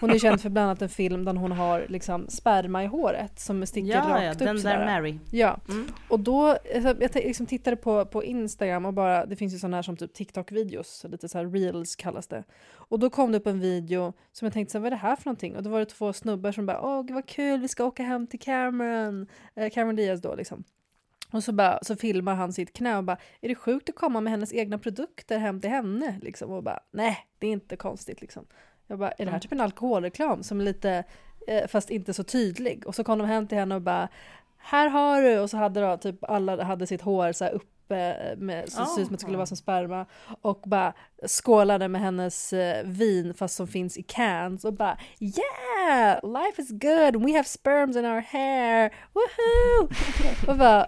Hon 0.00 0.10
är 0.10 0.18
känd 0.18 0.40
för 0.40 0.50
bland 0.50 0.64
annat 0.64 0.82
en 0.82 0.88
film 0.88 1.24
där 1.24 1.32
hon 1.34 1.52
har 1.52 1.86
liksom 1.88 2.28
sperma 2.28 2.84
i 2.84 2.86
håret 2.86 3.40
som 3.40 3.66
sticker 3.66 3.88
ja, 3.88 4.22
ja, 4.22 4.30
rakt 4.30 4.38
den 4.38 4.48
upp 4.56 4.62
där 4.62 4.72
sådär. 4.72 4.86
Mary. 4.86 5.18
Ja, 5.30 5.60
Mm. 5.68 5.86
och 6.08 6.20
då, 6.20 6.46
alltså, 6.48 6.96
jag 7.00 7.14
liksom 7.14 7.46
tittade 7.46 7.76
på, 7.76 8.04
på 8.04 8.24
Instagram 8.24 8.84
och 8.86 8.94
bara, 8.94 9.26
det 9.26 9.36
finns 9.36 9.54
ju 9.54 9.58
sådana 9.58 9.76
här 9.76 9.82
som 9.82 9.96
typ 9.96 10.14
TikTok-videos, 10.14 11.08
lite 11.10 11.28
så 11.28 11.38
här 11.38 11.46
reels 11.46 11.96
kallas 11.96 12.26
det. 12.26 12.44
Och 12.72 12.98
då 12.98 13.10
kom 13.10 13.32
det 13.32 13.38
upp 13.38 13.46
en 13.46 13.60
video 13.60 14.12
som 14.32 14.46
jag 14.46 14.52
tänkte 14.52 14.72
så 14.72 14.78
här, 14.78 14.82
vad 14.82 14.86
är 14.86 14.90
det 14.90 14.96
här 14.96 15.16
för 15.16 15.26
någonting? 15.26 15.56
Och 15.56 15.62
då 15.62 15.70
var 15.70 15.78
det 15.80 15.86
två 15.86 16.12
snubbar 16.12 16.52
som 16.52 16.66
bara, 16.66 16.80
åh 16.82 17.06
vad 17.10 17.26
kul, 17.26 17.60
vi 17.60 17.68
ska 17.68 17.84
åka 17.84 18.02
hem 18.02 18.26
till 18.26 18.40
Cameron, 18.40 19.26
eh, 19.54 19.70
Cameron 19.70 19.96
Diaz 19.96 20.20
då 20.20 20.34
liksom. 20.34 20.64
Och 21.34 21.44
så, 21.44 21.52
bara, 21.52 21.78
så 21.82 21.96
filmar 21.96 22.34
han 22.34 22.52
sitt 22.52 22.72
knä 22.72 22.96
och 22.96 23.04
bara, 23.04 23.16
är 23.40 23.48
det 23.48 23.54
sjukt 23.54 23.88
att 23.88 23.94
komma 23.94 24.20
med 24.20 24.30
hennes 24.30 24.52
egna 24.52 24.78
produkter 24.78 25.38
hem 25.38 25.60
till 25.60 25.70
henne? 25.70 26.18
Liksom. 26.22 26.50
Och 26.50 26.62
bara, 26.62 26.80
nej, 26.90 27.18
det 27.38 27.46
är 27.46 27.52
inte 27.52 27.76
konstigt 27.76 28.20
liksom. 28.20 28.46
Jag 28.86 28.98
bara, 28.98 29.10
är 29.10 29.24
det 29.24 29.30
här 29.30 29.38
typ 29.38 29.52
en 29.52 29.60
alkoholreklam 29.60 30.42
som 30.42 30.60
är 30.60 30.64
lite, 30.64 31.04
eh, 31.46 31.66
fast 31.66 31.90
inte 31.90 32.14
så 32.14 32.24
tydlig? 32.24 32.86
Och 32.86 32.94
så 32.94 33.04
kom 33.04 33.18
de 33.18 33.28
hem 33.28 33.46
till 33.46 33.58
henne 33.58 33.74
och 33.74 33.82
bara, 33.82 34.08
här 34.58 34.88
har 34.88 35.22
du! 35.22 35.38
Och 35.38 35.50
så 35.50 35.56
hade 35.56 35.80
då 35.80 35.96
typ 35.96 36.24
alla 36.24 36.64
hade 36.64 36.86
sitt 36.86 37.02
hår 37.02 37.32
så 37.32 37.44
här 37.44 37.52
uppe 37.52 37.73
med, 37.88 38.64
så 38.68 38.80
det 38.80 38.86
ser 38.86 39.00
ut 39.00 39.06
som 39.06 39.14
att 39.14 39.18
det 39.18 39.18
skulle 39.18 39.36
vara 39.36 39.46
som 39.46 39.56
sperma. 39.56 40.06
Och 40.42 40.60
bara 40.66 40.92
skålade 41.26 41.88
med 41.88 42.00
hennes 42.00 42.52
eh, 42.52 42.84
vin 42.84 43.34
fast 43.34 43.56
som 43.56 43.66
finns 43.66 43.96
i 43.96 44.02
cans 44.02 44.64
och 44.64 44.72
bara 44.72 44.98
Yeah! 45.18 46.18
Life 46.22 46.62
is 46.62 46.70
good! 46.70 47.24
We 47.26 47.32
have 47.32 47.44
sperms 47.44 47.96
in 47.96 48.04
our 48.04 48.20
hair! 48.20 48.94
Woohoo! 49.12 49.88
Och 50.48 50.58
bara 50.58 50.86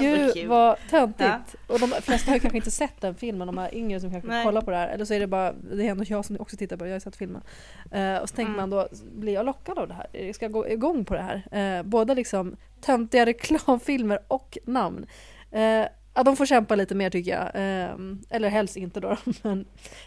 Gud 0.00 0.46
vad 0.48 0.76
töntigt! 0.90 1.30
Ja. 1.68 1.74
Och 1.74 1.80
de 1.80 1.86
flesta 1.88 2.30
har 2.30 2.38
kanske 2.38 2.56
inte 2.56 2.70
sett 2.70 3.00
den 3.00 3.14
filmen, 3.14 3.46
de 3.46 3.58
här 3.58 3.74
yngre 3.74 4.00
som 4.00 4.10
kanske 4.10 4.30
Nej. 4.30 4.44
kollar 4.44 4.60
på 4.60 4.70
det 4.70 4.76
här. 4.76 4.88
Eller 4.88 5.04
så 5.04 5.14
är 5.14 5.20
det 5.20 5.26
bara, 5.26 5.52
det 5.52 5.86
är 5.86 5.90
ändå 5.90 6.04
jag 6.08 6.24
som 6.24 6.40
också 6.40 6.56
tittar 6.56 6.76
på 6.76 6.84
det, 6.84 6.90
jag 6.90 6.94
har 6.94 7.00
sett 7.00 7.16
filmen. 7.16 7.42
Eh, 7.90 8.16
och 8.16 8.28
så 8.28 8.36
tänker 8.36 8.50
Mm. 8.52 8.60
man 8.60 8.70
då, 8.70 8.88
blir 9.12 9.32
jag 9.32 9.46
lockad 9.46 9.78
av 9.78 9.88
det 9.88 9.94
här? 9.94 10.06
Jag 10.12 10.34
ska 10.34 10.48
gå 10.48 10.68
igång 10.68 11.04
på 11.04 11.14
det 11.14 11.22
här. 11.22 11.78
Uh, 11.78 11.82
både 11.86 12.14
liksom 12.14 12.56
töntiga 12.80 13.26
reklamfilmer 13.26 14.18
och 14.28 14.58
namn. 14.64 15.06
Eh, 15.52 15.86
ja, 16.20 16.24
de 16.24 16.36
får 16.36 16.46
kämpa 16.46 16.74
lite 16.74 16.94
mer 16.94 17.10
tycker 17.10 17.30
jag. 17.30 17.46
Eh, 17.46 17.96
eller 18.30 18.48
helst 18.48 18.76
inte 18.76 19.00
då. 19.00 19.16
Men 19.42 19.66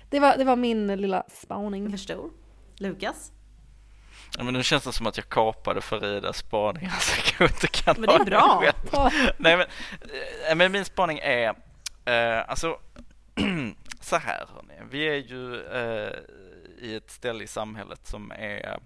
det 0.10 0.20
var, 0.20 0.38
det 0.38 0.44
var 0.44 0.56
min 0.56 0.88
lilla 0.88 1.24
spaning. 1.28 1.84
Jag 1.84 1.92
förstår. 1.92 2.30
Lukas? 2.78 3.32
ja, 4.38 4.44
men 4.44 4.54
nu 4.54 4.64
känns 4.64 4.84
det 4.84 4.94
som 4.94 5.08
att 5.08 5.18
jag 5.18 5.30
kapade 5.30 5.82
Faridas 5.82 6.38
spaning. 6.38 6.86
Alltså 6.86 7.22
jag 7.40 7.50
inte 7.50 7.68
kan 7.68 7.96
Men 7.98 8.10
det 8.10 8.16
är 8.16 8.26
bra. 8.26 8.64
Nej 9.38 9.58
men, 9.58 9.68
eh, 10.50 10.56
men 10.56 10.72
min 10.72 10.86
spaning 10.86 11.20
är, 11.20 11.50
eh, 12.06 12.50
alltså 12.50 12.78
så 14.00 14.16
här 14.16 14.46
hörni. 14.56 14.74
Vi 14.92 15.08
är 15.10 15.16
ju 15.16 15.56
eh, 15.56 16.14
i 16.80 16.96
ett 16.96 17.12
ställe 17.12 17.44
i 17.44 17.48
samhället 17.48 18.08
som 18.08 18.32
är 18.32 18.70
eh, 18.70 18.78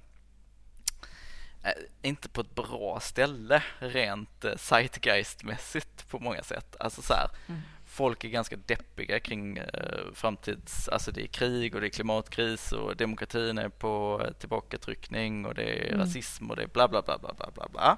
inte 2.02 2.30
på 2.30 2.42
ett 2.42 2.56
bra 2.56 3.00
ställe 3.00 3.64
rent 3.80 4.46
eh, 4.46 4.56
zeitgeistmässigt 4.56 6.10
på 6.10 6.20
många 6.20 6.44
sätt. 6.44 6.76
Alltså 6.80 7.02
så 7.02 7.14
här, 7.14 7.30
Mm. 7.48 7.62
folk 7.86 8.24
är 8.24 8.30
ganska 8.30 8.56
deppiga 8.56 9.20
kring 9.20 9.58
eh, 9.58 10.00
framtids, 10.14 10.90
alltså 10.90 11.12
det 11.12 11.24
är 11.24 11.28
krig 11.28 11.76
och 11.76 11.82
det 11.82 11.88
är 11.88 11.90
klimatkris 11.90 12.72
och 12.72 12.96
demokratin 12.98 13.58
är 13.58 13.70
på 13.70 14.22
eh, 14.26 14.32
tillbakatryckning 14.34 15.46
och 15.46 15.54
det 15.56 15.64
är 15.64 15.88
Mm. 15.88 16.00
rasism 16.00 16.50
och 16.50 16.56
det 16.56 16.64
är 16.64 16.68
bla 16.68 16.88
bla 16.88 17.02
bla 17.02 17.18
bla 17.18 17.34
bla 17.34 17.52
bla 17.54 17.68
bla. 17.70 17.98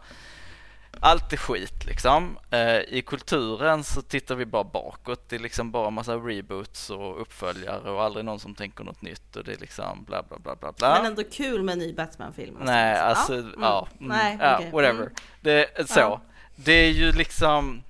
Allt 1.00 1.34
är 1.34 1.38
skit 1.38 1.86
liksom. 1.86 2.38
Eh, 2.50 2.78
I 2.80 3.04
kulturen 3.08 3.84
så 3.84 4.02
tittar 4.02 4.36
vi 4.36 4.46
bara 4.46 4.64
bakåt. 4.64 5.30
Det 5.30 5.36
är 5.36 5.40
liksom 5.40 5.72
bara 5.72 5.90
massa 5.90 6.16
reboots 6.16 6.90
och 6.90 7.22
uppföljare 7.22 7.92
och 7.92 8.04
aldrig 8.04 8.26
någon 8.26 8.40
som 8.40 8.56
tänker 8.56 8.84
något 8.84 9.02
nytt 9.02 9.36
och 9.36 9.44
det 9.44 9.54
är 9.54 9.58
liksom 9.58 10.04
bla 10.04 10.24
bla 10.24 10.38
bla 10.40 10.56
bla 10.56 10.72
bla. 10.72 10.94
Men 10.98 11.06
ändå 11.06 11.24
kul 11.24 11.64
med 11.64 11.74
en 11.74 11.80
ny 11.80 11.94
Batman-film. 11.94 12.56
och 12.56 12.66
Nej, 12.66 12.96
så. 12.98 13.04
alltså, 13.04 13.34
Ja, 13.36 13.42
ja, 13.62 13.88
mm. 14.00 14.12
mm, 14.12 14.38
Nej, 14.38 14.56
okej. 14.56 14.72
whatever. 14.72 15.02
Mm. 15.02 15.14
Det, 15.42 15.90
så. 15.90 16.22
Det 16.56 16.74
är 16.74 16.92
ju 16.92 17.12
liksom, 17.12 17.84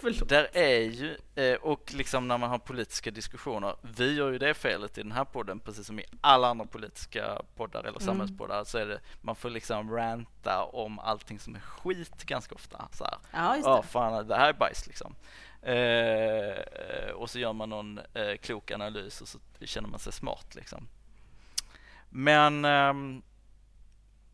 Förlåt. 0.00 0.28
där 0.28 0.48
är 0.52 0.80
ju, 0.80 1.16
eh, 1.34 1.54
och 1.54 1.94
liksom 1.94 2.28
när 2.28 2.38
man 2.38 2.50
har 2.50 2.58
politiska 2.58 3.10
diskussioner, 3.10 3.76
vi 3.82 4.14
gör 4.14 4.32
ju 4.32 4.38
det 4.38 4.54
felet 4.54 4.98
i 4.98 5.02
den 5.02 5.12
här 5.12 5.24
podden, 5.24 5.60
precis 5.60 5.86
som 5.86 6.00
i 6.00 6.04
alla 6.20 6.48
andra 6.48 6.66
politiska 6.66 7.42
poddar 7.56 7.80
eller 7.80 7.88
Mm. 7.90 8.00
samhällspoddar, 8.00 8.64
så 8.64 8.78
är 8.78 8.86
det, 8.86 9.00
man 9.20 9.36
får 9.36 9.50
liksom 9.50 9.90
ranta 9.96 10.64
om 10.64 10.98
allting 10.98 11.38
som 11.38 11.54
är 11.54 11.60
skit 11.60 12.24
ganska 12.24 12.54
ofta. 12.54 12.88
Så 12.92 13.04
här. 13.04 13.14
Ja, 13.32 13.56
just 13.56 13.66
Ja, 13.66 13.76
det. 13.82 13.88
fan 13.88 14.28
det 14.28 14.36
här 14.36 14.48
är 14.48 14.52
bajs 14.52 14.86
liksom. 14.86 15.14
Eh, 15.62 17.10
och 17.14 17.30
så 17.30 17.38
gör 17.38 17.52
man 17.52 17.68
någon 17.70 17.98
eh, 18.14 18.36
klok 18.36 18.70
analys 18.70 19.20
och 19.20 19.28
så 19.28 19.38
känner 19.60 19.88
man 19.88 19.98
sig 19.98 20.12
smart 20.12 20.54
liksom. 20.54 20.88
Men 22.10 22.64
ehm, 22.64 23.22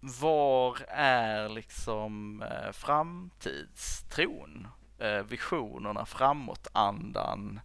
var 0.01 0.79
är 0.89 1.49
liksom 1.49 2.43
eh, 2.43 2.73
framtidstron? 2.73 4.69
Eh, 5.05 5.23
visionerna, 5.23 6.07
framåtandan? 6.07 7.61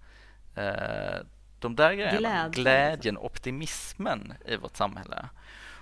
Eh, 0.56 1.18
de 1.60 1.76
där 1.76 1.94
grejerna. 1.94 2.18
Glädjen. 2.20 2.52
Glädjen, 2.52 3.18
optimismen 3.18 4.34
i 4.46 4.56
vårt 4.56 4.78
samhälle. 4.78 5.26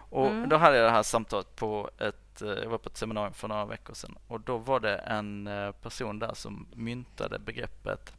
Och 0.10 0.28
Mm. 0.28 0.50
då 0.50 0.58
hade 0.58 0.78
jag 0.78 0.86
det 0.86 0.92
här 0.92 1.04
samtalet 1.04 1.56
på 1.56 1.90
ett, 2.00 2.42
eh, 2.42 2.48
jag 2.50 2.70
var 2.70 2.78
på 2.78 2.90
ett 2.90 2.98
seminarium 2.98 3.34
för 3.34 3.48
några 3.48 3.66
veckor 3.66 3.94
sedan 3.94 4.18
och 4.28 4.42
då 4.42 4.58
var 4.58 4.80
det 4.80 4.96
en 4.98 5.50
person 5.82 6.20
där 6.20 6.34
som 6.34 6.68
myntade 6.76 7.40
begreppet 7.40 8.14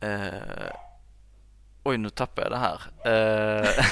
eh, 0.00 0.72
Oj, 1.82 1.98
nu 1.98 2.10
tappar 2.10 2.42
jag 2.42 2.50
det 2.50 2.56
här. 2.58 2.80
Eh, 3.04 3.84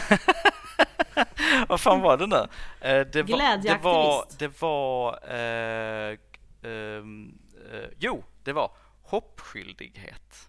Vad 1.68 1.80
fan 1.80 2.00
var 2.00 2.16
det 2.16 2.26
nu? 2.26 2.36
Eh, 2.80 3.06
det 3.06 3.22
var, 3.22 3.62
det 3.62 3.78
var, 3.82 4.24
det 4.38 4.60
var 4.62 5.18
eh, 5.34 6.18
ehm, 6.62 7.38
eh, 7.72 7.88
jo, 7.98 8.24
det 8.46 8.52
var 8.52 8.70
hoppskyldighet. 9.02 10.48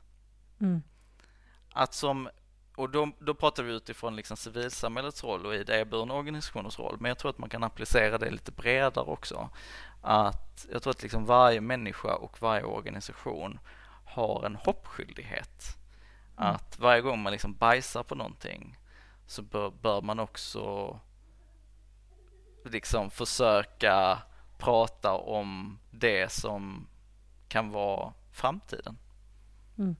Mm. 0.59 0.81
Att 1.73 1.93
som 1.93 2.29
och 2.75 2.89
då, 2.89 3.11
då 3.19 3.33
pratar 3.33 3.63
vi 3.63 3.73
utifrån 3.73 4.15
liksom 4.15 4.37
civilsamhällets 4.37 5.23
roll 5.23 5.45
och 5.45 5.55
idéburna 5.55 6.13
organisationers 6.13 6.79
roll. 6.79 6.97
Men 6.99 7.09
jag 7.09 7.17
tror 7.17 7.29
att 7.29 7.37
man 7.37 7.49
kan 7.49 7.63
applicera 7.63 8.17
det 8.17 8.31
lite 8.31 8.51
bredare 8.51 9.05
också. 9.05 9.49
Att 10.01 10.67
jag 10.71 10.83
tror 10.83 10.91
att 10.91 11.01
liksom 11.01 11.25
varje 11.25 11.61
människa 11.61 12.15
och 12.15 12.41
varje 12.41 12.63
organisation 12.63 13.59
har 14.05 14.45
en 14.45 14.55
hoppskyldighet. 14.55 15.77
Mm. 16.37 16.55
Att 16.55 16.79
varje 16.79 17.01
gång 17.01 17.19
man 17.19 17.31
liksom 17.31 17.53
bajsar 17.53 18.03
på 18.03 18.15
någonting 18.15 18.77
så 19.27 19.41
bör, 19.41 19.69
bör 19.69 20.01
man 20.01 20.19
också 20.19 20.99
liksom 22.65 23.11
försöka 23.11 24.21
prata 24.57 25.13
om 25.13 25.79
det 25.91 26.31
som 26.31 26.87
kan 27.47 27.71
vara 27.71 28.13
framtiden. 28.31 28.97
Mm. 29.77 29.95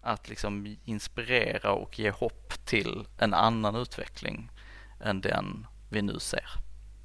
Att 0.00 0.28
liksom 0.28 0.76
inspirera 0.84 1.72
och 1.72 1.98
ge 1.98 2.10
hopp 2.10 2.64
till 2.64 3.06
en 3.18 3.34
annan 3.34 3.76
utveckling 3.76 4.50
än 5.00 5.20
den 5.20 5.66
vi 5.90 6.02
nu 6.02 6.18
ser. 6.18 6.46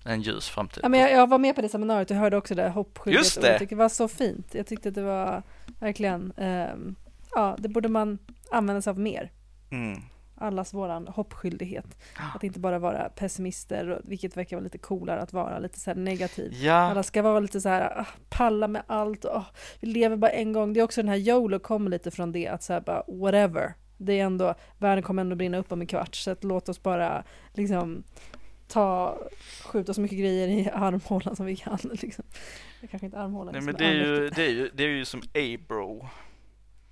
En 0.06 0.22
ljus 0.22 0.50
framtid. 0.50 0.84
Ja, 0.84 0.90
men 0.90 1.00
jag, 1.00 1.12
jag 1.12 1.30
var 1.30 1.38
med 1.38 1.56
på 1.56 1.62
det 1.62 1.70
seminariet 1.70 2.12
och 2.12 2.18
hörde 2.18 2.38
också 2.38 2.56
det 2.56 2.70
hoppskyddet. 2.70 3.20
Just 3.20 3.42
det! 3.42 3.42
Och 3.42 3.48
jag 3.48 3.60
tyckte 3.60 3.76
det 3.76 3.80
var 3.80 3.90
så 3.90 4.08
fint. 4.08 4.56
Jag 4.56 4.68
tyckte 4.68 4.90
att 4.90 4.96
det 4.96 5.04
var 5.04 5.44
verkligen, 5.80 6.34
um, 6.38 6.96
ja 7.36 7.56
det 7.60 7.70
borde 7.70 7.90
man 7.90 8.18
använda 8.52 8.82
sig 8.82 8.92
av 8.92 9.00
mer. 9.00 9.32
Mm 9.70 10.02
allas 10.36 10.74
våran 10.74 11.08
hoppskyldighet. 11.08 11.98
Att 12.36 12.44
inte 12.44 12.60
bara 12.60 12.80
vara 12.80 13.10
pessimister, 13.10 14.02
vilket 14.04 14.38
verkar 14.38 14.58
vara 14.58 14.64
lite 14.64 14.78
coolare 14.78 15.22
att 15.22 15.34
vara 15.34 15.60
lite 15.60 15.80
så 15.80 15.94
negativ. 15.94 16.54
Ja. 16.54 16.74
Alla 16.74 17.04
ska 17.04 17.22
vara 17.22 17.40
lite 17.40 17.62
så 17.62 17.70
här, 17.70 18.00
ah, 18.00 18.06
palla 18.30 18.68
med 18.68 18.84
allt, 18.88 19.26
oh, 19.26 19.46
vi 19.80 19.88
lever 19.88 20.16
bara 20.16 20.32
en 20.32 20.54
gång. 20.54 20.74
Det 20.74 20.80
är 20.80 20.84
också 20.84 21.02
den 21.02 21.10
här 21.10 21.18
YOLO 21.18 21.60
kommer 21.60 21.90
lite 21.90 22.12
från 22.12 22.32
det, 22.32 22.48
att 22.48 22.64
säga 22.64 22.82
bara 22.82 23.04
whatever. 23.08 23.74
Det 23.98 24.20
är 24.20 24.26
ändå, 24.26 24.56
världen 24.78 25.04
kommer 25.04 25.22
ändå 25.22 25.36
brinna 25.36 25.58
upp 25.58 25.72
om 25.72 25.82
en 25.82 25.88
kvart, 25.88 26.16
så 26.16 26.32
att 26.32 26.44
låt 26.44 26.70
oss 26.70 26.84
bara 26.84 27.24
liksom 27.54 28.04
ta, 28.68 29.18
skjuta 29.64 29.94
så 29.94 30.02
mycket 30.02 30.20
grejer 30.20 30.48
i 30.48 30.70
armhålan 30.74 31.36
som 31.36 31.46
vi 31.46 31.56
kan. 31.56 31.80
Liksom. 32.02 32.26
Kanske 32.92 33.06
inte 33.06 33.20
armhålan. 33.20 33.54
Nej 33.54 33.62
men 33.62 33.76
det 33.76 33.86
är, 33.86 33.94
ju, 33.94 34.30
det, 34.30 34.46
är 34.46 34.50
ju, 34.50 34.70
det 34.74 34.84
är 34.84 34.88
ju 34.88 35.06
som 35.06 35.20
A-bro. 35.20 36.08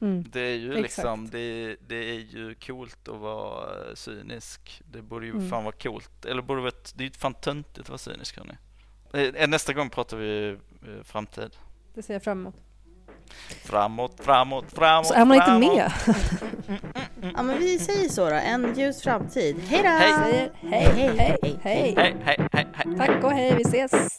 Mm. 0.04 0.26
Det 0.32 0.39
är 0.41 0.56
ju 0.56 0.70
Exakt. 0.70 0.84
liksom, 0.84 1.30
det, 1.30 1.76
det, 1.88 1.95
är 1.95 2.20
ju 2.20 2.56
coolt 2.56 3.08
att 3.08 3.20
vara 3.20 3.95
cynisk. 3.95 4.82
Det 4.91 5.01
borde 5.01 5.26
ju 5.26 5.32
mm. 5.32 5.49
fan 5.49 5.64
vara 5.64 5.76
coolt. 5.76 6.26
Eller 6.26 6.41
borde 6.41 6.62
vara, 6.62 6.74
det 6.95 7.04
är 7.04 7.06
ju 7.06 7.12
fan 7.12 7.34
töntigt 7.34 7.80
att 7.80 7.89
vara 7.89 7.97
cynisk 7.97 8.38
hörni. 8.38 8.54
Eh, 9.38 9.47
nästa 9.47 9.74
gång 9.74 9.89
pratar 9.89 10.18
vi 10.18 10.49
eh, 10.49 11.04
framtid. 11.04 11.56
Det 11.93 12.04
ser 12.04 12.14
jag 12.14 12.24
fram 12.24 12.39
emot. 12.39 12.56
Framåt, 13.64 14.20
framåt, 14.22 14.66
framåt, 14.74 15.08
Så 15.08 15.14
är 15.14 15.26
man 15.26 15.38
inte 15.38 15.60
med? 15.60 15.91
ja 17.36 17.43
men 17.43 17.60
vi 17.60 17.80
säger 17.80 18.10
så 18.10 18.30
då, 18.30 18.36
en 18.36 18.74
ljus 18.78 19.01
framtid. 19.01 19.56
Hej 19.68 19.84
då! 19.84 19.89
Hej! 19.89 20.51
Hej, 20.62 20.84
hej, 20.95 21.18
hej, 21.18 21.38
hej, 21.41 21.60
hej, 21.64 21.93
hej, 21.97 22.16
hej, 22.51 22.68
hej. 22.74 22.97
Tack 22.97 23.24
och 23.24 23.32
hej, 23.32 23.56
vi 23.56 23.62
ses! 23.62 24.18